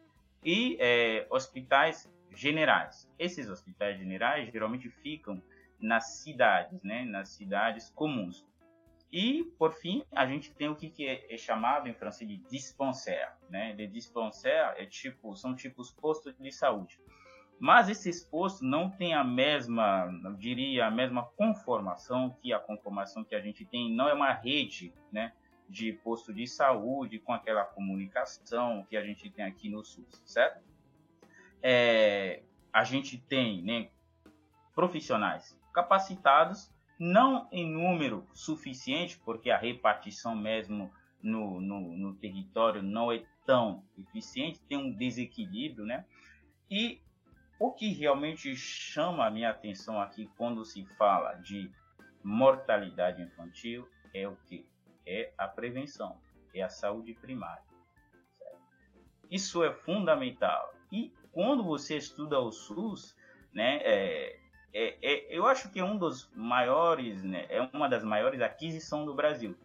e 0.44 0.78
é, 0.80 1.26
hospitais 1.30 2.10
generais. 2.30 3.12
Esses 3.18 3.50
hospitais 3.50 3.98
generais 3.98 4.52
geralmente 4.52 4.88
ficam 4.90 5.42
nas 5.80 6.22
cidades, 6.22 6.82
né, 6.84 7.04
nas 7.06 7.30
cidades 7.30 7.90
comuns. 7.90 8.46
E, 9.12 9.44
por 9.58 9.74
fim, 9.74 10.04
a 10.16 10.26
gente 10.26 10.54
tem 10.54 10.70
o 10.70 10.76
que, 10.76 11.06
é, 11.06 11.34
é, 11.34 11.38
chamado 11.38 11.90
em 11.90 11.94
francês 11.94 12.30
de 12.30 12.38
dispensaire. 12.50 13.32
Né? 13.50 13.74
De 13.74 13.86
dispensaire 13.88 14.82
é 14.82 14.86
tipo, 14.86 15.36
são 15.36 15.54
tipos 15.54 15.92
postos 15.92 16.34
de 16.38 16.52
saúde. 16.52 16.98
Mas 17.60 17.90
esses 17.90 18.24
postos 18.24 18.62
não 18.62 18.90
têm 18.90 19.14
a 19.14 19.24
mesma, 19.24 20.10
eu 20.24 20.34
diria, 20.34 20.88
a 20.88 20.92
mesma 20.92 21.24
conformação 21.24 22.36
que 22.42 22.54
a 22.54 22.60
conformação 22.60 23.24
que 23.24 23.36
a 23.36 23.42
gente 23.42 23.66
tem. 23.66 23.94
Não 23.94 24.08
é 24.08 24.14
uma 24.14 24.34
rede 24.34 24.94
né, 25.12 25.34
de 25.70 25.94
posto 25.94 26.34
de 26.34 26.48
saúde 26.48 27.20
com 27.20 27.34
aquela 27.34 27.64
comunicação 27.64 28.84
que 28.90 28.98
a 28.98 29.04
gente 29.04 29.30
tem 29.30 29.46
aqui 29.46 29.70
no 29.70 29.84
SUS, 29.84 30.24
certo? 30.26 30.64
É, 31.62 32.42
a 32.74 32.84
gente 32.84 33.20
tem 33.20 33.62
né, 33.62 33.90
profissionais 34.74 35.56
capacitados, 35.74 36.72
não 37.02 37.48
em 37.52 37.68
número 37.68 38.28
suficiente, 38.32 39.20
porque 39.26 39.50
a 39.50 39.58
repartição 39.58 40.36
mesmo 40.36 40.94
no, 41.20 41.60
no, 41.60 41.98
no 41.98 42.14
território 42.14 42.84
não 42.84 43.12
é 43.12 43.24
tão 43.44 43.84
eficiente, 43.98 44.62
tem 44.70 44.78
um 44.78 44.94
desequilíbrio, 44.94 45.84
né? 45.84 46.06
E 46.70 47.02
o 47.60 47.72
que 47.72 47.92
realmente 47.92 48.56
chama 48.56 49.26
a 49.26 49.32
minha 49.32 49.50
atenção 49.50 50.00
aqui 50.00 50.30
quando 50.38 50.64
se 50.64 50.86
fala 50.96 51.34
de 51.34 51.72
mortalidade 52.24 53.24
infantil 53.24 53.90
é 54.14 54.28
o 54.28 54.36
que? 54.46 54.70
É 55.04 55.34
a 55.40 55.48
prevenção, 55.48 56.22
é 56.54 56.62
a 56.62 56.70
saúde 56.70 57.16
primária. 57.16 57.64
Isso 59.32 59.64
é 59.64 59.74
fundamental. 59.74 60.72
E 60.92 61.12
quando 61.32 61.64
você 61.64 61.98
estuda 61.98 62.40
o 62.40 62.52
SUS, 62.52 63.18
né, 63.52 63.80
é, 63.82 64.41
é, 64.74 64.98
é, 65.02 65.38
eu 65.38 65.46
acho 65.46 65.70
que 65.70 65.80
é 65.80 65.84
um 65.84 65.98
dos 65.98 66.30
maiores, 66.34 67.24
né, 67.24 67.46
é 67.50 67.62
uma 67.74 67.90
das 67.90 68.04
maiores 68.04 68.42
aquisições 68.42 69.06
do 69.06 69.14
Brasil. 69.14 69.56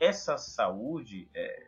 Essa 0.00 0.38
saúde, 0.38 1.28
é, 1.34 1.66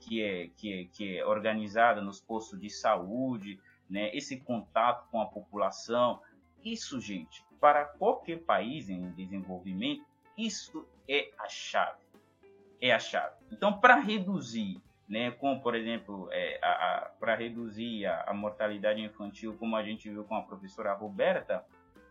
que 0.00 0.22
é, 0.22 0.48
que 0.56 0.72
é, 0.72 0.84
que 0.84 1.18
é 1.18 1.26
organizada 1.26 2.00
nos 2.00 2.20
postos 2.20 2.60
de 2.60 2.70
saúde, 2.70 3.60
né? 3.88 4.14
esse 4.14 4.38
contato 4.38 5.08
com 5.10 5.20
a 5.20 5.26
população. 5.26 6.20
Isso, 6.64 7.00
gente, 7.00 7.44
para 7.60 7.84
qualquer 7.84 8.38
país 8.42 8.88
em 8.88 9.10
desenvolvimento, 9.10 10.04
isso 10.36 10.86
é 11.08 11.30
a 11.38 11.48
chave. 11.48 11.98
É 12.80 12.92
a 12.92 12.98
chave. 12.98 13.34
Então, 13.50 13.78
para 13.80 13.96
reduzir, 13.96 14.80
né, 15.08 15.30
como 15.30 15.60
por 15.60 15.74
exemplo, 15.74 16.28
é, 16.32 16.58
para 17.18 17.34
reduzir 17.34 18.06
a, 18.06 18.24
a 18.28 18.34
mortalidade 18.34 19.00
infantil, 19.00 19.56
como 19.58 19.76
a 19.76 19.82
gente 19.82 20.10
viu 20.10 20.24
com 20.24 20.36
a 20.36 20.42
professora 20.42 20.92
Roberta, 20.92 21.64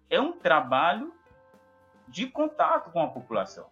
é 0.09 0.19
um 0.19 0.33
trabalho 0.33 1.13
de 2.07 2.27
contato 2.27 2.91
com 2.91 3.01
a 3.01 3.07
população. 3.07 3.69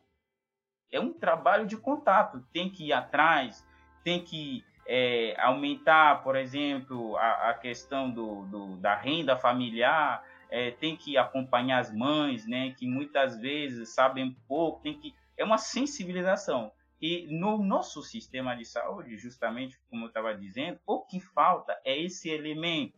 É 0.92 1.00
um 1.00 1.14
trabalho 1.14 1.66
de 1.66 1.78
contato. 1.78 2.46
Tem 2.52 2.70
que 2.70 2.88
ir 2.88 2.94
atrás, 2.94 3.68
tem 4.04 4.24
que 4.24 4.64
é, 4.86 5.36
aumentar, 5.40 6.24
por 6.24 6.36
exemplo, 6.36 7.16
a, 7.18 7.50
a 7.50 7.54
questão 7.54 8.12
do, 8.12 8.46
do, 8.46 8.78
da 8.78 8.96
renda 8.96 9.38
familiar, 9.38 10.24
é, 10.50 10.72
tem 10.72 10.96
que 10.96 11.18
acompanhar 11.18 11.80
as 11.80 11.92
mães, 11.92 12.46
né, 12.46 12.76
que 12.78 12.88
muitas 12.88 13.40
vezes 13.40 13.90
sabem 13.90 14.38
pouco, 14.48 14.82
tem 14.82 15.00
que 15.00 15.16
é 15.36 15.44
uma 15.44 15.58
sensibilização. 15.58 16.72
E 17.02 17.28
no 17.30 17.58
nosso 17.58 18.02
sistema 18.02 18.56
de 18.56 18.64
saúde, 18.64 19.18
justamente 19.18 19.80
como 19.90 20.06
eu 20.06 20.08
estava 20.10 20.34
dizendo, 20.36 20.80
o 20.86 21.02
que 21.02 21.20
falta 21.20 21.78
é 21.84 22.00
esse 22.00 22.30
elemento, 22.30 22.98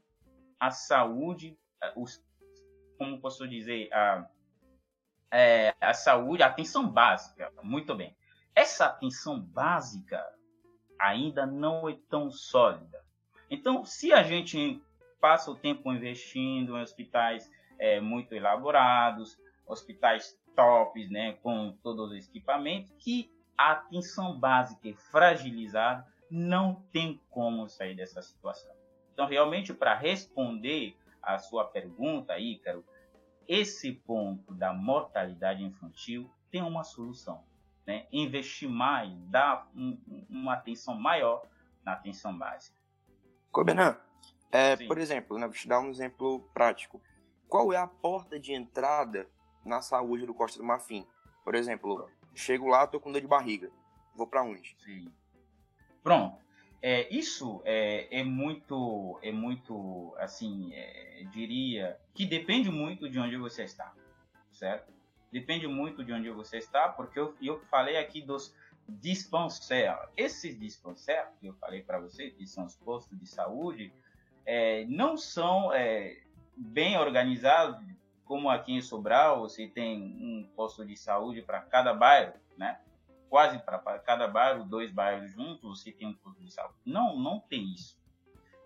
a 0.60 0.70
saúde, 0.70 1.58
os, 1.96 2.24
como 2.98 3.20
posso 3.20 3.48
dizer, 3.48 3.94
a, 3.94 4.28
é, 5.32 5.76
a 5.82 5.94
saúde, 5.94 6.44
a 6.44 6.48
atenção 6.48 6.88
básica. 6.88 7.52
Muito 7.62 7.94
bem. 7.96 8.16
Essa 8.54 8.86
atenção 8.86 9.40
básica 9.40 10.26
ainda 11.00 11.46
não 11.46 11.90
é 11.90 11.98
tão 12.10 12.32
sólida. 12.32 13.04
Então, 13.50 13.84
se 13.84 14.14
a 14.14 14.24
gente 14.24 14.82
passa 15.20 15.52
o 15.52 15.56
tempo 15.56 15.92
investindo 15.92 16.78
em 16.78 16.82
hospitais 16.82 17.52
é, 17.78 18.00
muito 18.00 18.34
elaborados, 18.34 19.38
hospitais 19.68 20.40
tops, 20.56 21.10
né, 21.10 21.34
com 21.44 21.78
todos 21.84 22.12
os 22.12 22.28
equipamentos, 22.28 22.94
que 22.98 23.30
a 23.58 23.72
atenção 23.72 24.38
básica 24.40 24.90
é 24.90 24.94
fragilizada, 24.94 26.06
não 26.30 26.76
tem 26.92 27.22
como 27.30 27.68
sair 27.70 27.96
dessa 27.96 28.22
situação. 28.22 28.74
Então, 29.14 29.28
realmente, 29.28 29.74
para 29.74 29.94
responder 29.94 30.96
a 31.26 31.38
sua 31.38 31.66
pergunta, 31.66 32.38
Ícaro, 32.40 32.86
esse 33.48 33.92
ponto 33.92 34.54
da 34.54 34.74
mortalidade 34.74 35.64
infantil 35.64 36.30
tem 36.50 36.62
uma 36.62 36.84
solução 36.84 37.44
né, 37.86 38.08
investir 38.12 38.70
mais, 38.70 39.12
dar 39.28 39.70
um, 39.76 40.26
uma 40.30 40.54
atenção 40.54 40.96
maior 40.96 41.46
na 41.84 41.94
atenção 41.94 42.36
básica. 42.38 42.76
Cobenan, 43.52 43.98
é, 44.52 44.76
por 44.76 44.98
exemplo, 44.98 45.38
né, 45.38 45.46
vou 45.46 45.56
te 45.56 45.68
dar 45.68 45.80
um 45.80 45.90
exemplo 45.90 46.42
prático. 46.54 47.02
Qual 47.48 47.72
é 47.72 47.78
a 47.78 47.88
porta 47.88 48.40
de 48.40 48.54
entrada 48.54 49.30
na 49.64 49.82
saúde 49.82 50.26
do 50.26 50.34
Costa 50.34 50.58
do 50.58 50.66
Marfim? 50.66 51.06
Por 51.44 51.54
exemplo, 51.54 52.10
chego 52.34 52.68
lá, 52.68 52.88
tô 52.88 53.00
com 53.00 53.12
dor 53.12 53.22
de 53.22 53.28
barriga. 53.28 53.72
Vou 54.16 54.26
para 54.26 54.44
onde? 54.44 54.76
Sim. 54.80 55.14
Pronto. 56.02 56.45
É, 56.82 57.08
isso 57.14 57.62
é, 57.66 58.20
é, 58.20 58.24
muito, 58.24 59.20
é 59.22 59.32
muito, 59.32 60.16
assim, 60.20 60.74
é, 60.74 61.26
diria 61.32 61.98
que 62.14 62.26
depende 62.26 62.70
muito 62.70 63.10
de 63.10 63.20
onde 63.20 63.38
você 63.38 63.64
está, 63.64 63.94
certo? 64.52 64.96
depende 65.36 65.68
muito 65.68 66.02
de 66.02 66.14
onde 66.14 66.30
você 66.30 66.60
está, 66.60 66.88
porque 66.88 67.20
eu, 67.20 67.36
eu 67.42 67.60
falei 67.66 67.98
aqui 67.98 68.22
dos 68.22 68.56
dispensaires. 68.88 70.00
Esses 70.16 70.58
dispensaires 70.58 71.30
que 71.42 71.48
eu 71.48 71.54
falei 71.56 71.84
para 71.84 72.00
você, 72.00 72.30
que 72.30 72.48
são 72.48 72.66
os 72.66 72.76
postos 72.78 73.20
de 73.20 73.28
saúde, 73.28 73.92
é, 74.46 74.86
não 74.86 75.18
são 75.18 75.74
é, 75.74 76.22
bem 76.56 76.98
organizados, 76.98 77.86
como 78.24 78.50
aqui 78.50 78.72
em 78.72 78.82
Sobral, 78.82 79.42
você 79.42 79.68
tem 79.68 80.02
um 80.02 80.50
posto 80.56 80.86
de 80.86 80.96
saúde 80.96 81.42
para 81.42 81.60
cada 81.60 81.94
bairro, 81.94 82.34
né? 82.58 82.80
Quase 83.30 83.60
para 83.60 84.00
cada 84.00 84.28
bairro, 84.28 84.64
dois 84.64 84.92
bairros 84.92 85.32
juntos, 85.32 85.82
você 85.82 85.92
tem 85.92 86.08
um 86.08 86.14
posto 86.14 86.42
de 86.44 86.52
saúde. 86.52 86.76
Não, 86.86 87.18
não 87.18 87.40
tem 87.40 87.74
isso. 87.74 88.00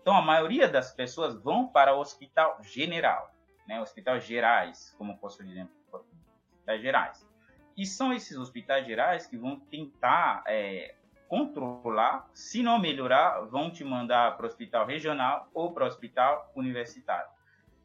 Então, 0.00 0.16
a 0.16 0.22
maioria 0.22 0.68
das 0.68 0.92
pessoas 0.92 1.34
vão 1.42 1.66
para 1.68 1.94
o 1.94 2.00
hospital 2.00 2.58
general, 2.62 3.34
né? 3.66 3.80
Hospitais 3.80 4.24
gerais, 4.24 4.94
como 4.96 5.18
posso 5.18 5.44
dizer 5.44 5.68
hospitais 5.92 6.82
gerais. 6.82 7.28
E 7.76 7.86
são 7.86 8.12
esses 8.12 8.36
hospitais 8.36 8.86
gerais 8.86 9.26
que 9.26 9.36
vão 9.36 9.58
tentar 9.58 10.42
é, 10.46 10.94
controlar, 11.28 12.28
se 12.34 12.62
não 12.62 12.78
melhorar, 12.78 13.40
vão 13.46 13.70
te 13.70 13.84
mandar 13.84 14.36
para 14.36 14.44
o 14.44 14.48
hospital 14.48 14.86
regional 14.86 15.48
ou 15.54 15.72
para 15.72 15.84
o 15.84 15.86
hospital 15.86 16.50
universitário. 16.54 17.30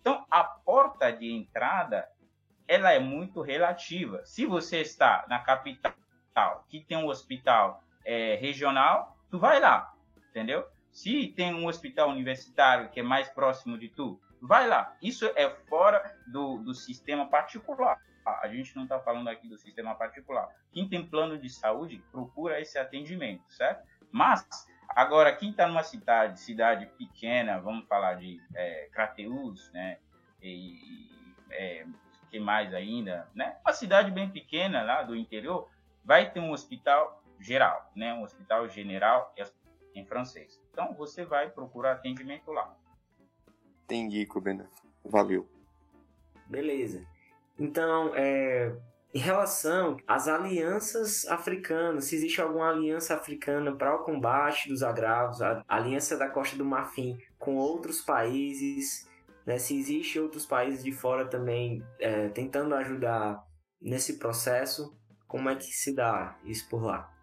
Então, 0.02 0.26
a 0.30 0.44
porta 0.44 1.12
de 1.12 1.32
entrada 1.32 2.10
ela 2.68 2.92
é 2.92 3.00
muito 3.00 3.42
relativa. 3.42 4.26
Se 4.26 4.46
você 4.46 4.82
está 4.82 5.26
na 5.28 5.40
capital, 5.40 5.94
que 6.70 6.82
tem 6.82 6.98
um 6.98 7.08
hospital 7.08 7.84
é, 8.04 8.36
regional, 8.36 9.18
tu 9.30 9.40
vai 9.40 9.60
lá, 9.60 9.94
entendeu? 10.30 10.66
Se 10.92 11.28
tem 11.36 11.54
um 11.54 11.68
hospital 11.68 12.10
universitário 12.10 12.90
que 12.90 13.00
é 13.00 13.04
mais 13.04 13.28
próximo 13.30 13.78
de 13.78 13.90
tu, 13.90 14.20
vai 14.42 14.68
lá. 14.68 14.96
Isso 15.02 15.26
é 15.36 15.50
fora 15.68 16.18
do, 16.28 16.58
do 16.60 16.74
sistema 16.74 17.28
particular 17.28 18.00
a 18.26 18.48
gente 18.48 18.76
não 18.76 18.84
está 18.84 19.00
falando 19.00 19.28
aqui 19.28 19.48
do 19.48 19.58
sistema 19.58 19.94
particular. 19.96 20.50
Quem 20.72 20.88
tem 20.88 21.06
plano 21.06 21.38
de 21.38 21.50
saúde 21.50 22.02
procura 22.12 22.60
esse 22.60 22.78
atendimento, 22.78 23.44
certo? 23.50 23.86
Mas 24.12 24.68
agora 24.90 25.36
quem 25.36 25.52
está 25.52 25.68
numa 25.68 25.84
cidade, 25.84 26.40
cidade 26.40 26.88
pequena, 26.98 27.60
vamos 27.60 27.88
falar 27.88 28.16
de 28.16 28.42
é, 28.56 28.90
Crateus, 28.92 29.72
né? 29.72 30.00
E 30.42 31.08
é, 31.52 31.86
que 32.32 32.40
mais 32.40 32.74
ainda, 32.74 33.28
né? 33.36 33.58
Uma 33.64 33.74
cidade 33.74 34.12
bem 34.12 34.30
pequena 34.30 34.82
lá 34.82 35.04
do 35.04 35.16
interior 35.16 35.70
vai 36.06 36.32
ter 36.32 36.40
um 36.40 36.52
hospital 36.52 37.22
geral, 37.40 37.92
né? 37.96 38.14
Um 38.14 38.24
hospital 38.24 38.70
general 38.70 39.34
em 39.94 40.06
francês. 40.06 40.62
Então 40.72 40.94
você 40.94 41.26
vai 41.26 41.50
procurar 41.50 41.94
atendimento 41.94 42.52
lá. 42.52 42.78
Entendi, 43.84 44.26
Cubena. 44.26 44.70
Valeu. 45.04 45.48
Beleza. 46.48 47.06
Então, 47.58 48.12
é, 48.16 48.76
em 49.14 49.20
relação 49.20 49.98
às 50.06 50.28
alianças 50.28 51.26
africanas, 51.28 52.06
se 52.06 52.16
existe 52.16 52.42
alguma 52.42 52.70
aliança 52.70 53.16
africana 53.16 53.74
para 53.74 53.96
o 53.96 54.04
combate 54.04 54.68
dos 54.68 54.84
agravos, 54.84 55.42
a 55.42 55.64
aliança 55.68 56.18
da 56.18 56.30
Costa 56.30 56.58
do 56.58 56.66
Marfim 56.66 57.18
com 57.40 57.56
outros 57.56 58.02
países, 58.02 59.10
né, 59.46 59.58
se 59.58 59.78
existe 59.80 60.20
outros 60.20 60.46
países 60.46 60.84
de 60.84 60.92
fora 60.92 61.26
também 61.26 61.82
é, 62.00 62.28
tentando 62.30 62.76
ajudar 62.76 63.42
nesse 63.80 64.18
processo, 64.18 64.94
como 65.36 65.50
é 65.50 65.56
que 65.58 65.66
se 65.66 65.94
dá 65.94 66.40
isso 66.46 66.70
por 66.70 66.82
lá? 66.82 67.14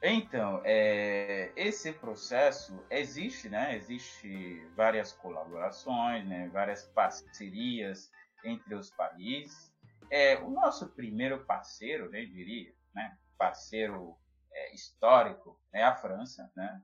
Então, 0.00 0.62
é, 0.64 1.50
esse 1.56 1.92
processo 1.92 2.80
existe, 2.88 3.48
né? 3.48 3.74
Existe 3.74 4.64
várias 4.76 5.12
colaborações, 5.12 6.24
né? 6.28 6.48
várias 6.52 6.84
parcerias 6.84 8.08
entre 8.44 8.72
os 8.72 8.90
países. 8.90 9.74
É, 10.08 10.38
o 10.38 10.48
nosso 10.48 10.94
primeiro 10.94 11.44
parceiro, 11.44 12.08
né, 12.08 12.24
diria, 12.26 12.72
né, 12.94 13.18
parceiro 13.36 14.16
é, 14.52 14.72
histórico 14.72 15.60
é 15.72 15.82
a 15.82 15.96
França, 15.96 16.48
né? 16.54 16.80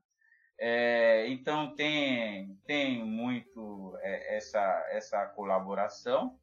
É, 0.59 1.29
então 1.29 1.77
tem 1.77 2.59
tem 2.67 3.05
muito 3.05 3.97
é, 4.01 4.37
essa 4.37 4.61
essa 4.91 5.27
colaboração. 5.27 6.37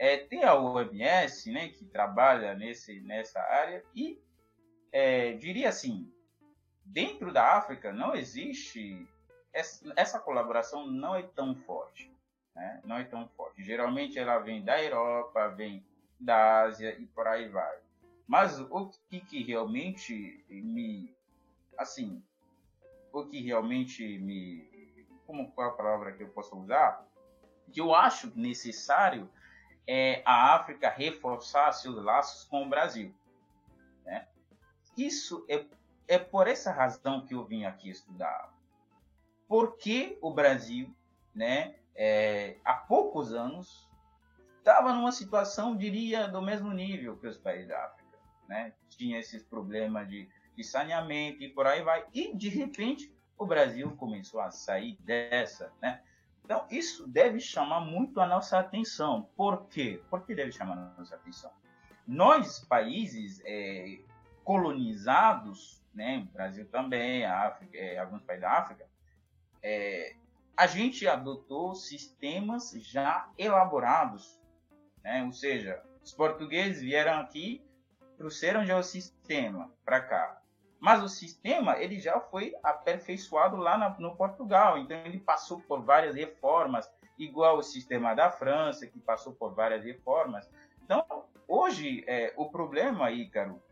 É, 0.00 0.16
tem 0.16 0.44
a 0.44 0.54
OMS, 0.54 1.52
né, 1.52 1.68
que 1.68 1.84
trabalha 1.84 2.54
nesse 2.54 3.00
nessa 3.00 3.38
área 3.38 3.84
e 3.94 4.18
é, 4.90 5.34
diria 5.34 5.68
assim, 5.68 6.10
dentro 6.84 7.32
da 7.32 7.56
África 7.56 7.92
não 7.92 8.14
existe 8.14 9.06
essa, 9.52 9.92
essa 9.94 10.18
colaboração 10.18 10.86
não 10.86 11.14
é 11.14 11.22
tão 11.22 11.54
forte 11.54 12.10
né? 12.54 12.80
não 12.84 12.96
é 12.96 13.04
tão 13.04 13.28
forte. 13.28 13.62
Geralmente 13.62 14.18
ela 14.18 14.38
vem 14.38 14.62
da 14.62 14.82
Europa, 14.82 15.48
vem 15.48 15.84
da 16.18 16.62
Ásia 16.62 16.96
e 16.98 17.06
por 17.06 17.26
aí 17.26 17.48
vai. 17.48 17.78
Mas 18.26 18.60
o 18.60 18.90
que, 19.08 19.20
que 19.20 19.42
realmente 19.42 20.44
me, 20.48 21.12
assim, 21.76 22.22
o 23.12 23.24
que 23.24 23.40
realmente 23.40 24.18
me, 24.18 25.06
como 25.26 25.50
qual 25.52 25.68
é 25.68 25.70
a 25.70 25.74
palavra 25.74 26.12
que 26.12 26.22
eu 26.22 26.28
posso 26.28 26.56
usar, 26.56 27.04
que 27.72 27.80
eu 27.80 27.94
acho 27.94 28.32
necessário 28.38 29.28
é 29.86 30.22
a 30.24 30.54
África 30.54 30.88
reforçar 30.88 31.72
seus 31.72 32.02
laços 32.02 32.44
com 32.44 32.64
o 32.64 32.68
Brasil. 32.68 33.14
Né? 34.04 34.26
Isso 34.96 35.44
é, 35.48 35.64
é 36.08 36.18
por 36.18 36.46
essa 36.46 36.70
razão 36.70 37.24
que 37.24 37.34
eu 37.34 37.44
vim 37.44 37.64
aqui 37.64 37.90
estudar. 37.90 38.52
Porque 39.48 40.18
o 40.20 40.32
Brasil, 40.32 40.94
né, 41.34 41.74
é, 41.94 42.56
há 42.64 42.74
poucos 42.74 43.32
anos, 43.32 43.88
estava 44.58 44.92
numa 44.92 45.12
situação, 45.12 45.76
diria, 45.76 46.28
do 46.28 46.40
mesmo 46.40 46.72
nível 46.72 47.16
que 47.16 47.26
os 47.26 47.36
países 47.36 47.68
da 47.68 47.84
África. 47.84 48.18
Né? 48.48 48.72
Tinha 48.88 49.18
esses 49.18 49.42
problemas 49.42 50.08
de 50.08 50.28
de 50.60 50.64
saneamento 50.64 51.42
e 51.42 51.48
por 51.48 51.66
aí 51.66 51.82
vai. 51.82 52.04
E, 52.12 52.34
de 52.36 52.48
repente, 52.48 53.12
o 53.38 53.46
Brasil 53.46 53.90
começou 53.96 54.40
a 54.40 54.50
sair 54.50 54.96
dessa, 55.00 55.72
né? 55.80 56.02
Então, 56.50 56.66
isso 56.68 57.06
deve 57.06 57.38
chamar 57.38 57.78
muito 57.78 58.20
a 58.20 58.26
nossa 58.26 58.58
atenção. 58.58 59.30
Por 59.36 59.68
quê? 59.68 60.02
Por 60.10 60.26
que 60.26 60.34
deve 60.34 60.50
chamar 60.50 60.72
a 60.72 60.98
nossa 60.98 61.14
atenção? 61.14 61.48
Nós, 62.04 62.58
países 62.64 63.40
é, 63.44 64.00
colonizados, 64.42 65.80
né, 65.94 66.26
o 66.28 66.32
Brasil 66.32 66.66
também, 66.68 67.24
África, 67.24 67.78
é, 67.78 67.98
alguns 67.98 68.24
países 68.24 68.42
da 68.42 68.50
África, 68.50 68.84
é, 69.62 70.16
a 70.56 70.66
gente 70.66 71.06
adotou 71.06 71.72
sistemas 71.76 72.72
já 72.78 73.30
elaborados, 73.38 74.36
né? 75.04 75.22
ou 75.22 75.32
seja, 75.32 75.80
os 76.02 76.12
portugueses 76.12 76.82
vieram 76.82 77.20
aqui, 77.20 77.64
trouxeram 78.18 78.66
já 78.66 78.76
o 78.76 78.82
sistema 78.82 79.70
para 79.84 80.00
cá. 80.00 80.39
Mas 80.80 81.02
o 81.02 81.08
sistema 81.08 81.78
ele 81.78 82.00
já 82.00 82.18
foi 82.18 82.54
aperfeiçoado 82.62 83.56
lá 83.56 83.76
na, 83.76 83.90
no 83.98 84.16
Portugal, 84.16 84.78
então 84.78 84.96
ele 85.04 85.20
passou 85.20 85.60
por 85.60 85.82
várias 85.82 86.16
reformas, 86.16 86.90
igual 87.18 87.58
o 87.58 87.62
sistema 87.62 88.14
da 88.14 88.30
França, 88.30 88.86
que 88.86 88.98
passou 88.98 89.34
por 89.34 89.54
várias 89.54 89.84
reformas. 89.84 90.50
Então, 90.82 91.04
hoje, 91.46 92.02
é, 92.06 92.32
o 92.34 92.48
problema, 92.48 93.10
Ícaro, 93.10 93.62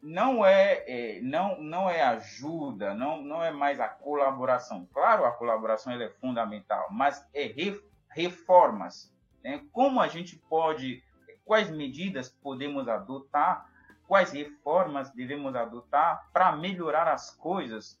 não 0.00 0.46
é, 0.46 0.84
é, 0.86 1.20
não, 1.20 1.60
não 1.60 1.90
é 1.90 2.00
ajuda, 2.00 2.94
não, 2.94 3.20
não 3.20 3.42
é 3.42 3.50
mais 3.50 3.80
a 3.80 3.88
colaboração. 3.88 4.88
Claro, 4.94 5.24
a 5.24 5.32
colaboração 5.32 5.92
é 5.92 6.08
fundamental, 6.08 6.86
mas 6.92 7.26
é 7.34 7.46
re, 7.46 7.80
reformas. 8.08 9.12
Né? 9.42 9.64
Como 9.72 10.00
a 10.00 10.06
gente 10.06 10.36
pode, 10.48 11.02
quais 11.44 11.68
medidas 11.70 12.28
podemos 12.28 12.86
adotar, 12.88 13.68
quais 14.06 14.32
reformas 14.32 15.10
devemos 15.10 15.54
adotar 15.54 16.28
para 16.32 16.54
melhorar 16.56 17.08
as 17.08 17.30
coisas. 17.30 18.00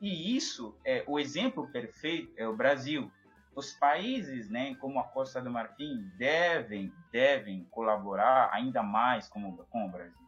E 0.00 0.36
isso 0.36 0.76
é 0.84 1.04
o 1.06 1.18
exemplo 1.18 1.68
perfeito 1.68 2.32
é 2.36 2.46
o 2.46 2.56
Brasil. 2.56 3.10
Os 3.54 3.72
países, 3.72 4.50
né, 4.50 4.74
como 4.74 4.98
a 5.00 5.04
Costa 5.04 5.40
do 5.40 5.50
Marfim, 5.50 6.10
devem 6.18 6.92
devem 7.10 7.64
colaborar 7.70 8.50
ainda 8.52 8.82
mais 8.82 9.28
com, 9.28 9.56
com 9.56 9.86
o 9.86 9.90
Brasil 9.90 10.26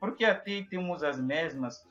porque 0.00 0.24
até 0.24 0.62
temos 0.62 1.02
as 1.02 1.18
mesmas 1.18 1.86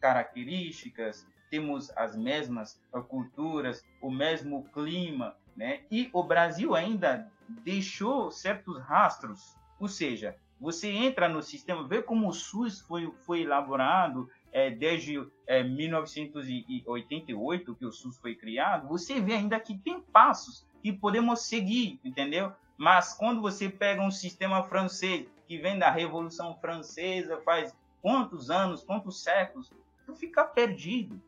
características, 0.00 1.26
temos 1.50 1.90
as 1.96 2.16
mesmas 2.16 2.80
culturas, 3.08 3.84
o 4.00 4.10
mesmo 4.10 4.64
clima, 4.72 5.36
né? 5.56 5.82
E 5.90 6.10
o 6.12 6.22
Brasil 6.22 6.74
ainda 6.74 7.30
deixou 7.48 8.30
certos 8.30 8.80
rastros, 8.80 9.56
ou 9.78 9.86
seja, 9.86 10.36
você 10.62 10.88
entra 10.88 11.28
no 11.28 11.42
sistema, 11.42 11.86
vê 11.88 12.00
como 12.00 12.28
o 12.28 12.32
SUS 12.32 12.80
foi, 12.82 13.12
foi 13.26 13.42
elaborado 13.42 14.30
é, 14.52 14.70
desde 14.70 15.20
é, 15.44 15.64
1988 15.64 17.74
que 17.74 17.84
o 17.84 17.90
SUS 17.90 18.16
foi 18.18 18.36
criado, 18.36 18.86
você 18.86 19.20
vê 19.20 19.34
ainda 19.34 19.58
que 19.58 19.76
tem 19.76 20.00
passos 20.00 20.64
que 20.80 20.92
podemos 20.92 21.48
seguir, 21.48 21.98
entendeu? 22.04 22.52
Mas 22.78 23.12
quando 23.12 23.40
você 23.40 23.68
pega 23.68 24.00
um 24.00 24.12
sistema 24.12 24.62
francês 24.68 25.26
que 25.48 25.58
vem 25.58 25.80
da 25.80 25.90
Revolução 25.90 26.56
Francesa, 26.60 27.42
faz 27.44 27.76
quantos 28.00 28.48
anos, 28.48 28.84
quantos 28.84 29.20
séculos, 29.20 29.68
tu 30.06 30.14
fica 30.14 30.44
perdido, 30.44 31.20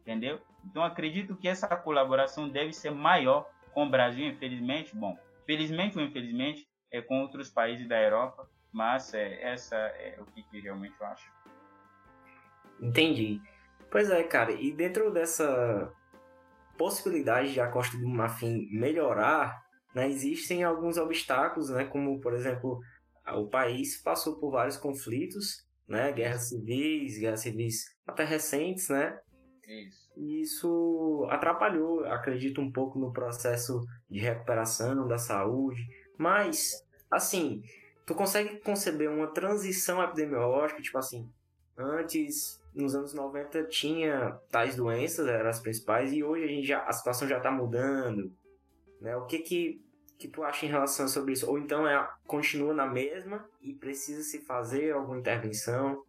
entendeu? 0.00 0.40
Então 0.64 0.82
acredito 0.82 1.36
que 1.36 1.46
essa 1.46 1.68
colaboração 1.76 2.48
deve 2.48 2.72
ser 2.72 2.90
maior 2.90 3.48
com 3.72 3.86
o 3.86 3.90
Brasil, 3.90 4.26
infelizmente, 4.26 4.96
bom, 4.96 5.16
felizmente 5.46 5.96
ou 5.96 6.04
infelizmente, 6.04 6.66
é 6.90 7.00
com 7.00 7.20
outros 7.20 7.50
países 7.50 7.88
da 7.88 8.00
Europa, 8.00 8.48
mas 8.74 9.14
é, 9.14 9.40
essa 9.42 9.76
é 9.76 10.18
o 10.20 10.26
que, 10.26 10.42
que 10.42 10.60
realmente 10.60 10.94
eu 11.00 11.06
acho. 11.06 11.32
Entendi. 12.80 13.40
Pois 13.90 14.10
é, 14.10 14.22
cara, 14.24 14.50
e 14.52 14.72
dentro 14.72 15.12
dessa 15.12 15.92
possibilidade 16.76 17.52
de 17.52 17.60
a 17.60 17.68
Costa 17.68 17.96
do 17.96 18.08
Marfim 18.08 18.68
melhorar, 18.72 19.62
né, 19.94 20.08
existem 20.08 20.64
alguns 20.64 20.98
obstáculos, 20.98 21.70
né, 21.70 21.84
como, 21.84 22.20
por 22.20 22.34
exemplo, 22.34 22.80
o 23.36 23.48
país 23.48 24.02
passou 24.02 24.40
por 24.40 24.50
vários 24.50 24.76
conflitos, 24.76 25.64
né, 25.88 26.10
guerras 26.10 26.48
civis, 26.48 27.16
guerras 27.18 27.40
civis 27.40 27.84
até 28.04 28.24
recentes, 28.24 28.88
né, 28.88 29.16
isso. 29.68 30.12
E 30.16 30.42
isso 30.42 31.26
atrapalhou, 31.30 32.04
acredito, 32.06 32.60
um 32.60 32.70
pouco 32.70 32.98
no 32.98 33.12
processo 33.12 33.80
de 34.10 34.20
recuperação 34.20 35.06
da 35.06 35.18
saúde. 35.18 35.80
Mas, 36.18 36.72
assim, 37.10 37.62
tu 38.06 38.14
consegue 38.14 38.58
conceber 38.60 39.10
uma 39.10 39.26
transição 39.28 40.02
epidemiológica, 40.02 40.82
tipo 40.82 40.98
assim, 40.98 41.30
antes, 41.76 42.60
nos 42.74 42.94
anos 42.94 43.14
90, 43.14 43.64
tinha 43.64 44.38
tais 44.50 44.76
doenças, 44.76 45.26
eram 45.26 45.48
as 45.48 45.60
principais, 45.60 46.12
e 46.12 46.22
hoje 46.22 46.44
a, 46.44 46.48
gente 46.48 46.66
já, 46.66 46.82
a 46.84 46.92
situação 46.92 47.28
já 47.28 47.38
está 47.38 47.50
mudando. 47.50 48.32
Né? 49.00 49.16
O 49.16 49.26
que 49.26 49.38
que 49.38 49.84
que 50.16 50.28
tu 50.28 50.42
acha 50.42 50.64
em 50.64 50.68
relação 50.68 51.08
sobre 51.08 51.32
isso? 51.32 51.48
Ou 51.50 51.58
então 51.58 51.86
é, 51.86 52.08
continua 52.26 52.72
na 52.72 52.86
mesma 52.86 53.48
e 53.60 53.74
precisa 53.74 54.22
se 54.22 54.40
fazer 54.40 54.94
alguma 54.94 55.18
intervenção? 55.18 56.04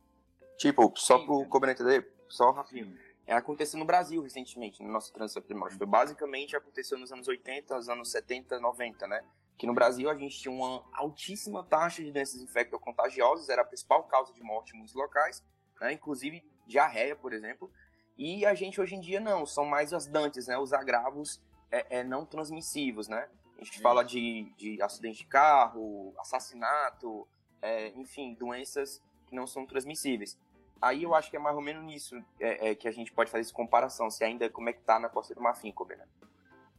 Tipo, 0.58 0.94
só 0.96 1.20
pro 1.26 1.46
Cobra 1.48 1.72
entender, 1.72 2.08
só 2.30 2.52
rapidinho. 2.52 2.96
É, 3.28 3.34
aconteceu 3.34 3.80
no 3.80 3.86
Brasil 3.86 4.22
recentemente, 4.22 4.82
no 4.84 4.90
nosso 4.90 5.12
trânsito 5.12 5.40
epidemiológico. 5.40 5.86
Basicamente 5.86 6.56
aconteceu 6.56 6.98
nos 6.98 7.12
anos 7.12 7.28
80, 7.28 7.76
nos 7.76 7.90
anos 7.90 8.12
70, 8.12 8.60
90, 8.60 9.08
né? 9.08 9.22
Que 9.58 9.66
no 9.66 9.74
Brasil 9.74 10.10
a 10.10 10.16
gente 10.16 10.38
tinha 10.40 10.54
uma 10.54 10.84
altíssima 10.94 11.64
taxa 11.64 12.04
de 12.04 12.12
doenças 12.12 12.42
infecto-contagiosas, 12.42 13.50
era 13.50 13.62
a 13.62 13.66
principal 13.66 14.04
causa 14.04 14.34
de 14.34 14.44
morte 14.44 14.74
em 14.74 14.78
muitos 14.78 14.96
locais, 14.96 15.44
né? 15.80 15.94
inclusive 15.94 16.44
diarreia, 16.68 17.16
por 17.16 17.34
exemplo. 17.34 17.72
E 18.18 18.46
a 18.46 18.54
gente 18.54 18.80
hoje 18.80 18.96
em 18.96 19.00
dia 19.00 19.20
não, 19.20 19.46
são 19.46 19.66
mais 19.66 19.94
as 19.94 20.08
dantes, 20.08 20.48
né? 20.48 20.58
Os 20.58 20.72
agravos 20.72 21.42
é, 21.70 22.00
é 22.00 22.04
não 22.04 22.26
transmissivos, 22.26 23.08
né? 23.08 23.30
A 23.60 23.64
gente 23.64 23.80
fala 23.82 24.04
de, 24.04 24.52
de 24.58 24.82
acidente 24.82 25.20
de 25.20 25.26
carro, 25.26 26.14
assassinato, 26.20 27.28
é, 27.62 27.90
enfim, 27.90 28.34
doenças 28.34 29.02
que 29.28 29.36
não 29.36 29.48
são 29.48 29.66
transmissíveis. 29.66 30.38
Aí 30.82 31.04
eu 31.04 31.16
acho 31.16 31.30
que 31.30 31.38
é 31.38 31.40
mais 31.40 31.56
ou 31.56 31.62
menos 31.62 31.84
nisso 31.84 32.16
é, 32.40 32.70
é, 32.70 32.76
que 32.76 32.88
a 32.88 32.92
gente 32.92 33.12
pode 33.12 33.32
fazer 33.32 33.42
essa 33.42 33.54
comparação, 33.54 34.10
se 34.10 34.24
ainda 34.24 34.50
como 34.50 34.70
é 34.70 34.74
que 34.74 34.82
tá 34.82 35.00
na 35.00 35.10
Costa 35.10 35.34
do 35.34 35.42
Marfim, 35.42 35.72
Coberna. 35.72 36.08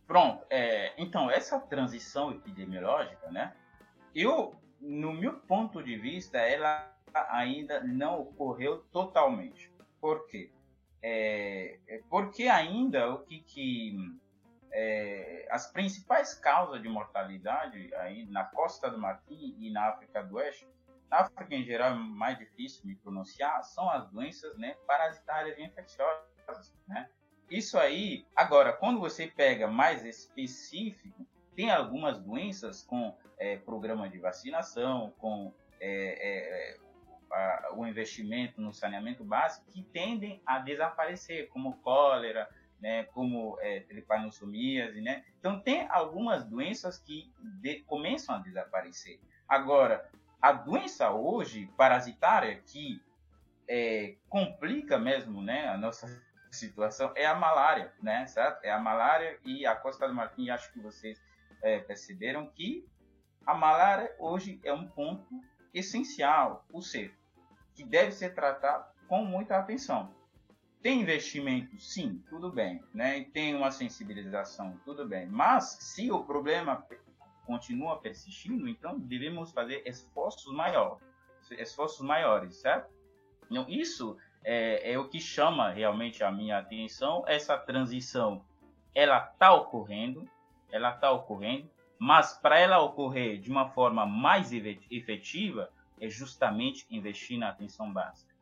Pronto, 0.07 0.45
é, 0.49 0.95
então 0.97 1.31
essa 1.31 1.59
transição 1.59 2.31
epidemiológica, 2.31 3.31
né? 3.31 3.55
Eu, 4.15 4.55
no 4.81 5.13
meu 5.13 5.35
ponto 5.41 5.83
de 5.83 5.97
vista, 5.97 6.39
ela 6.39 6.93
ainda 7.31 7.83
não 7.83 8.21
ocorreu 8.21 8.79
totalmente. 8.93 9.71
Por 10.01 10.27
quê? 10.29 10.53
É, 11.03 11.79
é 11.89 12.03
porque 12.09 12.45
ainda 12.45 13.13
o 13.13 13.25
que, 13.25 13.41
que 13.41 13.97
é, 14.73 15.47
as 15.51 15.73
principais 15.73 16.35
causas 16.35 16.81
de 16.81 16.89
mortalidade 16.89 17.93
aí 17.97 18.27
na 18.27 18.45
Costa 18.45 18.91
do 18.91 18.99
Marfim 18.99 19.57
e 19.59 19.71
na 19.71 19.89
África 19.89 20.23
do 20.23 20.37
Oeste, 20.37 20.69
na 21.11 21.19
África 21.19 21.55
em 21.55 21.65
geral 21.65 21.93
é 21.93 21.95
mais 21.95 22.39
difícil 22.39 22.87
me 22.87 22.97
pronunciar, 22.97 23.63
são 23.65 23.89
as 23.91 24.09
doenças 24.11 24.57
né, 24.59 24.77
parasitárias 24.87 25.59
e 25.59 25.63
infecciosas. 25.63 26.75
Né? 26.87 27.09
Isso 27.51 27.78
aí, 27.78 28.26
agora, 28.34 28.72
quando 28.72 28.99
você 28.99 29.28
pega 29.28 29.68
mais 29.68 30.05
específico, 30.05 31.26
tem 31.55 31.70
algumas 31.70 32.18
doenças 32.18 32.82
com 32.82 33.16
é, 33.38 33.57
programa 33.57 34.09
de 34.09 34.18
vacinação, 34.18 35.12
com 35.18 35.53
é, 35.80 36.74
é, 36.74 36.76
a, 37.30 37.70
o 37.74 37.86
investimento 37.86 38.61
no 38.61 38.72
saneamento 38.72 39.24
básico, 39.24 39.70
que 39.70 39.82
tendem 39.82 40.40
a 40.44 40.59
desaparecer, 40.59 41.49
como 41.49 41.76
cólera, 41.78 42.49
né, 42.80 43.05
como 43.05 43.59
é, 43.61 43.84
né? 45.01 45.24
Então 45.38 45.61
tem 45.61 45.86
algumas 45.88 46.44
doenças 46.44 46.99
que 46.99 47.32
de, 47.61 47.80
começam 47.80 48.34
a 48.34 48.38
desaparecer. 48.38 49.18
Agora, 49.49 50.11
a 50.42 50.53
doença 50.53 51.11
hoje 51.11 51.70
parasitária 51.76 52.61
que 52.66 53.01
é, 53.68 54.16
complica 54.28 54.99
mesmo, 54.99 55.42
né, 55.42 55.68
a 55.68 55.78
nossa 55.78 56.07
situação 56.51 57.12
é 57.14 57.26
a 57.26 57.34
malária, 57.34 57.92
né, 58.03 58.26
certo? 58.26 58.64
É 58.64 58.70
a 58.70 58.78
malária 58.78 59.38
e 59.44 59.66
a 59.66 59.74
Costa 59.74 60.07
do 60.07 60.14
Marfim, 60.14 60.51
acho 60.51 60.72
que 60.72 60.80
vocês 60.80 61.20
é, 61.62 61.80
perceberam 61.80 62.47
que 62.47 62.86
a 63.47 63.55
malária 63.55 64.14
hoje 64.18 64.61
é 64.64 64.72
um 64.72 64.86
ponto 64.88 65.40
essencial, 65.72 66.64
ou 66.72 66.82
seja, 66.82 67.14
que 67.74 67.84
deve 67.84 68.12
ser 68.12 68.34
tratado 68.34 68.86
com 69.09 69.24
muita 69.24 69.57
atenção. 69.57 70.14
Tem 70.82 71.01
investimento? 71.01 71.78
Sim, 71.80 72.22
tudo 72.28 72.51
bem. 72.51 72.82
Né? 72.94 73.24
Tem 73.24 73.55
uma 73.55 73.70
sensibilização? 73.70 74.80
Tudo 74.84 75.07
bem. 75.07 75.26
Mas 75.26 75.76
se 75.80 76.11
o 76.11 76.24
problema 76.24 76.86
continua 77.44 78.01
persistindo, 78.01 78.68
então 78.68 78.99
devemos 78.99 79.53
fazer 79.53 79.82
esforços 79.86 80.53
maiores, 80.55 81.03
esforços 81.51 82.05
maiores, 82.05 82.57
certo? 82.57 82.92
Então, 83.51 83.66
isso 83.68 84.16
é, 84.49 84.92
é 84.92 84.99
o 84.99 85.09
que 85.09 85.20
chama 85.20 85.70
realmente 85.70 86.22
a 86.22 86.30
minha 86.30 86.59
atenção. 86.59 87.24
Essa 87.26 87.59
transição, 87.59 88.44
ela 88.94 89.18
está 89.18 89.53
ocorrendo, 89.53 90.24
ela 90.70 90.94
está 90.94 91.11
ocorrendo, 91.11 91.68
mas 91.99 92.34
para 92.34 92.57
ela 92.57 92.78
ocorrer 92.78 93.40
de 93.40 93.51
uma 93.51 93.68
forma 93.70 94.07
mais 94.07 94.53
efetiva, 94.53 95.68
é 96.01 96.09
justamente 96.09 96.86
investir 96.90 97.38
na 97.38 97.49
atenção 97.49 97.90
básica 97.90 98.32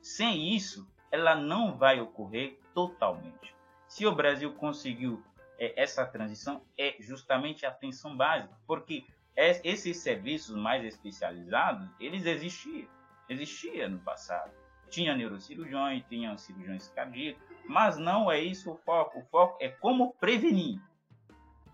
Sem 0.00 0.54
isso, 0.54 0.88
ela 1.10 1.34
não 1.34 1.76
vai 1.76 2.00
ocorrer 2.00 2.58
totalmente. 2.72 3.54
Se 3.88 4.06
o 4.06 4.14
Brasil 4.14 4.54
conseguiu 4.54 5.22
é, 5.58 5.82
essa 5.82 6.06
transição, 6.06 6.62
é 6.78 6.96
justamente 7.00 7.66
a 7.66 7.68
atenção 7.68 8.16
básica, 8.16 8.54
porque 8.66 9.04
esses 9.36 9.98
serviços 9.98 10.56
mais 10.56 10.82
especializados, 10.82 11.86
eles 12.00 12.24
existiam, 12.24 12.88
existiam 13.28 13.90
no 13.90 13.98
passado. 13.98 14.50
Tinha 14.90 15.14
neurocirurgiões, 15.14 16.04
tinham 16.08 16.36
cirurgiões 16.38 16.88
cardíacos, 16.88 17.42
mas 17.68 17.96
não 17.96 18.30
é 18.30 18.40
isso 18.40 18.70
o 18.72 18.76
foco. 18.76 19.18
O 19.18 19.24
foco 19.26 19.58
é 19.60 19.68
como 19.68 20.14
prevenir. 20.14 20.80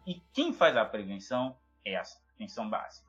E 0.06 0.20
quem 0.32 0.52
faz 0.52 0.76
a 0.76 0.84
prevenção 0.84 1.56
é 1.84 1.96
a 1.96 2.02
atenção 2.34 2.68
básica. 2.68 3.08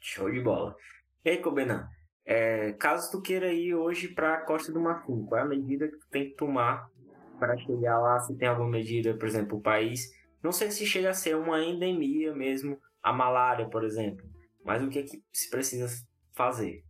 Show 0.00 0.30
de 0.30 0.40
bola. 0.40 0.76
E 1.24 1.30
aí, 1.30 1.38
Cobenan, 1.38 1.88
é, 2.26 2.72
caso 2.74 3.10
tu 3.10 3.22
queira 3.22 3.52
ir 3.52 3.74
hoje 3.74 4.08
para 4.08 4.34
a 4.34 4.40
Costa 4.42 4.72
do 4.72 4.80
Marfim, 4.80 5.24
qual 5.24 5.40
é 5.40 5.44
a 5.44 5.48
medida 5.48 5.88
que 5.88 5.96
tu 5.96 6.06
tem 6.10 6.28
que 6.28 6.36
tomar 6.36 6.88
para 7.38 7.56
chegar 7.56 7.98
lá? 7.98 8.20
Se 8.20 8.36
tem 8.36 8.46
alguma 8.48 8.70
medida, 8.70 9.16
por 9.16 9.26
exemplo, 9.26 9.58
o 9.58 9.62
país, 9.62 10.10
não 10.42 10.52
sei 10.52 10.70
se 10.70 10.84
chega 10.86 11.10
a 11.10 11.14
ser 11.14 11.36
uma 11.36 11.62
endemia 11.62 12.34
mesmo, 12.34 12.78
a 13.02 13.12
malária, 13.12 13.68
por 13.68 13.82
exemplo, 13.82 14.24
mas 14.62 14.82
o 14.82 14.88
que 14.88 14.98
é 14.98 15.02
que 15.02 15.22
se 15.32 15.50
precisa 15.50 15.88
fazer? 16.34 16.83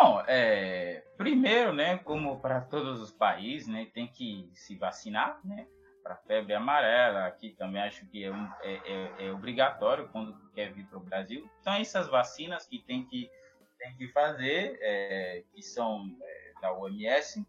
Bom, 0.00 0.22
é, 0.26 1.04
primeiro, 1.18 1.74
né, 1.74 1.98
como 1.98 2.40
para 2.40 2.62
todos 2.62 3.00
os 3.00 3.12
países, 3.12 3.68
né, 3.68 3.86
tem 3.92 4.08
que 4.08 4.50
se 4.54 4.74
vacinar, 4.74 5.38
né, 5.44 5.66
para 6.02 6.16
febre 6.16 6.54
amarela, 6.54 7.26
aqui 7.26 7.50
também 7.50 7.82
acho 7.82 8.06
que 8.06 8.24
é, 8.24 8.32
um, 8.32 8.48
é, 8.62 8.72
é, 8.72 9.26
é 9.26 9.32
obrigatório 9.32 10.08
quando 10.08 10.34
quer 10.52 10.72
vir 10.72 10.86
para 10.86 10.98
o 10.98 11.02
Brasil. 11.02 11.48
Então, 11.60 11.74
essas 11.74 12.08
vacinas 12.08 12.66
que 12.66 12.78
tem 12.78 13.04
que 13.06 13.30
tem 13.78 13.96
que 13.96 14.08
fazer, 14.08 14.78
é, 14.80 15.44
que 15.52 15.60
são 15.60 16.16
é, 16.22 16.52
da 16.60 16.72
OMS. 16.72 17.44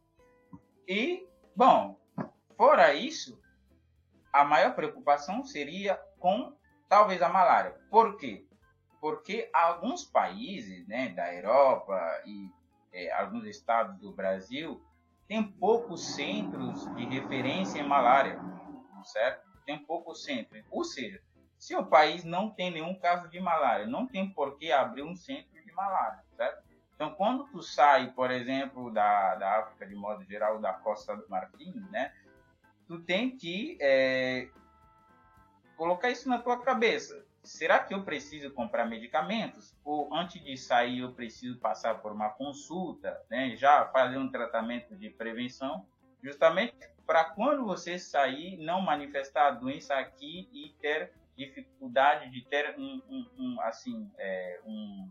E, 0.88 1.28
bom, 1.56 1.98
fora 2.58 2.94
isso, 2.94 3.40
a 4.34 4.44
maior 4.44 4.74
preocupação 4.74 5.46
seria 5.46 5.96
com 6.20 6.58
talvez 6.90 7.22
a 7.22 7.30
malária. 7.30 7.80
Por 7.90 8.18
quê? 8.18 8.46
Porque 9.04 9.50
alguns 9.52 10.06
países 10.06 10.88
né, 10.88 11.10
da 11.10 11.36
Europa 11.36 12.00
e 12.26 12.50
é, 12.94 13.12
alguns 13.12 13.44
estados 13.44 14.00
do 14.00 14.14
Brasil 14.14 14.82
têm 15.28 15.44
poucos 15.44 16.16
centros 16.16 16.86
de 16.96 17.04
referência 17.04 17.82
em 17.82 17.86
malária, 17.86 18.40
certo? 19.04 19.46
Tem 19.66 19.78
poucos 19.78 20.24
centros. 20.24 20.64
Ou 20.72 20.86
seja, 20.86 21.22
se 21.58 21.76
o 21.76 21.86
país 21.86 22.24
não 22.24 22.50
tem 22.50 22.72
nenhum 22.72 22.98
caso 22.98 23.30
de 23.30 23.42
malária, 23.42 23.86
não 23.86 24.08
tem 24.08 24.30
por 24.30 24.58
que 24.58 24.72
abrir 24.72 25.04
um 25.04 25.18
centro 25.18 25.52
malária, 25.74 26.24
certo? 26.38 26.64
Então, 26.96 27.14
quando 27.16 27.46
tu 27.50 27.62
sai, 27.62 28.12
por 28.12 28.32
exemplo, 28.32 28.90
da, 28.90 29.36
da 29.36 29.60
África 29.60 29.86
de 29.86 29.96
modo 29.96 30.24
geral, 30.24 30.62
da 30.62 30.72
Costa 30.72 31.14
do 31.14 31.28
Marfim, 31.28 31.74
né? 31.92 32.14
Tu 32.88 33.00
tem 33.02 33.36
que 33.36 33.78
é, 33.82 34.48
colocar 35.76 36.10
isso 36.10 36.30
na 36.30 36.40
tua 36.40 36.62
cabeça. 36.62 37.26
Será 37.44 37.80
que 37.80 37.94
eu 37.94 38.04
preciso 38.04 38.52
comprar 38.52 38.86
medicamentos? 38.86 39.76
Ou 39.84 40.14
antes 40.14 40.42
de 40.44 40.58
sair 40.58 41.00
eu 41.00 41.12
preciso 41.12 41.58
passar 41.60 41.96
por 41.96 42.12
uma 42.12 42.30
consulta, 42.30 43.22
né? 43.30 43.56
Já 43.56 43.86
fazer 43.88 44.18
um 44.18 44.32
tratamento 44.32 44.96
de 44.96 45.10
prevenção, 45.10 45.86
justamente 46.24 46.74
para 47.06 47.26
quando 47.26 47.66
você 47.66 48.00
sair 48.00 48.58
não 48.58 48.82
manifestar 48.82 49.48
a 49.48 49.52
doença 49.52 49.96
aqui 49.96 50.50
e 50.54 50.70
ter 50.82 51.12
dificuldade 51.38 52.30
de 52.30 52.42
ter 52.46 52.76
um, 52.78 53.02
um, 53.10 53.28
um 53.38 53.62
assim 53.62 54.10
é, 54.18 54.62
um 54.66 55.10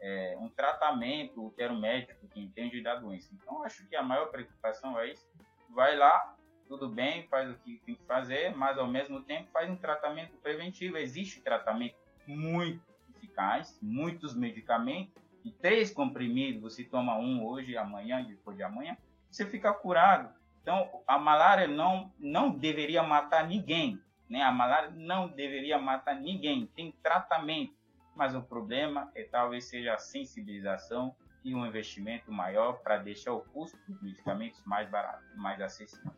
é, 0.00 0.36
um 0.38 0.48
tratamento, 0.48 1.52
ter 1.56 1.70
um 1.70 1.78
médico 1.78 2.26
que 2.28 2.40
entende 2.40 2.82
da 2.82 2.94
doença. 2.94 3.28
Então, 3.34 3.62
acho 3.62 3.86
que 3.86 3.94
a 3.94 4.02
maior 4.02 4.26
preocupação 4.30 4.98
é 4.98 5.12
isso. 5.12 5.28
Vai 5.68 5.96
lá, 5.96 6.34
tudo 6.70 6.88
bem, 6.88 7.26
faz 7.26 7.50
o 7.50 7.54
que 7.54 7.82
tem 7.84 7.96
que 7.96 8.04
fazer, 8.04 8.56
mas 8.56 8.78
ao 8.78 8.86
mesmo 8.86 9.20
tempo 9.22 9.50
faz 9.52 9.68
um 9.68 9.74
tratamento 9.74 10.36
preventivo. 10.36 10.96
Existe 10.96 11.40
tratamento 11.40 11.96
muito 12.24 12.80
eficaz, 13.16 13.76
muitos 13.82 14.36
medicamentos, 14.36 15.12
e 15.44 15.50
três 15.50 15.90
comprimidos, 15.90 16.62
você 16.62 16.84
toma 16.84 17.18
um 17.18 17.44
hoje, 17.44 17.76
amanhã, 17.76 18.22
depois 18.22 18.56
de 18.56 18.62
amanhã, 18.62 18.96
você 19.28 19.44
fica 19.44 19.72
curado. 19.72 20.32
Então, 20.62 21.02
a 21.08 21.18
malária 21.18 21.66
não, 21.66 22.12
não 22.20 22.50
deveria 22.50 23.02
matar 23.02 23.48
ninguém, 23.48 23.98
né? 24.28 24.42
A 24.42 24.52
malária 24.52 24.90
não 24.94 25.28
deveria 25.28 25.78
matar 25.78 26.14
ninguém. 26.14 26.66
Tem 26.76 26.92
tratamento 27.02 27.74
mas 28.14 28.34
o 28.34 28.42
problema 28.42 29.10
é 29.14 29.22
talvez 29.24 29.64
seja 29.64 29.94
a 29.94 29.98
sensibilização 29.98 31.16
e 31.42 31.54
um 31.54 31.64
investimento 31.64 32.30
maior 32.30 32.74
para 32.82 32.98
deixar 32.98 33.32
o 33.32 33.40
custo 33.40 33.78
dos 33.88 34.02
medicamentos 34.02 34.62
mais 34.66 34.90
barato, 34.90 35.24
mais 35.36 35.58
acessível. 35.60 36.12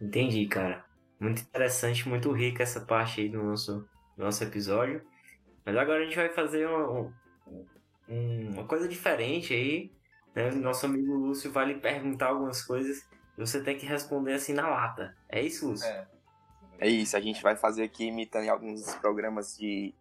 Entendi, 0.00 0.46
cara. 0.46 0.84
Muito 1.18 1.42
interessante, 1.42 2.08
muito 2.08 2.30
rica 2.32 2.62
essa 2.62 2.80
parte 2.80 3.20
aí 3.20 3.28
do 3.28 3.42
nosso, 3.42 3.88
do 4.16 4.24
nosso 4.24 4.42
episódio. 4.44 5.02
Mas 5.64 5.76
agora 5.76 6.00
a 6.00 6.04
gente 6.04 6.16
vai 6.16 6.28
fazer 6.28 6.66
uma, 6.66 7.12
uma 8.08 8.64
coisa 8.64 8.88
diferente 8.88 9.52
aí. 9.52 9.92
Né? 10.34 10.50
Nosso 10.52 10.86
amigo 10.86 11.12
Lúcio 11.14 11.50
vai 11.50 11.66
lhe 11.66 11.80
perguntar 11.80 12.28
algumas 12.28 12.62
coisas 12.62 13.08
e 13.36 13.40
você 13.40 13.62
tem 13.62 13.76
que 13.76 13.86
responder 13.86 14.34
assim 14.34 14.52
na 14.52 14.68
lata. 14.68 15.16
É 15.28 15.42
isso, 15.42 15.68
Lúcio? 15.68 15.88
É. 15.88 16.06
É 16.80 16.88
isso, 16.88 17.16
a 17.16 17.20
gente 17.20 17.42
vai 17.42 17.56
fazer 17.56 17.82
aqui 17.82 18.04
imitando 18.04 18.48
alguns 18.48 18.94
programas 18.94 19.58
de 19.58 19.92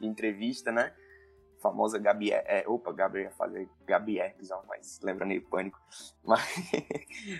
de 0.00 0.06
entrevista, 0.06 0.72
né? 0.72 0.92
Famosa 1.60 1.98
Gabi, 1.98 2.32
é, 2.32 2.64
opa, 2.66 2.92
Gabriel 2.92 3.26
ia 3.26 3.36
fazer 3.36 3.68
Gabi 3.84 4.18
Herpes, 4.18 4.50
mas 4.66 4.98
lembra 5.02 5.26
meio 5.26 5.42
pânico. 5.42 5.80
Mas, 6.24 6.42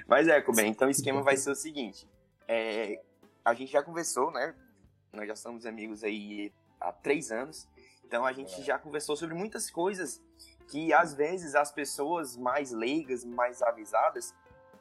mas 0.06 0.28
é, 0.28 0.42
bem, 0.52 0.70
então 0.70 0.88
o 0.88 0.90
esquema 0.90 1.22
vai 1.22 1.36
ser 1.36 1.50
o 1.50 1.54
seguinte, 1.54 2.08
é, 2.48 3.00
a 3.44 3.54
gente 3.54 3.70
já 3.70 3.82
conversou, 3.82 4.32
né? 4.32 4.54
Nós 5.12 5.28
já 5.28 5.36
somos 5.36 5.64
amigos 5.64 6.02
aí 6.02 6.52
há 6.80 6.90
três 6.92 7.30
anos, 7.30 7.68
então 8.04 8.24
a 8.26 8.32
gente 8.32 8.62
já 8.62 8.78
conversou 8.78 9.16
sobre 9.16 9.34
muitas 9.34 9.70
coisas 9.70 10.20
que 10.68 10.92
às 10.92 11.14
vezes 11.14 11.54
as 11.54 11.70
pessoas 11.70 12.36
mais 12.36 12.72
leigas, 12.72 13.24
mais 13.24 13.62
avisadas, 13.62 14.34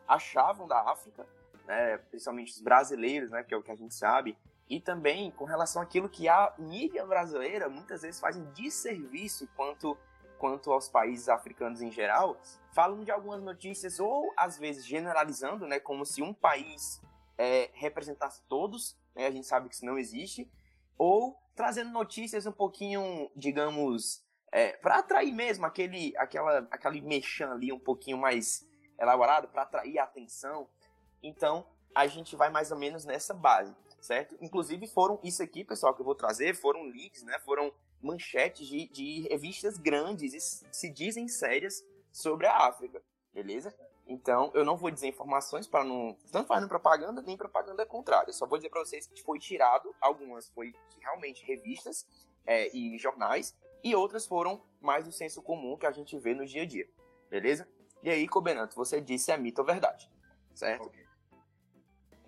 achavam 0.07 0.67
da 0.67 0.79
África, 0.89 1.27
né? 1.67 1.97
Principalmente 2.09 2.53
os 2.53 2.61
brasileiros, 2.61 3.31
né? 3.31 3.43
Que 3.43 3.53
é 3.53 3.57
o 3.57 3.63
que 3.63 3.71
a 3.71 3.75
gente 3.75 3.93
sabe, 3.93 4.37
e 4.69 4.79
também 4.79 5.31
com 5.31 5.45
relação 5.45 5.81
àquilo 5.81 6.07
que 6.07 6.29
a 6.29 6.53
mídia 6.59 7.05
brasileira 7.05 7.67
muitas 7.67 8.03
vezes 8.03 8.19
faz 8.19 8.37
um 8.37 8.45
desserviço 8.51 9.47
quanto, 9.55 9.97
quanto 10.37 10.71
aos 10.71 10.87
países 10.87 11.27
africanos 11.27 11.81
em 11.81 11.91
geral, 11.91 12.39
falam 12.71 13.03
de 13.03 13.09
algumas 13.09 13.41
notícias 13.41 13.99
ou 13.99 14.31
às 14.37 14.59
vezes 14.59 14.85
generalizando, 14.85 15.65
né, 15.65 15.79
como 15.79 16.05
se 16.05 16.21
um 16.21 16.33
país 16.33 17.01
é, 17.35 17.71
representasse 17.73 18.43
todos, 18.47 18.95
né, 19.15 19.25
a 19.25 19.31
gente 19.31 19.47
sabe 19.47 19.67
que 19.67 19.75
isso 19.75 19.85
não 19.85 19.97
existe, 19.97 20.49
ou 20.97 21.35
trazendo 21.55 21.89
notícias 21.89 22.45
um 22.45 22.51
pouquinho, 22.51 23.31
digamos, 23.35 24.23
é, 24.51 24.73
para 24.73 24.99
atrair 24.99 25.33
mesmo 25.33 25.65
aquele, 25.65 26.15
aquela, 26.15 26.59
aquele 26.69 27.01
mexão 27.01 27.53
ali 27.53 27.73
um 27.73 27.79
pouquinho 27.79 28.17
mais 28.17 28.67
elaborado, 28.99 29.47
para 29.47 29.63
atrair 29.63 29.97
a 29.97 30.03
atenção. 30.03 30.69
Então, 31.23 31.65
a 31.95 32.05
gente 32.05 32.35
vai 32.35 32.49
mais 32.49 32.71
ou 32.71 32.77
menos 32.77 33.05
nessa 33.05 33.33
base 33.33 33.75
certo? 34.01 34.35
Inclusive 34.41 34.87
foram 34.87 35.19
isso 35.23 35.41
aqui, 35.43 35.63
pessoal, 35.63 35.93
que 35.93 36.01
eu 36.01 36.05
vou 36.05 36.15
trazer, 36.15 36.55
foram 36.55 36.83
leaks, 36.83 37.23
né? 37.23 37.39
Foram 37.39 37.71
manchetes 38.01 38.67
de, 38.67 38.87
de 38.87 39.27
revistas 39.29 39.77
grandes 39.77 40.33
e 40.33 40.39
se 40.39 40.89
dizem 40.89 41.27
sérias 41.27 41.83
sobre 42.11 42.47
a 42.47 42.67
África, 42.67 43.01
beleza? 43.33 43.73
Então, 44.07 44.51
eu 44.55 44.65
não 44.65 44.75
vou 44.75 44.89
dizer 44.89 45.07
informações 45.07 45.67
para 45.67 45.83
não. 45.83 46.17
Tanto 46.31 46.47
fazendo 46.47 46.67
propaganda, 46.67 47.21
nem 47.21 47.37
propaganda 47.37 47.85
contrária. 47.85 48.33
Só 48.33 48.47
vou 48.47 48.57
dizer 48.57 48.69
para 48.69 48.83
vocês 48.83 49.05
que 49.05 49.21
foi 49.21 49.37
tirado, 49.37 49.93
algumas 50.01 50.49
foi 50.49 50.73
realmente 50.99 51.45
revistas 51.45 52.07
é, 52.45 52.75
e 52.75 52.97
jornais, 52.97 53.55
e 53.83 53.95
outras 53.95 54.25
foram 54.25 54.63
mais 54.81 55.05
do 55.05 55.11
senso 55.11 55.43
comum 55.43 55.77
que 55.77 55.85
a 55.85 55.91
gente 55.91 56.17
vê 56.17 56.33
no 56.33 56.45
dia 56.45 56.63
a 56.63 56.65
dia. 56.65 56.89
Beleza? 57.29 57.67
E 58.01 58.09
aí, 58.09 58.27
Cobenanto, 58.27 58.75
você 58.75 58.99
disse 58.99 59.31
é 59.31 59.37
mito 59.37 59.61
ou 59.61 59.67
verdade. 59.67 60.09
Certo? 60.55 60.87
Okay. 60.87 61.08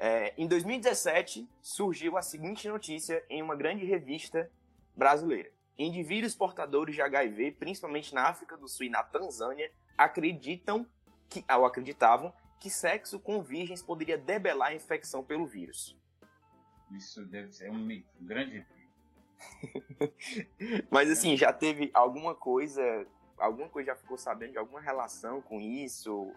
É, 0.04 0.34
em 0.36 0.47
2017, 0.47 1.47
surgiu 1.62 2.18
a 2.18 2.24
seguinte 2.24 2.68
notícia 2.68 3.24
em 3.30 3.39
uma 3.39 3.56
grande 3.56 3.86
revista 3.86 4.49
brasileira. 4.97 5.52
Indivíduos 5.78 6.34
portadores 6.34 6.95
de 6.95 7.04
HIV, 7.04 7.52
principalmente 7.52 8.12
na 8.12 8.24
África 8.24 8.58
do 8.58 8.68
Sul 8.68 8.88
e 8.88 8.89
na 8.89 9.04
Tanzânia, 9.04 9.72
acreditam 9.95 10.88
que, 11.30 11.45
ou 11.56 11.68
acreditavam 11.68 12.34
que 12.60 12.68
sexo 12.68 13.20
com 13.20 13.43
virgens 13.43 13.84
poderia 13.84 14.18
debelar 14.18 14.70
a 14.70 14.74
infecção 14.74 15.24
pelo 15.24 15.45
vírus. 15.45 15.95
Isso 16.89 17.24
deve 17.24 17.52
ser 17.52 17.70
um 17.70 17.78
mito, 17.78 18.10
um 18.20 18.26
grande. 18.26 18.66
Mas 20.89 21.12
assim, 21.12 21.38
já 21.38 21.54
teve 21.54 21.91
alguma 21.93 22.34
coisa, 22.34 23.06
alguma 23.38 23.70
coisa 23.70 23.91
já 23.91 23.95
ficou 23.95 24.18
sabendo 24.18 24.54
de 24.54 24.58
alguma 24.58 24.82
relação 24.82 25.43
com 25.43 25.62
isso? 25.62 26.34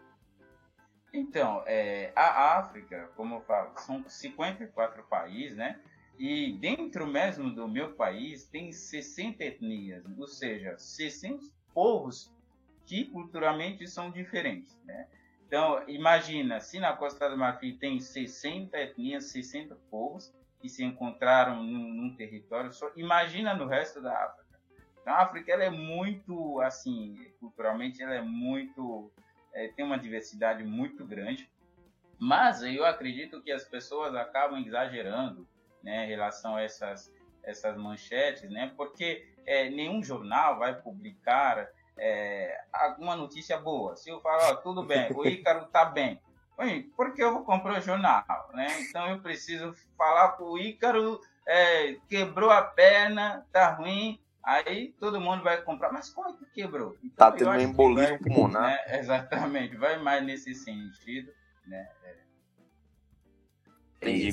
Então, 1.15 1.62
é, 1.65 2.12
a 2.17 2.59
África, 2.59 3.09
como 3.17 3.37
eu 3.37 3.41
falo, 3.43 3.73
são 3.79 4.03
54 4.09 5.05
países, 5.05 5.57
né? 5.57 5.81
E 6.19 6.53
dentro 6.55 7.07
mesmo 7.07 7.55
do 7.55 7.69
meu 7.69 7.95
país 7.95 8.49
tem 8.49 8.73
60 8.73 9.45
etnias, 9.45 10.05
ou 10.19 10.27
seja, 10.27 10.77
600 10.77 11.53
povos 11.73 12.35
que 12.85 13.05
culturalmente 13.05 13.87
são 13.87 14.11
diferentes, 14.11 14.77
né? 14.85 15.07
Então, 15.47 15.89
imagina, 15.89 16.61
se 16.61 16.81
na 16.81 16.97
Costa 16.97 17.31
do 17.31 17.37
Marfim 17.37 17.77
tem 17.77 18.01
60 18.01 18.77
etnias, 18.77 19.27
60 19.27 19.77
povos 19.89 20.35
que 20.61 20.69
se 20.69 20.83
encontraram 20.83 21.62
num, 21.62 21.95
num 21.95 22.17
território 22.17 22.73
só, 22.73 22.91
imagina 22.97 23.55
no 23.55 23.69
resto 23.69 24.03
da 24.03 24.12
África. 24.12 24.61
Então, 25.01 25.15
a 25.15 25.23
África 25.23 25.53
ela 25.53 25.62
é 25.62 25.71
muito, 25.71 26.61
assim, 26.61 27.17
culturalmente 27.39 28.03
ela 28.03 28.15
é 28.15 28.23
muito, 28.23 29.12
é, 29.55 29.69
tem 29.69 29.85
uma 29.85 29.99
diversidade 29.99 30.63
muito 30.65 31.05
grande, 31.07 31.49
mas 32.19 32.63
eu 32.63 32.85
acredito 32.85 33.41
que 33.43 33.53
as 33.53 33.65
pessoas 33.65 34.15
acabam 34.15 34.59
exagerando, 34.65 35.47
né, 35.83 36.05
em 36.05 36.09
relação 36.09 36.57
a 36.57 36.63
essas, 36.63 37.13
essas 37.43 37.77
manchetes, 37.77 38.51
né, 38.51 38.73
porque 38.77 39.27
é, 39.47 39.69
nenhum 39.71 40.03
jornal 40.03 40.59
vai 40.59 40.75
publicar 40.75 41.69
é, 41.97 42.61
alguma 42.73 43.15
notícia 43.15 43.59
boa. 43.59 43.97
Se 43.97 44.11
eu 44.11 44.21
falar, 44.21 44.51
ó, 44.51 44.55
tudo 44.57 44.83
bem, 44.83 45.13
o 45.13 45.27
Ícaro 45.27 45.67
tá 45.67 45.85
bem, 45.85 46.21
por 46.97 47.13
que 47.13 47.23
eu 47.23 47.33
vou 47.33 47.45
comprar 47.45 47.79
o 47.79 47.83
jornal? 47.83 48.25
Né? 48.53 48.67
Então 48.83 49.09
eu 49.11 49.21
preciso 49.21 49.75
falar 49.97 50.29
para 50.31 50.45
o 50.45 50.59
Ícaro, 50.59 51.21
é, 51.47 51.97
quebrou 52.09 52.51
a 52.51 52.63
perna, 52.63 53.47
tá 53.53 53.71
ruim, 53.73 54.21
aí 54.45 54.92
todo 54.99 55.20
mundo 55.20 55.42
vai 55.42 55.61
comprar. 55.62 55.92
Mas 55.92 56.11
como 56.11 56.28
é 56.28 56.32
que 56.32 56.47
quebrou? 56.47 56.97
Então, 57.03 57.16
tá 57.16 57.32
tendo 57.32 57.51
um 57.51 57.61
embolismo 57.61 58.18
pulmonar. 58.18 58.62
Né? 58.62 58.99
Exatamente, 58.99 59.76
vai 59.76 59.99
mais 59.99 60.24
nesse 60.24 60.55
sentido. 60.55 61.32
Né? 61.66 61.88
Entendi, 64.01 64.30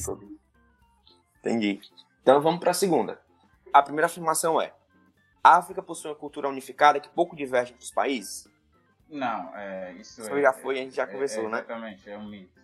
Entendi. 1.40 1.82
Então 2.22 2.42
vamos 2.42 2.60
para 2.60 2.72
a 2.72 2.74
segunda. 2.74 3.20
A 3.74 3.82
primeira 3.82 4.06
afirmação 4.06 4.62
é: 4.62 4.74
a 5.44 5.58
África 5.58 5.82
possui 5.82 6.12
uma 6.12 6.18
cultura 6.18 6.50
unificada 6.50 7.00
que 7.00 7.10
pouco 7.10 7.36
diverge 7.36 7.72
entre 7.72 7.84
os 7.84 7.92
países? 7.92 8.50
Não, 9.10 9.56
é, 9.58 9.94
isso, 9.94 10.22
isso 10.22 10.34
é, 10.34 10.42
já 10.42 10.54
foi, 10.54 10.80
a 10.80 10.84
gente 10.84 10.96
já 10.96 11.04
é, 11.04 11.08
conversou, 11.08 11.46
é, 11.46 11.50
né? 11.50 11.58
Exatamente, 11.58 12.10
é 12.10 12.18
um 12.18 12.30
mito. 12.30 12.62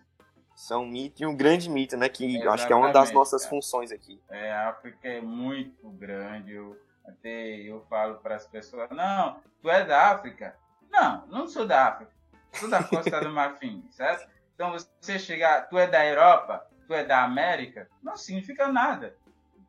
Isso 0.56 0.72
é 0.72 0.76
um 0.76 0.86
mito 0.86 1.22
e 1.22 1.26
um 1.26 1.36
grande 1.36 1.68
mito, 1.70 1.96
né? 1.96 2.08
Que 2.08 2.40
eu 2.40 2.50
acho 2.50 2.66
que 2.66 2.72
é 2.72 2.76
uma 2.76 2.92
das 2.92 3.12
nossas 3.12 3.44
é. 3.44 3.48
funções 3.48 3.92
aqui. 3.92 4.20
É, 4.28 4.52
a 4.52 4.70
África 4.70 5.06
é 5.06 5.20
muito 5.20 5.88
grande. 5.90 6.52
Eu, 6.52 6.76
até 7.08 7.56
eu 7.56 7.80
falo 7.88 8.18
para 8.18 8.36
as 8.36 8.46
pessoas: 8.46 8.90
não, 8.90 9.40
tu 9.60 9.70
é 9.70 9.84
da 9.84 10.10
África? 10.10 10.56
Não, 10.90 11.26
não 11.26 11.46
sou 11.48 11.66
da 11.66 11.88
África. 11.88 12.12
Sou 12.52 12.68
da 12.68 12.82
Costa 12.82 13.20
do 13.20 13.30
Marfim, 13.30 13.84
certo? 13.90 14.28
Então 14.54 14.72
você 14.72 15.18
chegar, 15.18 15.68
tu 15.68 15.78
é 15.78 15.86
da 15.86 16.04
Europa, 16.04 16.66
tu 16.86 16.94
é 16.94 17.04
da 17.04 17.22
América, 17.22 17.88
não 18.02 18.16
significa 18.16 18.68
nada. 18.68 19.16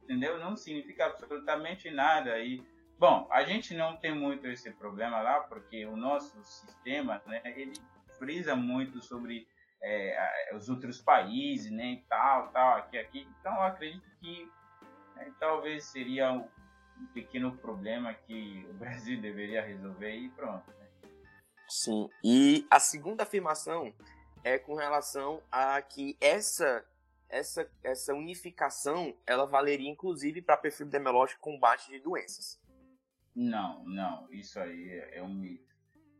Entendeu? 0.03 0.39
Não 0.39 0.55
significa 0.55 1.05
absolutamente 1.05 1.91
nada. 1.91 2.39
E 2.39 2.63
Bom, 2.99 3.29
a 3.31 3.45
gente 3.45 3.73
não 3.73 3.95
tem 3.95 4.13
muito 4.13 4.45
esse 4.45 4.69
problema 4.71 5.21
lá, 5.21 5.39
porque 5.39 5.85
o 5.85 5.95
nosso 5.95 6.43
sistema, 6.43 7.21
né, 7.25 7.41
ele 7.45 7.71
frisa 8.17 8.57
muito 8.57 9.01
sobre 9.01 9.47
é, 9.81 10.51
os 10.53 10.67
outros 10.67 11.01
países, 11.01 11.71
né, 11.71 11.93
e 11.93 12.01
tal, 12.09 12.49
tal, 12.49 12.75
aqui, 12.75 12.97
aqui. 12.97 13.27
Então, 13.39 13.55
eu 13.55 13.61
acredito 13.61 14.03
que 14.19 14.51
né, 15.15 15.31
talvez 15.39 15.85
seria 15.85 16.45
um, 16.99 17.05
pequeno 17.07 17.55
problema 17.57 18.13
que 18.13 18.65
o 18.69 18.73
Brasil 18.79 19.19
deveria 19.21 19.61
resolver 19.61 20.15
e 20.15 20.29
pronto. 20.29 20.69
Né? 20.71 20.87
Sim, 21.67 22.09
e 22.23 22.65
a 22.69 22.79
segunda 22.79 23.23
afirmação 23.23 23.93
é 24.43 24.57
com 24.57 24.75
relação 24.75 25.41
a 25.51 25.81
que 25.81 26.17
essa 26.19 26.85
essa, 27.29 27.69
essa 27.83 28.13
unificação 28.13 29.15
ela 29.27 29.45
valeria 29.45 29.89
inclusive 29.89 30.41
para 30.41 30.57
perfil 30.57 30.87
epidemiológico 30.87 31.39
combate 31.39 31.89
de 31.89 31.99
doenças. 31.99 32.59
Não, 33.35 33.85
não, 33.85 34.27
isso 34.33 34.59
aí 34.59 34.89
é, 34.89 35.19
é 35.19 35.23
um 35.23 35.33
mito. 35.33 35.69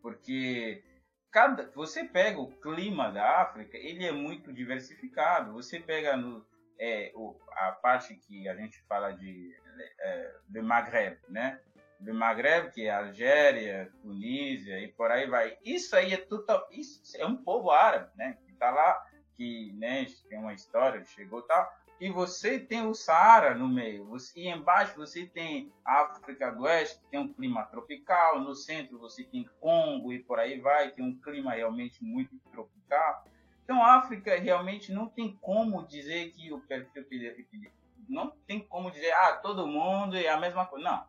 Porque 0.02 0.84
cada, 1.32 1.70
você 1.72 2.04
pega 2.04 2.40
o 2.40 2.52
clima 2.60 3.12
da 3.12 3.42
África, 3.42 3.78
ele 3.78 4.06
é 4.06 4.12
muito 4.12 4.54
diversificado. 4.54 5.54
Você 5.54 5.80
pega 5.80 6.16
no, 6.16 6.46
é, 6.80 7.12
o, 7.16 7.36
a 7.52 7.72
parte 7.74 8.16
que 8.16 8.48
a 8.48 8.56
gente 8.56 8.82
fala 8.84 9.12
de, 9.12 9.54
é, 9.80 10.36
de 10.48 10.62
Maghreb, 10.62 11.18
né? 11.28 11.60
Do 12.00 12.14
Maghreb, 12.14 12.72
que 12.72 12.88
é 12.88 12.92
Algéria, 12.92 13.92
Tunísia 14.02 14.80
e 14.80 14.88
por 14.88 15.12
aí 15.12 15.28
vai. 15.28 15.58
Isso 15.64 15.96
aí 15.96 16.14
é 16.14 16.18
total, 16.18 16.68
isso 16.72 17.02
é 17.18 17.26
um 17.26 17.36
povo 17.36 17.72
árabe, 17.72 18.10
né? 18.16 18.38
Que 18.46 18.54
tá 18.54 18.72
lá, 18.72 19.06
que 19.36 19.74
né, 19.74 20.06
tem 20.30 20.40
uma 20.40 20.54
história, 20.54 21.04
chegou 21.04 21.42
tal 21.42 21.70
e 22.00 22.10
você 22.10 22.58
tem 22.58 22.88
o 22.88 22.94
Saara 22.94 23.54
no 23.54 23.68
meio. 23.68 24.06
Você, 24.06 24.40
e 24.40 24.48
embaixo 24.48 24.96
você 24.96 25.26
tem 25.26 25.72
a 25.84 26.04
África 26.04 26.50
do 26.52 26.64
Oeste, 26.64 27.00
que 27.00 27.08
tem 27.10 27.20
um 27.20 27.34
clima 27.34 27.64
tropical. 27.66 28.40
No 28.40 28.56
centro 28.56 28.98
você 28.98 29.24
tem 29.24 29.50
Congo 29.60 30.14
e 30.14 30.24
por 30.24 30.40
aí 30.40 30.60
vai, 30.62 30.92
tem 30.92 31.04
um 31.04 31.20
clima 31.20 31.52
realmente 31.52 32.02
muito 32.04 32.40
tropical. 32.52 33.26
Então 33.64 33.84
a 33.84 33.96
África 33.96 34.40
realmente 34.40 34.94
não 34.94 35.08
tem 35.08 35.38
como 35.42 35.86
dizer 35.86 36.32
que 36.32 36.54
o 36.54 36.62
perfil 36.62 37.06
não 38.10 38.32
tem 38.48 38.60
como 38.60 38.92
dizer, 38.92 39.12
ah, 39.14 39.34
todo 39.34 39.68
mundo 39.68 40.18
é 40.18 40.28
a 40.28 40.40
mesma 40.40 40.66
coisa. 40.66 40.90
Não. 40.90 41.08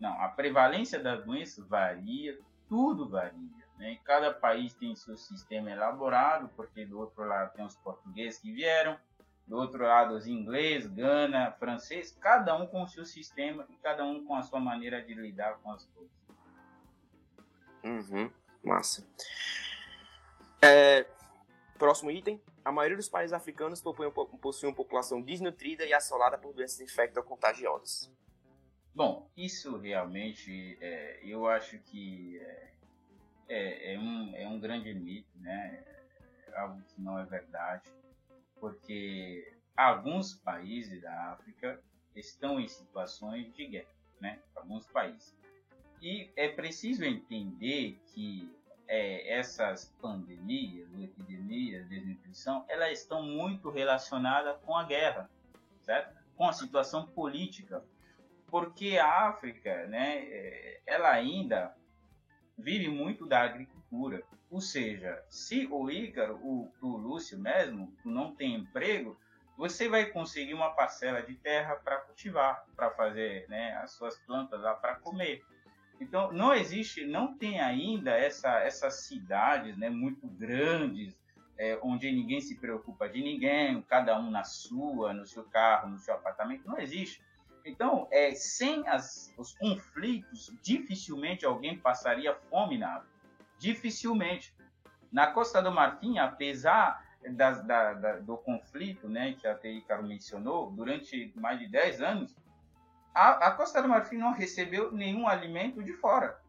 Não, 0.00 0.22
a 0.22 0.28
prevalência 0.28 0.98
das 0.98 1.22
doenças 1.24 1.66
varia, 1.68 2.38
tudo 2.68 3.08
varia. 3.08 3.60
Né? 3.76 3.98
Cada 4.04 4.32
país 4.32 4.74
tem 4.74 4.96
seu 4.96 5.16
sistema 5.16 5.70
elaborado, 5.70 6.50
porque 6.56 6.86
do 6.86 6.98
outro 6.98 7.22
lado 7.24 7.52
tem 7.52 7.64
os 7.64 7.76
portugueses 7.76 8.40
que 8.40 8.50
vieram, 8.50 8.98
do 9.46 9.56
outro 9.56 9.82
lado 9.82 10.14
os 10.14 10.26
ingleses, 10.26 10.90
Gana, 10.90 11.52
francês, 11.52 12.16
cada 12.20 12.56
um 12.56 12.66
com 12.66 12.82
o 12.82 12.88
seu 12.88 13.04
sistema 13.04 13.66
e 13.68 13.74
cada 13.76 14.04
um 14.04 14.24
com 14.24 14.34
a 14.36 14.42
sua 14.42 14.60
maneira 14.60 15.02
de 15.02 15.12
lidar 15.12 15.58
com 15.58 15.72
as 15.72 15.84
coisas. 15.86 16.12
Uhum, 17.82 18.30
massa. 18.62 19.06
É, 20.62 21.06
próximo 21.80 22.10
item. 22.10 22.38
A 22.62 22.70
maioria 22.70 22.96
dos 22.96 23.08
países 23.08 23.32
africanos 23.32 23.82
possuem 23.82 24.70
uma 24.70 24.76
população 24.76 25.22
desnutrida 25.22 25.86
e 25.86 25.94
assolada 25.94 26.36
por 26.36 26.52
doenças 26.52 26.80
infecto-contagiosas. 26.80 28.12
Bom, 28.94 29.30
isso 29.34 29.78
realmente, 29.78 30.76
é, 30.80 31.20
eu 31.24 31.46
acho 31.46 31.78
que 31.78 32.38
é, 32.38 32.70
é, 33.48 33.94
é, 33.94 33.98
um, 33.98 34.36
é 34.36 34.46
um 34.46 34.60
grande 34.60 34.92
mito, 34.92 35.30
né? 35.38 35.82
É 36.48 36.58
algo 36.58 36.82
que 36.82 37.00
não 37.00 37.18
é 37.18 37.24
verdade 37.24 37.90
porque 38.60 39.56
alguns 39.74 40.34
países 40.34 41.00
da 41.00 41.32
África 41.32 41.82
estão 42.14 42.60
em 42.60 42.68
situações 42.68 43.52
de 43.54 43.66
guerra, 43.66 43.88
né? 44.20 44.38
Alguns 44.54 44.86
países. 44.86 45.34
E 46.02 46.30
é 46.36 46.48
preciso 46.48 47.04
entender 47.04 47.98
que 48.12 48.48
é, 48.90 49.38
essas 49.38 49.84
pandemias, 50.02 50.88
epidemias, 51.00 51.88
desnutrição, 51.88 52.64
elas 52.68 52.98
estão 52.98 53.22
muito 53.22 53.70
relacionadas 53.70 54.56
com 54.64 54.76
a 54.76 54.82
guerra, 54.82 55.30
certo? 55.80 56.12
Com 56.36 56.48
a 56.48 56.52
situação 56.52 57.06
política, 57.06 57.84
porque 58.48 58.98
a 58.98 59.28
África, 59.28 59.86
né? 59.86 60.24
É, 60.24 60.80
ela 60.84 61.08
ainda 61.08 61.72
vive 62.58 62.88
muito 62.88 63.26
da 63.26 63.42
agricultura. 63.42 64.24
Ou 64.50 64.60
seja, 64.60 65.24
se 65.28 65.68
o 65.70 65.88
Ícaro, 65.88 66.34
o, 66.42 66.72
o 66.82 66.96
Lúcio 66.96 67.38
mesmo, 67.38 67.94
não 68.04 68.34
tem 68.34 68.56
emprego, 68.56 69.16
você 69.56 69.88
vai 69.88 70.06
conseguir 70.06 70.54
uma 70.54 70.70
parcela 70.70 71.22
de 71.22 71.36
terra 71.36 71.76
para 71.76 71.98
cultivar, 71.98 72.66
para 72.74 72.90
fazer 72.90 73.48
né, 73.48 73.76
as 73.76 73.92
suas 73.92 74.18
plantas 74.18 74.60
lá 74.60 74.74
para 74.74 74.96
comer. 74.96 75.44
Então, 76.00 76.32
não 76.32 76.54
existe, 76.54 77.04
não 77.04 77.34
tem 77.36 77.60
ainda 77.60 78.12
essa, 78.12 78.58
essas 78.60 79.04
cidades 79.04 79.76
né, 79.76 79.90
muito 79.90 80.26
grandes, 80.26 81.14
é, 81.58 81.78
onde 81.82 82.10
ninguém 82.10 82.40
se 82.40 82.56
preocupa 82.56 83.06
de 83.06 83.22
ninguém, 83.22 83.82
cada 83.82 84.18
um 84.18 84.30
na 84.30 84.42
sua, 84.42 85.12
no 85.12 85.26
seu 85.26 85.44
carro, 85.44 85.90
no 85.90 85.98
seu 85.98 86.14
apartamento. 86.14 86.66
Não 86.66 86.78
existe. 86.78 87.22
Então, 87.66 88.08
é, 88.10 88.32
sem 88.34 88.88
as, 88.88 89.34
os 89.36 89.52
conflitos, 89.52 90.50
dificilmente 90.62 91.44
alguém 91.44 91.78
passaria 91.78 92.34
fome 92.48 92.78
na 92.78 92.96
África. 92.96 93.14
Dificilmente. 93.58 94.54
Na 95.12 95.26
Costa 95.26 95.60
do 95.60 95.70
Marfim, 95.70 96.18
apesar 96.18 97.04
das, 97.32 97.62
da, 97.66 97.92
da, 97.92 98.16
do 98.20 98.38
conflito 98.38 99.06
né, 99.06 99.34
que 99.38 99.46
a 99.46 99.54
Teícaro 99.54 100.02
mencionou, 100.02 100.70
durante 100.70 101.30
mais 101.36 101.58
de 101.58 101.66
10 101.66 102.00
anos, 102.00 102.36
a, 103.14 103.48
a, 103.48 103.50
Costa 103.52 103.82
do 103.82 103.88
Marfim 103.88 104.16
não 104.16 104.32
recebeu 104.32 104.92
nenhum 104.92 105.26
alimento 105.26 105.82
de 105.82 105.92
fora. 105.92 106.40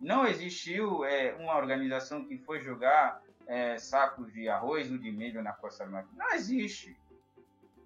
Não 0.00 0.26
existiu 0.26 1.04
é, 1.04 1.34
uma 1.34 1.56
organização 1.56 2.24
que 2.24 2.38
foi 2.38 2.60
jogar 2.60 3.22
é, 3.46 3.78
sacos 3.78 4.32
de 4.32 4.48
arroz 4.48 4.90
ou 4.90 4.98
de 4.98 5.10
milho 5.10 5.42
na 5.42 5.52
Costa 5.52 5.84
do 5.84 5.92
Marfim. 5.92 6.16
Não 6.16 6.30
existe. 6.32 6.96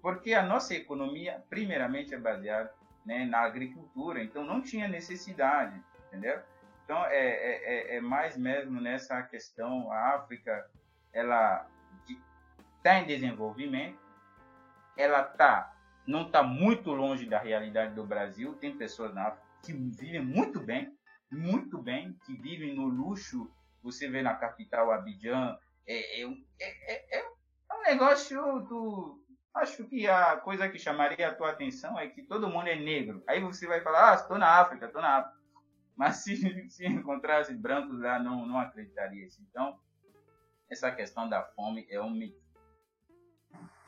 Porque 0.01 0.33
a 0.33 0.43
nossa 0.43 0.73
economia, 0.73 1.43
primeiramente, 1.49 2.13
é 2.13 2.17
baseada 2.17 2.73
né, 3.05 3.25
na 3.25 3.39
agricultura, 3.39 4.21
então 4.21 4.43
não 4.43 4.61
tinha 4.61 4.87
necessidade, 4.87 5.79
entendeu? 6.07 6.39
Então, 6.83 7.05
é, 7.05 7.27
é, 7.27 7.95
é, 7.95 7.97
é 7.97 8.01
mais 8.01 8.35
mesmo 8.35 8.81
nessa 8.81 9.21
questão, 9.23 9.91
a 9.91 10.15
África, 10.15 10.69
ela 11.13 11.67
está 12.77 12.99
em 12.99 13.05
desenvolvimento, 13.05 13.99
ela 14.97 15.23
tá, 15.23 15.73
não 16.05 16.25
está 16.25 16.41
muito 16.43 16.91
longe 16.91 17.25
da 17.25 17.39
realidade 17.39 17.93
do 17.93 18.05
Brasil, 18.05 18.53
tem 18.55 18.77
pessoas 18.77 19.13
na 19.13 19.27
África 19.27 19.47
que 19.63 19.73
vivem 19.73 20.23
muito 20.23 20.59
bem, 20.59 20.95
muito 21.31 21.77
bem, 21.77 22.17
que 22.25 22.33
vivem 22.33 22.75
no 22.75 22.85
luxo. 22.87 23.49
Você 23.83 24.07
vê 24.09 24.21
na 24.21 24.35
capital 24.35 24.91
Abidjan, 24.91 25.57
é, 25.87 26.21
é, 26.21 26.25
é, 26.59 27.19
é 27.19 27.25
um 27.73 27.81
negócio 27.83 28.39
do. 28.61 29.19
Acho 29.53 29.85
que 29.85 30.07
a 30.07 30.37
coisa 30.37 30.69
que 30.69 30.79
chamaria 30.79 31.27
a 31.27 31.35
tua 31.35 31.51
atenção 31.51 31.99
é 31.99 32.07
que 32.07 32.23
todo 32.23 32.47
mundo 32.47 32.67
é 32.67 32.75
negro. 32.75 33.21
Aí 33.27 33.41
você 33.41 33.67
vai 33.67 33.81
falar, 33.81 34.11
ah, 34.11 34.15
estou 34.15 34.37
na 34.37 34.47
África, 34.61 34.85
estou 34.85 35.01
na 35.01 35.17
África. 35.17 35.37
Mas 35.97 36.17
se, 36.17 36.69
se 36.69 36.87
encontrasse 36.87 37.53
brancos 37.53 37.99
lá, 37.99 38.17
não, 38.17 38.45
não 38.45 38.57
acreditaria. 38.57 39.27
Então, 39.49 39.77
essa 40.69 40.89
questão 40.91 41.27
da 41.27 41.43
fome 41.43 41.85
é 41.89 42.01
um 42.01 42.09
mito. 42.09 42.39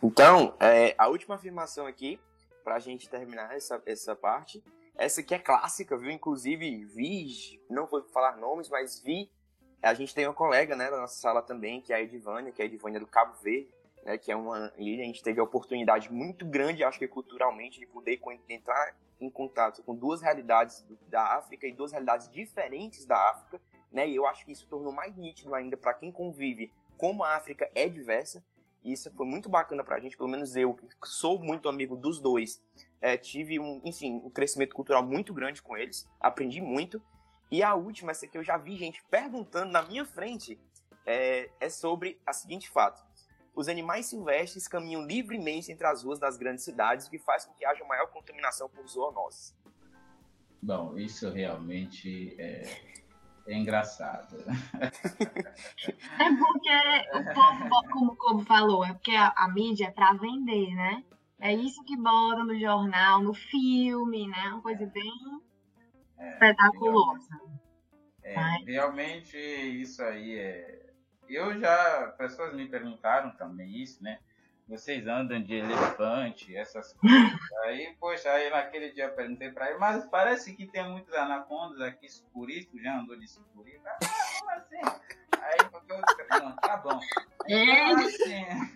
Então, 0.04 0.54
é, 0.60 0.93
a 0.97 1.08
última 1.08 1.36
afirmação 1.36 1.88
aqui, 1.88 2.20
para 2.62 2.76
a 2.76 2.80
gente 2.80 3.10
terminar 3.10 3.56
essa, 3.56 3.82
essa 3.86 4.14
parte, 4.14 4.62
essa 4.97 5.22
aqui 5.22 5.34
é 5.34 5.39
clássica, 5.39 5.97
viu? 5.97 6.12
Inclusive, 6.12 6.84
vi, 6.84 7.62
não 7.70 7.86
vou 7.86 8.04
falar 8.10 8.36
nomes, 8.36 8.68
mas 8.68 9.01
vi, 9.01 9.32
a 9.82 9.93
gente 9.93 10.14
tem 10.14 10.28
uma 10.28 10.34
colega, 10.34 10.76
né, 10.76 10.91
da 10.91 10.99
nossa 10.99 11.16
sala 11.16 11.41
também, 11.41 11.82
que 11.82 11.93
é 11.93 11.95
a 11.95 12.01
Edivânia, 12.01 12.51
que 12.51 12.62
é 12.62 12.66
a 12.66 12.68
Edivânia 12.68 12.99
do 12.99 13.08
Cabo 13.08 13.34
Verde, 13.41 13.74
né, 14.04 14.18
que 14.18 14.30
é 14.30 14.36
uma 14.36 14.74
ilha, 14.78 15.04
a 15.04 15.06
gente 15.06 15.24
teve 15.24 15.39
a 15.39 15.43
oportunidade 15.43 16.12
muito 16.12 16.45
grande, 16.45 16.84
acho 16.84 16.99
que 16.99 17.08
culturalmente, 17.08 17.80
de 17.80 17.88
poder 17.88 18.20
entrar 18.49 18.97
em 19.22 19.30
contato 19.30 19.82
com 19.84 19.95
duas 19.95 20.22
realidades 20.22 20.86
da 21.08 21.38
África 21.38 21.66
e 21.66 21.72
duas 21.72 21.93
realidades 21.93 22.30
diferentes 22.30 23.06
da 23.06 23.18
África, 23.30 23.62
né? 23.89 24.06
E 24.06 24.18
eu 24.18 24.28
acho 24.28 24.43
que 24.45 24.51
isso 24.51 24.68
tornou 24.68 24.91
mais 24.91 25.16
nítido 25.16 25.56
ainda 25.56 25.78
para 25.78 25.93
quem 25.93 26.12
convive 26.12 26.74
como 26.97 27.24
a 27.24 27.36
África 27.36 27.70
é 27.74 27.88
diversa. 27.88 28.43
E 28.84 28.92
isso 28.92 29.10
foi 29.12 29.26
muito 29.26 29.50
bacana 29.50 29.84
para 29.84 29.96
a 29.96 30.00
gente, 30.00 30.18
pelo 30.18 30.30
menos 30.30 30.56
eu, 30.56 30.74
que 30.74 30.88
sou 31.06 31.40
muito 31.40 31.70
amigo 31.70 31.96
dos 31.96 32.20
dois, 32.20 32.62
é, 33.02 33.18
tive 33.18 33.60
um, 33.60 33.82
enfim, 33.84 34.22
um 34.24 34.30
crescimento 34.30 34.76
cultural 34.76 35.04
muito 35.04 35.34
grande 35.34 35.62
com 35.62 35.78
eles, 35.78 36.08
aprendi 36.20 36.62
muito. 36.62 37.02
E 37.52 37.62
a 37.64 37.76
última, 37.76 38.12
essa 38.12 38.28
que 38.28 38.38
eu 38.38 38.44
já 38.44 38.58
vi 38.58 38.76
gente 38.76 39.04
perguntando 39.10 39.72
na 39.72 39.82
minha 39.84 40.06
frente, 40.06 40.60
é, 41.06 41.50
é 41.60 41.70
sobre 41.70 42.20
a 42.26 42.34
seguinte 42.34 42.70
fato. 42.70 43.04
Os 43.56 43.68
animais 43.68 44.08
silvestres 44.08 44.68
caminham 44.68 45.06
livremente 45.06 45.72
entre 45.72 45.86
as 45.86 46.04
ruas 46.04 46.20
das 46.20 46.38
grandes 46.38 46.64
cidades, 46.64 47.08
o 47.08 47.12
que 47.12 47.20
faz 47.20 47.46
com 47.46 47.54
que 47.54 47.66
haja 47.66 47.84
maior 47.86 48.08
contaminação 48.08 48.68
por 48.68 48.88
zoonoses. 48.88 49.56
Bom, 50.62 50.98
isso 50.98 51.30
realmente 51.30 52.36
é, 52.40 52.64
é 53.48 53.58
engraçado. 53.58 54.38
É 56.20 56.36
porque 56.38 57.18
o 57.18 57.34
povo, 57.34 57.70
como 57.91 58.12
o 58.12 58.16
Cobo 58.16 58.46
falou, 58.46 58.86
é 58.86 58.94
porque 58.94 59.16
a, 59.16 59.34
a 59.36 59.48
mídia 59.50 59.88
é 59.88 59.91
para 59.91 60.14
vender, 60.14 60.74
né? 60.76 61.04
É 61.39 61.54
isso 61.54 61.84
que 61.84 61.98
bota 61.98 62.44
no 62.44 62.58
jornal, 62.58 63.22
no 63.22 63.34
filme, 63.34 64.28
né? 64.28 64.50
Uma 64.54 64.62
coisa 64.62 64.86
bem 64.86 65.12
é, 66.18 66.30
espetaculosa. 66.30 67.41
É, 68.24 68.36
realmente 68.66 69.38
isso 69.38 70.02
aí 70.02 70.39
é. 70.39 70.94
Eu 71.28 71.60
já. 71.60 72.14
Pessoas 72.18 72.56
me 72.56 72.68
perguntaram 72.70 73.32
também 73.36 73.82
isso, 73.82 74.02
né? 74.02 74.20
Vocês 74.74 75.05
andam 75.07 75.41
de 75.41 75.53
elefante, 75.53 76.55
essas 76.55 76.93
coisas. 76.93 77.39
Aí, 77.63 77.95
poxa, 77.99 78.32
aí 78.32 78.49
naquele 78.49 78.91
dia 78.91 79.05
eu 79.05 79.13
perguntei 79.13 79.51
pra 79.51 79.69
ele, 79.69 79.78
mas 79.78 80.03
parece 80.05 80.55
que 80.55 80.65
tem 80.65 80.89
muitos 80.89 81.13
anacondas 81.13 81.80
aqui, 81.82 82.09
sucuri, 82.09 82.67
já 82.82 82.99
andou 82.99 83.15
de 83.15 83.28
sucuri? 83.28 83.80
Ah, 83.86 83.97
como 84.39 84.51
assim? 84.51 84.99
Aí, 85.39 85.69
porque 85.71 85.93
eu 85.93 85.99
não, 86.39 86.55
tá 86.55 86.78
bom. 86.78 86.99
Então, 87.47 88.05
assim, 88.05 88.71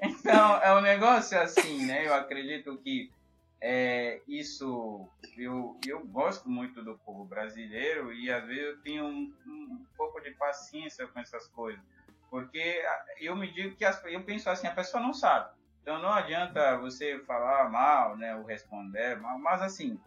então, 0.00 0.56
é 0.62 0.74
um 0.74 0.80
negócio 0.80 1.38
assim, 1.38 1.84
né? 1.84 2.06
Eu 2.06 2.14
acredito 2.14 2.78
que 2.78 3.12
é, 3.60 4.22
isso, 4.26 5.06
eu, 5.36 5.78
eu 5.86 6.00
gosto 6.06 6.48
muito 6.48 6.82
do 6.82 6.96
povo 6.98 7.24
brasileiro 7.24 8.10
e 8.12 8.30
às 8.32 8.44
vezes 8.46 8.62
eu 8.62 8.80
tenho 8.80 9.04
um, 9.04 9.34
um 9.46 9.86
pouco 9.98 10.18
de 10.20 10.30
paciência 10.30 11.06
com 11.06 11.20
essas 11.20 11.46
coisas 11.48 11.82
porque 12.30 12.82
eu 13.20 13.36
me 13.36 13.50
digo 13.52 13.76
que 13.76 13.84
as, 13.84 14.02
eu 14.04 14.22
penso 14.24 14.48
assim, 14.50 14.66
a 14.66 14.74
pessoa 14.74 15.02
não 15.02 15.12
sabe. 15.12 15.54
Então 15.82 16.00
não 16.00 16.10
adianta 16.10 16.76
você 16.78 17.18
falar 17.20 17.70
mal, 17.70 18.16
né, 18.16 18.34
ou 18.36 18.44
responder 18.44 19.20
mal, 19.20 19.38
mas 19.38 19.62
assim, 19.62 20.00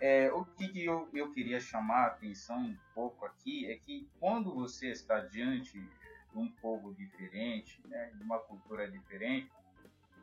é, 0.00 0.30
o 0.32 0.44
que 0.44 0.84
eu, 0.84 1.08
eu 1.14 1.32
queria 1.32 1.60
chamar 1.60 2.02
a 2.02 2.06
atenção 2.06 2.58
um 2.58 2.76
pouco 2.94 3.24
aqui 3.24 3.70
é 3.70 3.76
que 3.76 4.08
quando 4.18 4.52
você 4.52 4.90
está 4.90 5.20
diante 5.20 5.78
de 5.78 6.38
um 6.38 6.48
povo 6.48 6.92
diferente, 6.94 7.80
né, 7.86 8.10
de 8.14 8.22
uma 8.22 8.38
cultura 8.38 8.90
diferente, 8.90 9.50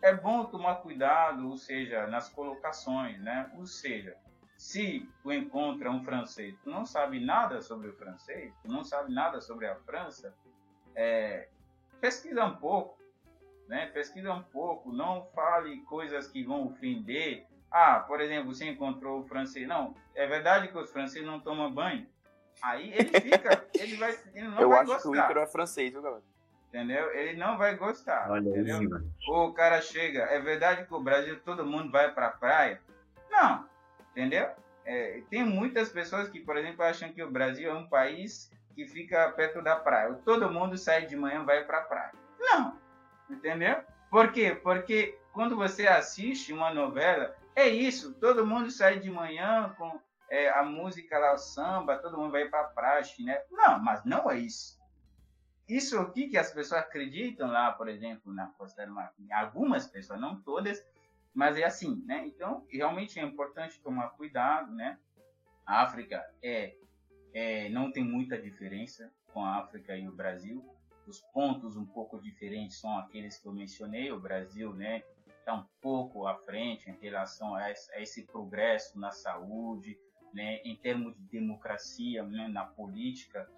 é 0.02 0.14
bom 0.14 0.46
tomar 0.46 0.76
cuidado, 0.76 1.50
ou 1.50 1.58
seja, 1.58 2.06
nas 2.08 2.28
colocações, 2.28 3.18
né? 3.22 3.50
Ou 3.56 3.66
seja, 3.66 4.18
se 4.58 5.10
tu 5.24 5.32
encontra 5.32 5.90
um 5.90 6.04
francês, 6.04 6.56
tu 6.62 6.70
não 6.70 6.86
sabe 6.86 7.20
nada 7.20 7.62
sobre 7.62 7.88
o 7.88 7.94
francês, 7.94 8.54
tu 8.62 8.70
não 8.70 8.84
sabe 8.84 9.14
nada 9.14 9.40
sobre 9.40 9.66
a 9.66 9.76
França, 9.78 10.36
é, 10.96 11.48
pesquisa 12.00 12.44
um 12.46 12.56
pouco, 12.56 12.98
né? 13.68 13.88
Pesquisa 13.88 14.34
um 14.34 14.44
pouco, 14.44 14.92
não 14.92 15.26
fale 15.34 15.78
coisas 15.82 16.28
que 16.28 16.44
vão 16.44 16.68
ofender. 16.68 17.46
Ah, 17.72 18.00
por 18.08 18.22
exemplo, 18.22 18.54
você 18.54 18.66
encontrou 18.70 19.22
o 19.22 19.28
francês. 19.28 19.68
Não, 19.68 19.96
é 20.14 20.28
verdade 20.28 20.68
que 20.68 20.78
os 20.78 20.92
franceses 20.92 21.26
não 21.26 21.40
tomam 21.40 21.74
banho. 21.74 22.08
Aí 22.62 22.94
ele 22.94 23.20
fica, 23.20 23.66
ele 23.74 23.96
vai, 23.98 24.18
ele 24.34 24.48
não 24.48 24.60
Eu 24.60 24.70
vai 24.70 24.80
acho 24.80 24.88
gostar. 24.88 25.02
que 25.02 25.08
o 25.08 25.16
Ícaro 25.16 25.40
é 25.40 25.48
francês, 25.48 25.92
viu, 25.92 26.02
galera? 26.02 26.24
Entendeu? 26.70 27.14
Ele 27.14 27.38
não 27.38 27.58
vai 27.58 27.76
gostar. 27.76 28.32
Olha 28.32 28.50
entendeu? 28.50 28.80
o 29.28 29.54
cara 29.54 29.80
chega, 29.82 30.22
é 30.24 30.40
verdade 30.40 30.86
que 30.86 30.94
o 30.94 31.00
Brasil 31.00 31.40
todo 31.42 31.66
mundo 31.66 31.92
vai 31.92 32.12
pra 32.12 32.30
praia? 32.30 32.82
Não, 33.30 33.68
entendeu? 34.12 34.50
É, 34.86 35.22
tem 35.30 35.44
muitas 35.46 35.90
pessoas 35.90 36.30
que, 36.30 36.40
por 36.40 36.58
exemplo, 36.58 36.84
acham 36.84 37.12
que 37.14 37.24
o 37.24 37.30
Brasil 37.30 37.70
é 37.70 37.74
um 37.74 37.88
país 37.88 38.52
que 38.76 38.86
fica 38.86 39.32
perto 39.32 39.62
da 39.62 39.76
praia. 39.76 40.14
Todo 40.26 40.52
mundo 40.52 40.78
sai 40.78 41.06
de 41.06 41.16
manhã 41.16 41.42
e 41.42 41.46
vai 41.46 41.64
para 41.64 41.80
a 41.80 41.84
praia. 41.84 42.14
Não, 42.40 42.78
entendeu? 43.30 43.84
Por 44.10 44.32
quê? 44.32 44.54
Porque 44.56 45.20
quando 45.32 45.56
você 45.56 45.88
assiste 45.88 46.54
uma 46.54 46.74
novela, 46.74 47.36
é 47.56 47.68
isso. 47.68 48.14
Todo 48.16 48.46
mundo 48.46 48.70
sai 48.70 49.00
de 49.00 49.10
manhã 49.10 49.74
com 49.78 50.00
é, 50.30 50.50
a 50.50 50.64
música 50.64 51.18
lá, 51.18 51.34
o 51.34 51.38
samba, 51.38 51.98
todo 51.98 52.18
mundo 52.18 52.32
vai 52.32 52.48
para 52.48 52.62
a 52.62 52.70
praia, 52.70 53.04
né? 53.20 53.42
Não, 53.52 53.80
mas 53.80 54.04
não 54.04 54.30
é 54.30 54.38
isso. 54.38 54.82
Isso 55.68 56.00
aqui 56.00 56.28
que 56.28 56.38
as 56.38 56.52
pessoas 56.52 56.82
acreditam 56.82 57.50
lá, 57.50 57.72
por 57.72 57.88
exemplo, 57.88 58.34
na 58.34 58.48
Costa 58.48 58.86
do 58.86 58.94
Marfim. 58.94 59.32
Algumas 59.32 59.88
pessoas, 59.88 60.20
não 60.20 60.42
todas, 60.42 60.86
mas 61.34 61.58
é 61.58 61.64
assim, 61.64 62.04
né? 62.06 62.28
Então, 62.28 62.66
realmente 62.70 63.20
é 63.20 63.24
importante 63.24 63.82
tomar 63.82 64.10
cuidado, 64.10 64.72
né? 64.74 65.00
A 65.66 65.82
África 65.82 66.24
é 66.44 66.76
é, 67.34 67.70
não 67.70 67.92
tem 67.92 68.04
muita 68.04 68.38
diferença 68.40 69.12
com 69.34 69.44
a 69.44 69.58
África 69.58 69.98
e 69.98 70.08
o 70.08 70.12
Brasil. 70.12 70.64
Os 71.08 71.20
pontos 71.20 71.76
um 71.76 71.86
pouco 71.86 72.22
diferentes 72.22 72.80
são 72.80 72.98
aqueles 72.98 73.38
que 73.38 73.48
eu 73.48 73.54
mencionei. 73.54 74.12
O 74.12 74.20
Brasil, 74.20 74.74
né, 74.74 75.04
está 75.40 75.54
um 75.54 75.66
pouco 75.82 76.26
à 76.26 76.36
frente 76.36 76.90
em 76.90 76.98
relação 77.02 77.56
a 77.56 77.72
esse, 77.72 78.26
progresso 78.26 78.98
na 79.00 79.12
saúde, 79.12 80.00
né, 80.34 80.62
em 80.64 80.76
termos 80.76 81.16
de 81.16 81.24
democracia, 81.24 82.24
né, 82.24 82.48
na 82.48 82.66
política, 82.66 83.50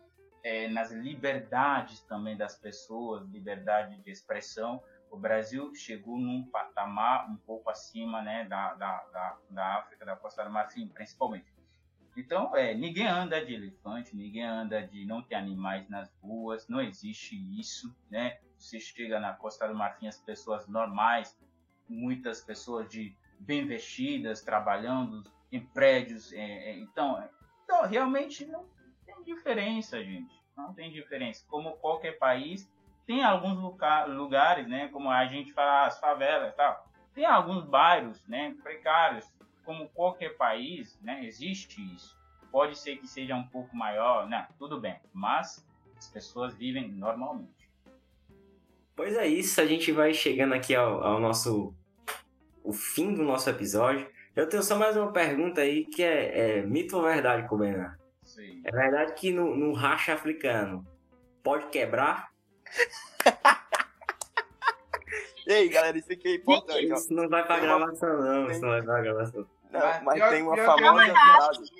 é, 0.44 0.68
nas 0.68 0.92
liberdades 0.92 2.02
também 2.02 2.36
das 2.36 2.58
pessoas, 2.58 3.28
liberdade 3.30 4.02
de 4.02 4.10
expressão. 4.10 4.82
O 5.12 5.18
Brasil 5.18 5.74
chegou 5.76 6.18
num 6.18 6.44
patamar 6.44 7.30
um 7.30 7.38
pouco 7.38 7.70
acima 7.70 8.22
né, 8.22 8.46
da, 8.46 8.74
da, 8.74 9.04
da, 9.12 9.38
da 9.50 9.66
África, 9.78 10.06
da 10.06 10.16
Costa 10.16 10.44
do 10.44 10.50
Marfim, 10.50 10.88
principalmente. 10.88 11.55
Então, 12.18 12.56
é, 12.56 12.74
ninguém 12.74 13.08
anda 13.08 13.44
de 13.46 13.54
elefante, 13.54 14.16
ninguém 14.16 14.44
anda 14.44 14.86
de 14.88 15.06
não 15.06 15.22
ter 15.22 15.36
animais 15.36 15.88
nas 15.90 16.10
ruas, 16.22 16.68
não 16.68 16.82
existe 16.82 17.36
isso, 17.60 17.94
né? 18.10 18.40
Você 18.58 18.80
chega 18.80 19.20
na 19.20 19.34
Costa 19.34 19.68
do 19.68 19.76
Marfim, 19.76 20.08
as 20.08 20.18
pessoas 20.18 20.66
normais, 20.68 21.38
muitas 21.90 22.42
pessoas 22.42 22.90
de 22.90 23.16
bem 23.40 23.68
vestidas, 23.68 24.42
trabalhando 24.42 25.24
em 25.52 25.60
prédios, 25.60 26.32
é, 26.34 26.40
é, 26.72 26.78
então, 26.78 27.22
é, 27.22 27.30
então, 27.64 27.84
realmente 27.84 28.46
não 28.46 28.66
tem 29.06 29.24
diferença, 29.24 30.04
gente, 30.04 30.42
não 30.56 30.74
tem 30.74 30.92
diferença. 30.92 31.46
Como 31.48 31.78
qualquer 31.78 32.18
país, 32.18 32.70
tem 33.06 33.24
alguns 33.24 33.58
lugares, 34.08 34.68
né? 34.68 34.88
Como 34.88 35.10
a 35.10 35.26
gente 35.26 35.54
fala, 35.54 35.88
as 35.88 36.00
favelas, 36.00 36.56
tal. 36.56 36.88
Tem 37.14 37.26
alguns 37.26 37.64
bairros, 37.66 38.24
né? 38.28 38.56
Precários, 38.64 39.32
como 39.66 39.90
qualquer 39.90 40.38
país, 40.38 40.98
né, 41.02 41.26
existe 41.26 41.82
isso. 41.94 42.18
Pode 42.52 42.78
ser 42.78 42.98
que 42.98 43.08
seja 43.08 43.36
um 43.36 43.48
pouco 43.48 43.76
maior, 43.76 44.30
né, 44.30 44.48
tudo 44.58 44.80
bem, 44.80 44.98
mas 45.12 45.66
as 45.98 46.08
pessoas 46.08 46.54
vivem 46.54 46.90
normalmente. 46.90 47.70
Pois 48.96 49.18
é 49.18 49.28
isso, 49.28 49.60
a 49.60 49.66
gente 49.66 49.92
vai 49.92 50.14
chegando 50.14 50.54
aqui 50.54 50.74
ao, 50.74 51.04
ao 51.04 51.20
nosso 51.20 51.76
o 52.64 52.72
fim 52.72 53.14
do 53.14 53.24
nosso 53.24 53.50
episódio. 53.50 54.10
Eu 54.36 54.48
tenho 54.48 54.64
só 54.64 54.78
mais 54.78 54.96
uma 54.96 55.12
pergunta 55.12 55.62
aí 55.62 55.86
que 55.86 56.02
é, 56.02 56.60
é 56.60 56.62
mito 56.62 56.96
ou 56.98 57.04
verdade, 57.04 57.48
Cobenar? 57.48 58.00
Sim. 58.24 58.62
É 58.64 58.72
verdade 58.72 59.14
que 59.14 59.32
no, 59.32 59.56
no 59.56 59.74
racha 59.74 60.14
africano 60.14 60.86
pode 61.44 61.68
quebrar? 61.68 62.32
E 65.48 65.54
aí, 65.54 65.70
galera, 65.70 65.96
isso 65.96 66.12
aqui 66.12 66.28
é 66.28 66.36
importante. 66.36 66.92
Isso 66.92 67.14
não 67.14 67.30
vai 67.30 67.46
pra 67.46 67.60
gravação, 67.60 68.20
não. 68.20 68.50
Isso 68.50 68.62
não 68.62 68.70
vai 68.70 68.82
pra 68.82 69.02
gravação. 69.02 69.46
Não, 69.80 70.04
mas 70.04 70.30
tem 70.30 70.42
uma 70.42 70.58
famosa 70.58 71.14
frase. 71.14 71.72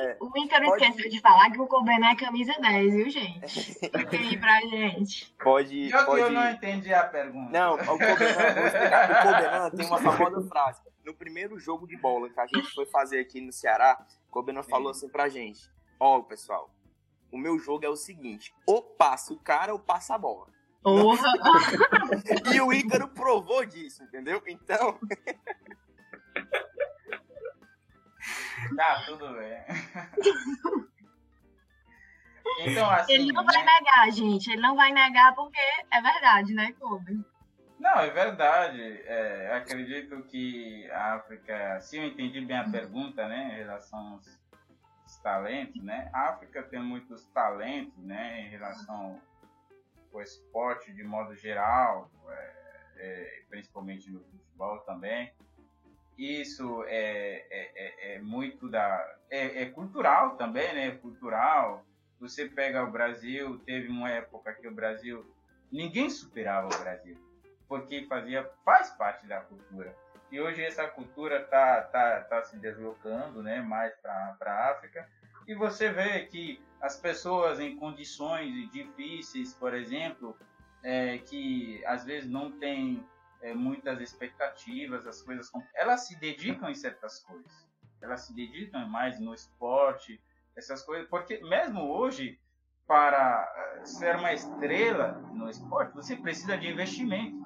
É, 0.00 0.16
o 0.20 0.38
Ícaro 0.38 0.66
pode... 0.66 0.84
esqueceu 0.84 1.10
de 1.10 1.20
falar 1.20 1.50
que 1.50 1.60
o 1.60 1.66
Cobenan 1.66 2.10
é 2.10 2.16
camisa 2.16 2.54
10, 2.60 2.94
viu, 2.94 3.10
gente? 3.10 3.74
Fica 3.74 4.16
aí 4.16 4.38
pra 4.38 4.60
gente. 4.62 5.34
Pode. 5.42 5.90
Eu, 5.90 6.06
pode... 6.06 6.20
eu 6.20 6.30
não 6.30 6.50
entendi 6.50 6.92
a 6.92 7.04
pergunta. 7.04 7.50
Não, 7.50 7.74
o 7.74 7.78
Cobenan, 7.78 9.66
o 9.66 9.76
tem 9.76 9.86
uma 9.86 9.98
famosa 9.98 10.48
frase. 10.48 10.80
No 11.04 11.14
primeiro 11.14 11.58
jogo 11.58 11.86
de 11.86 11.96
bola 11.96 12.28
que 12.28 12.40
a 12.40 12.46
gente 12.46 12.70
foi 12.72 12.86
fazer 12.86 13.20
aqui 13.20 13.40
no 13.40 13.52
Ceará, 13.52 13.98
o 14.28 14.30
Cobenan 14.30 14.62
falou 14.62 14.90
assim 14.90 15.08
pra 15.08 15.28
gente: 15.28 15.70
Ó, 15.98 16.18
oh, 16.18 16.24
pessoal, 16.24 16.70
o 17.32 17.38
meu 17.38 17.58
jogo 17.58 17.84
é 17.84 17.88
o 17.88 17.96
seguinte: 17.96 18.54
ou 18.66 18.82
passa 18.82 19.32
o 19.32 19.38
cara 19.38 19.72
ou 19.72 19.78
passa 19.78 20.14
a 20.14 20.18
bola. 20.18 20.46
Porra! 20.82 21.28
e 22.54 22.60
o 22.60 22.72
Ícaro 22.72 23.08
provou 23.08 23.64
disso, 23.64 24.02
entendeu? 24.02 24.42
Então. 24.46 24.98
Tá, 28.76 29.02
tudo 29.06 29.34
bem. 29.34 29.64
Então, 32.62 32.90
assim, 32.90 33.12
ele 33.12 33.32
não 33.32 33.44
vai 33.44 33.56
né? 33.56 33.64
negar, 33.64 34.10
gente. 34.10 34.50
Ele 34.50 34.60
não 34.60 34.76
vai 34.76 34.92
negar 34.92 35.34
porque 35.34 35.60
é 35.90 36.00
verdade, 36.00 36.52
né, 36.52 36.72
Kobe? 36.78 37.24
Não, 37.78 38.00
é 38.00 38.10
verdade. 38.10 39.00
É, 39.06 39.54
acredito 39.56 40.22
que 40.24 40.90
a 40.90 41.14
África, 41.14 41.80
se 41.80 41.96
eu 41.96 42.04
entendi 42.04 42.40
bem 42.40 42.58
a 42.58 42.68
pergunta, 42.68 43.26
né, 43.26 43.54
em 43.54 43.56
relação 43.56 44.14
aos, 44.14 44.40
aos 45.02 45.16
talentos, 45.20 45.82
né, 45.82 46.10
a 46.12 46.30
África 46.30 46.62
tem 46.62 46.82
muitos 46.82 47.24
talentos, 47.28 47.96
né, 48.04 48.42
em 48.42 48.50
relação 48.50 49.20
ao 50.12 50.20
esporte 50.20 50.92
de 50.92 51.02
modo 51.02 51.34
geral, 51.34 52.10
é, 52.28 52.52
é, 52.96 53.42
principalmente 53.48 54.10
no 54.10 54.20
futebol 54.24 54.78
também 54.80 55.32
isso 56.18 56.84
é, 56.84 57.46
é, 57.50 57.72
é, 57.74 58.14
é 58.14 58.18
muito 58.20 58.68
da. 58.68 59.16
É, 59.30 59.62
é, 59.62 59.66
cultural 59.66 60.36
também, 60.36 60.74
né? 60.74 60.90
Cultural. 60.92 61.84
Você 62.20 62.46
pega 62.46 62.84
o 62.84 62.90
Brasil, 62.90 63.58
teve 63.64 63.88
uma 63.88 64.10
época 64.10 64.52
que 64.52 64.68
o 64.68 64.74
Brasil. 64.74 65.24
Ninguém 65.72 66.10
superava 66.10 66.66
o 66.66 66.78
Brasil, 66.80 67.16
porque 67.68 68.04
fazia, 68.06 68.50
faz 68.64 68.90
parte 68.90 69.26
da 69.26 69.40
cultura. 69.40 69.94
E 70.30 70.40
hoje 70.40 70.62
essa 70.62 70.86
cultura 70.86 71.44
tá, 71.44 71.82
tá, 71.82 72.20
tá 72.22 72.42
se 72.42 72.56
deslocando 72.58 73.42
né, 73.42 73.60
mais 73.60 73.94
para 73.96 74.36
a 74.40 74.70
África. 74.70 75.08
E 75.46 75.54
você 75.54 75.90
vê 75.90 76.26
que 76.26 76.62
as 76.80 76.96
pessoas 76.96 77.58
em 77.58 77.76
condições 77.76 78.70
difíceis, 78.70 79.54
por 79.54 79.74
exemplo, 79.74 80.36
é, 80.82 81.18
que 81.18 81.84
às 81.84 82.04
vezes 82.04 82.28
não 82.28 82.52
tem 82.52 83.04
é, 83.42 83.54
muitas 83.54 84.00
expectativas, 84.00 85.06
as 85.06 85.22
coisas. 85.22 85.50
Elas 85.74 86.06
se 86.06 86.18
dedicam 86.18 86.70
em 86.70 86.74
certas 86.74 87.20
coisas. 87.20 87.68
Elas 88.00 88.22
se 88.22 88.34
dedicam 88.34 88.86
mais 88.88 89.20
no 89.20 89.34
esporte, 89.34 90.20
essas 90.56 90.82
coisas, 90.82 91.08
porque 91.08 91.38
mesmo 91.40 91.82
hoje, 91.90 92.38
para 92.86 93.78
eh, 93.78 93.84
ser 93.84 94.16
uma 94.16 94.32
estrela 94.32 95.12
no 95.32 95.48
esporte, 95.48 95.94
você 95.94 96.16
precisa 96.16 96.56
de 96.56 96.68
investimento. 96.68 97.38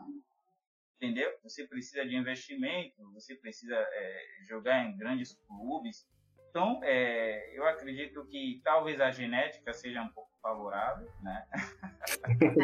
Entendeu? 0.96 1.30
Você 1.42 1.66
precisa 1.66 2.06
de 2.06 2.16
investimento, 2.16 3.12
você 3.12 3.34
precisa 3.34 3.74
é, 3.76 4.26
jogar 4.48 4.84
em 4.84 4.96
grandes 4.96 5.34
clubes. 5.46 6.06
Então, 6.48 6.80
é, 6.82 7.52
eu 7.52 7.66
acredito 7.66 8.24
que 8.26 8.60
talvez 8.64 9.00
a 9.00 9.10
genética 9.10 9.74
seja 9.74 10.02
um 10.02 10.08
pouco 10.08 10.30
favorável, 10.44 11.10
né? 11.22 11.46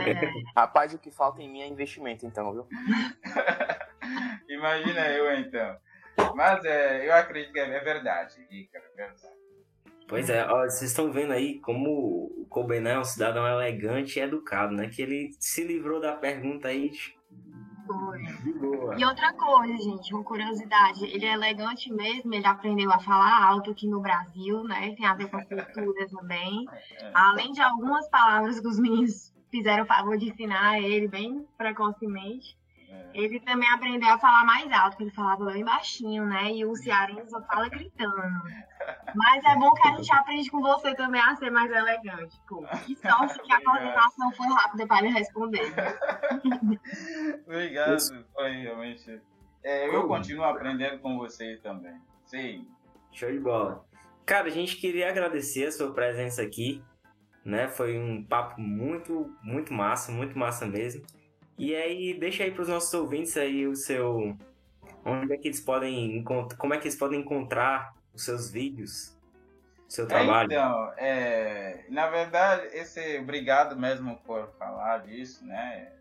É. 0.07 0.31
Rapaz, 0.55 0.93
o 0.93 0.99
que 0.99 1.11
falta 1.11 1.41
em 1.41 1.49
mim 1.49 1.63
é 1.63 1.67
investimento, 1.67 2.27
então, 2.27 2.53
viu? 2.53 2.69
Imagina 4.51 5.09
eu, 5.09 5.35
então. 5.39 5.79
Mas 6.35 6.63
é, 6.67 7.09
eu 7.09 7.15
acredito 7.15 7.55
que 7.55 7.59
é 7.59 7.81
verdade, 7.81 8.47
Ricardo, 8.51 8.85
é 8.85 8.97
verdade. 8.97 9.41
Pois 10.07 10.29
é, 10.29 10.45
ó, 10.45 10.65
vocês 10.65 10.91
estão 10.91 11.11
vendo 11.11 11.33
aí 11.33 11.59
como 11.61 11.89
o 12.37 12.47
Cobené 12.51 12.93
é 12.93 12.99
um 12.99 13.05
cidadão 13.05 13.47
elegante 13.47 14.19
e 14.19 14.23
educado, 14.23 14.75
né? 14.75 14.89
Que 14.89 15.01
ele 15.01 15.31
se 15.39 15.65
livrou 15.65 16.01
da 16.01 16.13
pergunta 16.13 16.69
aí 16.69 16.91
foi. 17.93 18.99
E 18.99 19.05
outra 19.05 19.33
coisa, 19.33 19.77
gente, 19.79 20.15
uma 20.15 20.23
curiosidade, 20.23 21.05
ele 21.05 21.25
é 21.25 21.33
elegante 21.33 21.93
mesmo, 21.93 22.33
ele 22.35 22.47
aprendeu 22.47 22.93
a 22.93 22.99
falar 22.99 23.45
alto 23.45 23.71
aqui 23.71 23.89
no 23.89 24.01
Brasil, 24.01 24.63
né? 24.65 24.95
Tem 24.95 25.07
a 25.07 25.15
ver 25.15 25.29
com 25.29 25.37
a 25.37 25.45
cultura 25.45 26.09
também. 26.11 26.67
É. 26.99 27.11
Além 27.15 27.53
de 27.53 27.61
algumas 27.61 28.09
palavras 28.09 28.61
que 28.61 28.67
os 28.67 28.79
meninos 28.79 29.33
fizeram 29.51 29.85
o 29.85 29.87
favor 29.87 30.17
de 30.17 30.29
ensinar 30.29 30.81
ele 30.81 31.09
bem 31.09 31.47
precocemente. 31.59 32.57
É. 32.91 33.11
Ele 33.15 33.41
também 33.41 33.69
aprendeu 33.71 34.09
a 34.09 34.19
falar 34.19 34.45
mais 34.45 34.71
alto, 34.73 34.91
porque 34.91 35.05
ele 35.05 35.11
falava 35.11 35.45
bem 35.47 35.65
baixinho, 35.65 36.27
né? 36.27 36.53
E 36.53 36.65
o 36.65 36.75
cearense 36.75 37.31
só 37.31 37.41
fala 37.43 37.69
gritando. 37.69 38.17
Mas 39.15 39.45
é 39.45 39.57
bom 39.57 39.73
que 39.73 39.89
a 39.89 39.97
gente 39.97 40.13
aprende 40.13 40.51
com 40.51 40.61
você 40.61 40.95
também 40.95 41.21
a 41.21 41.37
ser 41.37 41.51
mais 41.51 41.71
elegante. 41.71 42.41
Pô. 42.49 42.65
Que 42.85 42.97
sorte 42.97 43.41
que 43.43 43.53
a 43.53 43.63
coordenação 43.63 44.33
foi 44.33 44.47
rápida 44.49 44.87
para 44.87 45.07
ele 45.07 45.15
responder. 45.15 45.73
Obrigado, 47.47 47.99
foi 48.33 48.51
realmente. 48.63 49.21
É, 49.63 49.95
eu 49.95 50.07
continuo 50.07 50.45
aprendendo 50.45 50.99
com 51.01 51.19
você 51.19 51.59
também. 51.63 52.01
Sim. 52.25 52.67
Show 53.13 53.31
de 53.31 53.41
bola. 53.41 53.85
Cara, 54.25 54.47
a 54.47 54.51
gente 54.51 54.77
queria 54.77 55.09
agradecer 55.09 55.67
a 55.67 55.73
sua 55.73 55.93
presença 55.93 56.43
aqui. 56.43 56.83
Né? 57.45 57.69
Foi 57.69 57.99
um 57.99 58.23
papo 58.23 58.61
muito, 58.61 59.35
muito 59.43 59.73
massa, 59.73 60.13
muito 60.13 60.39
massa 60.39 60.67
mesmo. 60.67 61.05
E 61.61 61.77
aí, 61.77 62.15
deixa 62.15 62.43
aí 62.43 62.51
para 62.51 62.63
os 62.63 62.69
nossos 62.69 62.95
ouvintes 62.95 63.37
aí 63.37 63.67
o 63.67 63.77
seu. 63.77 64.35
Onde 65.05 65.35
é 65.35 65.37
que 65.37 65.49
eles 65.49 65.61
podem. 65.61 66.25
Como 66.25 66.73
é 66.73 66.79
que 66.79 66.89
eles 66.89 66.97
podem 66.97 67.21
encontrar 67.21 67.95
os 68.15 68.25
seus 68.25 68.51
vídeos? 68.51 69.15
Seu 69.87 70.09
trabalho? 70.09 70.51
É, 70.51 70.55
então, 70.55 70.93
é, 70.97 71.85
na 71.91 72.09
verdade, 72.09 72.67
esse. 72.75 73.19
Obrigado 73.19 73.79
mesmo 73.79 74.17
por 74.25 74.51
falar 74.59 75.05
disso, 75.05 75.45
né? 75.45 75.93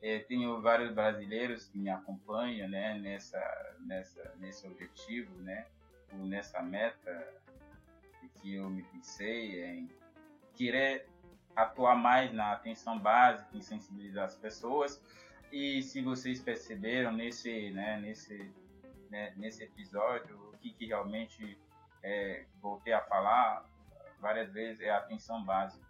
É, 0.00 0.20
tenho 0.20 0.62
vários 0.62 0.94
brasileiros 0.94 1.66
que 1.66 1.76
me 1.76 1.90
acompanham 1.90 2.66
né, 2.66 2.98
nessa, 2.98 3.76
nessa, 3.80 4.34
nesse 4.38 4.66
objetivo, 4.66 5.30
né, 5.42 5.66
nessa 6.10 6.62
meta 6.62 7.34
que 8.40 8.54
eu 8.54 8.70
me 8.70 8.82
fixei 8.84 9.62
em 9.62 9.90
querer 10.54 11.06
atuar 11.54 11.96
mais 11.96 12.32
na 12.32 12.52
atenção 12.52 12.98
básica, 12.98 13.56
em 13.56 13.60
sensibilizar 13.60 14.24
as 14.24 14.36
pessoas. 14.36 15.02
E 15.52 15.82
se 15.82 16.00
vocês 16.00 16.40
perceberam 16.40 17.12
nesse, 17.12 17.70
né, 17.70 17.98
nesse, 18.00 18.52
né, 19.10 19.32
nesse 19.36 19.64
episódio, 19.64 20.36
o 20.52 20.58
que, 20.58 20.72
que 20.72 20.86
realmente 20.86 21.58
é, 22.02 22.44
voltei 22.60 22.92
a 22.92 23.00
falar 23.02 23.64
várias 24.20 24.52
vezes 24.52 24.80
é 24.80 24.90
a 24.90 24.98
atenção 24.98 25.42
básica. 25.42 25.84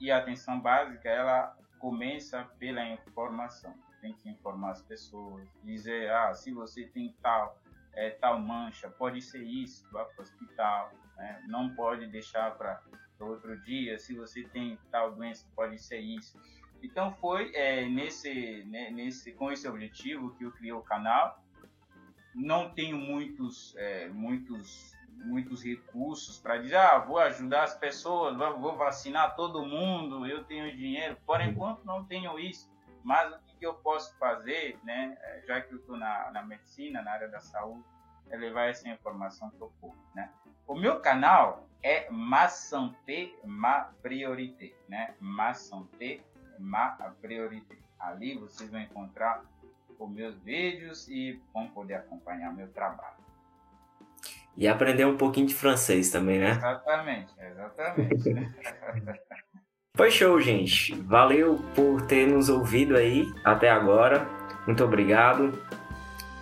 E 0.00 0.10
a 0.10 0.18
atenção 0.18 0.60
básica, 0.60 1.08
ela 1.08 1.56
começa 1.78 2.44
pela 2.58 2.84
informação. 2.84 3.74
Tem 4.00 4.14
que 4.14 4.28
informar 4.28 4.70
as 4.70 4.82
pessoas, 4.82 5.46
dizer, 5.62 6.10
ah, 6.10 6.34
se 6.34 6.52
você 6.52 6.86
tem 6.86 7.14
tal, 7.22 7.56
é, 7.92 8.10
tal 8.10 8.40
mancha, 8.40 8.90
pode 8.90 9.20
ser 9.20 9.42
isso, 9.42 9.88
vá 9.92 10.04
para 10.04 10.18
o 10.18 10.22
hospital. 10.22 10.92
Né? 11.16 11.44
Não 11.46 11.74
pode 11.74 12.06
deixar 12.06 12.56
para 12.56 12.80
outro 13.26 13.56
dia, 13.62 13.98
se 13.98 14.14
você 14.14 14.42
tem 14.44 14.78
tal 14.90 15.14
doença, 15.14 15.46
pode 15.54 15.78
ser 15.78 15.98
isso. 15.98 16.38
Então 16.82 17.12
foi 17.12 17.54
é, 17.54 17.88
nesse, 17.88 18.64
né, 18.64 18.90
nesse, 18.90 19.32
com 19.32 19.52
esse 19.52 19.68
objetivo 19.68 20.34
que 20.34 20.44
eu 20.44 20.50
criei 20.52 20.72
o 20.72 20.82
canal. 20.82 21.40
Não 22.34 22.70
tenho 22.70 22.96
muitos, 22.96 23.76
é, 23.76 24.08
muitos, 24.08 24.92
muitos 25.10 25.62
recursos 25.62 26.38
para 26.38 26.58
dizer, 26.58 26.76
ah, 26.76 26.98
vou 26.98 27.18
ajudar 27.18 27.64
as 27.64 27.76
pessoas, 27.76 28.36
vou 28.36 28.76
vacinar 28.76 29.36
todo 29.36 29.64
mundo, 29.64 30.26
eu 30.26 30.42
tenho 30.44 30.74
dinheiro. 30.76 31.16
Por 31.24 31.40
enquanto 31.40 31.84
não 31.84 32.04
tenho 32.04 32.38
isso. 32.38 32.70
Mas 33.04 33.32
o 33.32 33.58
que 33.58 33.66
eu 33.66 33.74
posso 33.74 34.16
fazer, 34.18 34.78
né, 34.82 35.16
é, 35.20 35.44
já 35.46 35.60
que 35.60 35.72
eu 35.72 35.78
estou 35.78 35.96
na, 35.96 36.30
na 36.32 36.42
medicina, 36.42 37.02
na 37.02 37.12
área 37.12 37.28
da 37.28 37.40
saúde, 37.40 37.84
é 38.32 38.36
levar 38.36 38.68
essa 38.68 38.88
informação 38.88 39.50
para 39.50 39.66
o 39.66 39.70
povo, 39.80 39.96
né? 40.14 40.30
O 40.66 40.74
meu 40.74 41.00
canal 41.00 41.68
é 41.82 42.08
Ma 42.10 42.48
Santé, 42.48 43.30
Ma 43.44 43.90
Priorité, 44.02 44.72
né? 44.88 45.14
Ma 45.20 45.52
Santé, 45.52 46.20
Ma 46.58 46.88
Priorité. 47.20 47.76
Ali 48.00 48.36
vocês 48.36 48.70
vão 48.70 48.80
encontrar 48.80 49.44
os 49.98 50.10
meus 50.10 50.36
vídeos 50.40 51.06
e 51.08 51.40
vão 51.52 51.68
poder 51.68 51.94
acompanhar 51.94 52.52
meu 52.52 52.68
trabalho. 52.68 53.22
E 54.56 54.66
aprender 54.68 55.04
um 55.04 55.16
pouquinho 55.16 55.46
de 55.46 55.54
francês 55.54 56.10
também, 56.10 56.38
né? 56.38 56.50
Exatamente, 56.50 57.32
exatamente. 57.38 58.24
Foi 59.94 60.10
show, 60.10 60.40
gente. 60.40 60.94
Valeu 61.02 61.58
por 61.74 62.02
ter 62.06 62.26
nos 62.26 62.48
ouvido 62.48 62.96
aí 62.96 63.26
até 63.44 63.70
agora. 63.70 64.26
Muito 64.66 64.82
obrigado. 64.82 65.52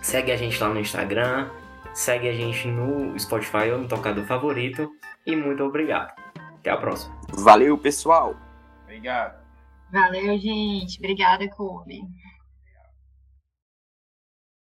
Segue 0.01 0.31
a 0.31 0.37
gente 0.37 0.61
lá 0.61 0.69
no 0.69 0.79
Instagram, 0.79 1.49
Segue 1.93 2.29
a 2.29 2.33
gente 2.33 2.67
no 2.67 3.17
Spotify 3.19 3.71
ou 3.71 3.79
no 3.79 3.87
tocador 3.87 4.25
favorito. 4.25 4.91
E 5.25 5.35
muito 5.35 5.63
obrigado. 5.63 6.13
Até 6.59 6.69
a 6.69 6.77
próxima. 6.77 7.15
Valeu, 7.29 7.77
pessoal. 7.77 8.35
Obrigado. 8.83 9.41
Valeu, 9.91 10.37
gente. 10.39 10.97
Obrigada, 10.99 11.47
Kobe. 11.49 12.01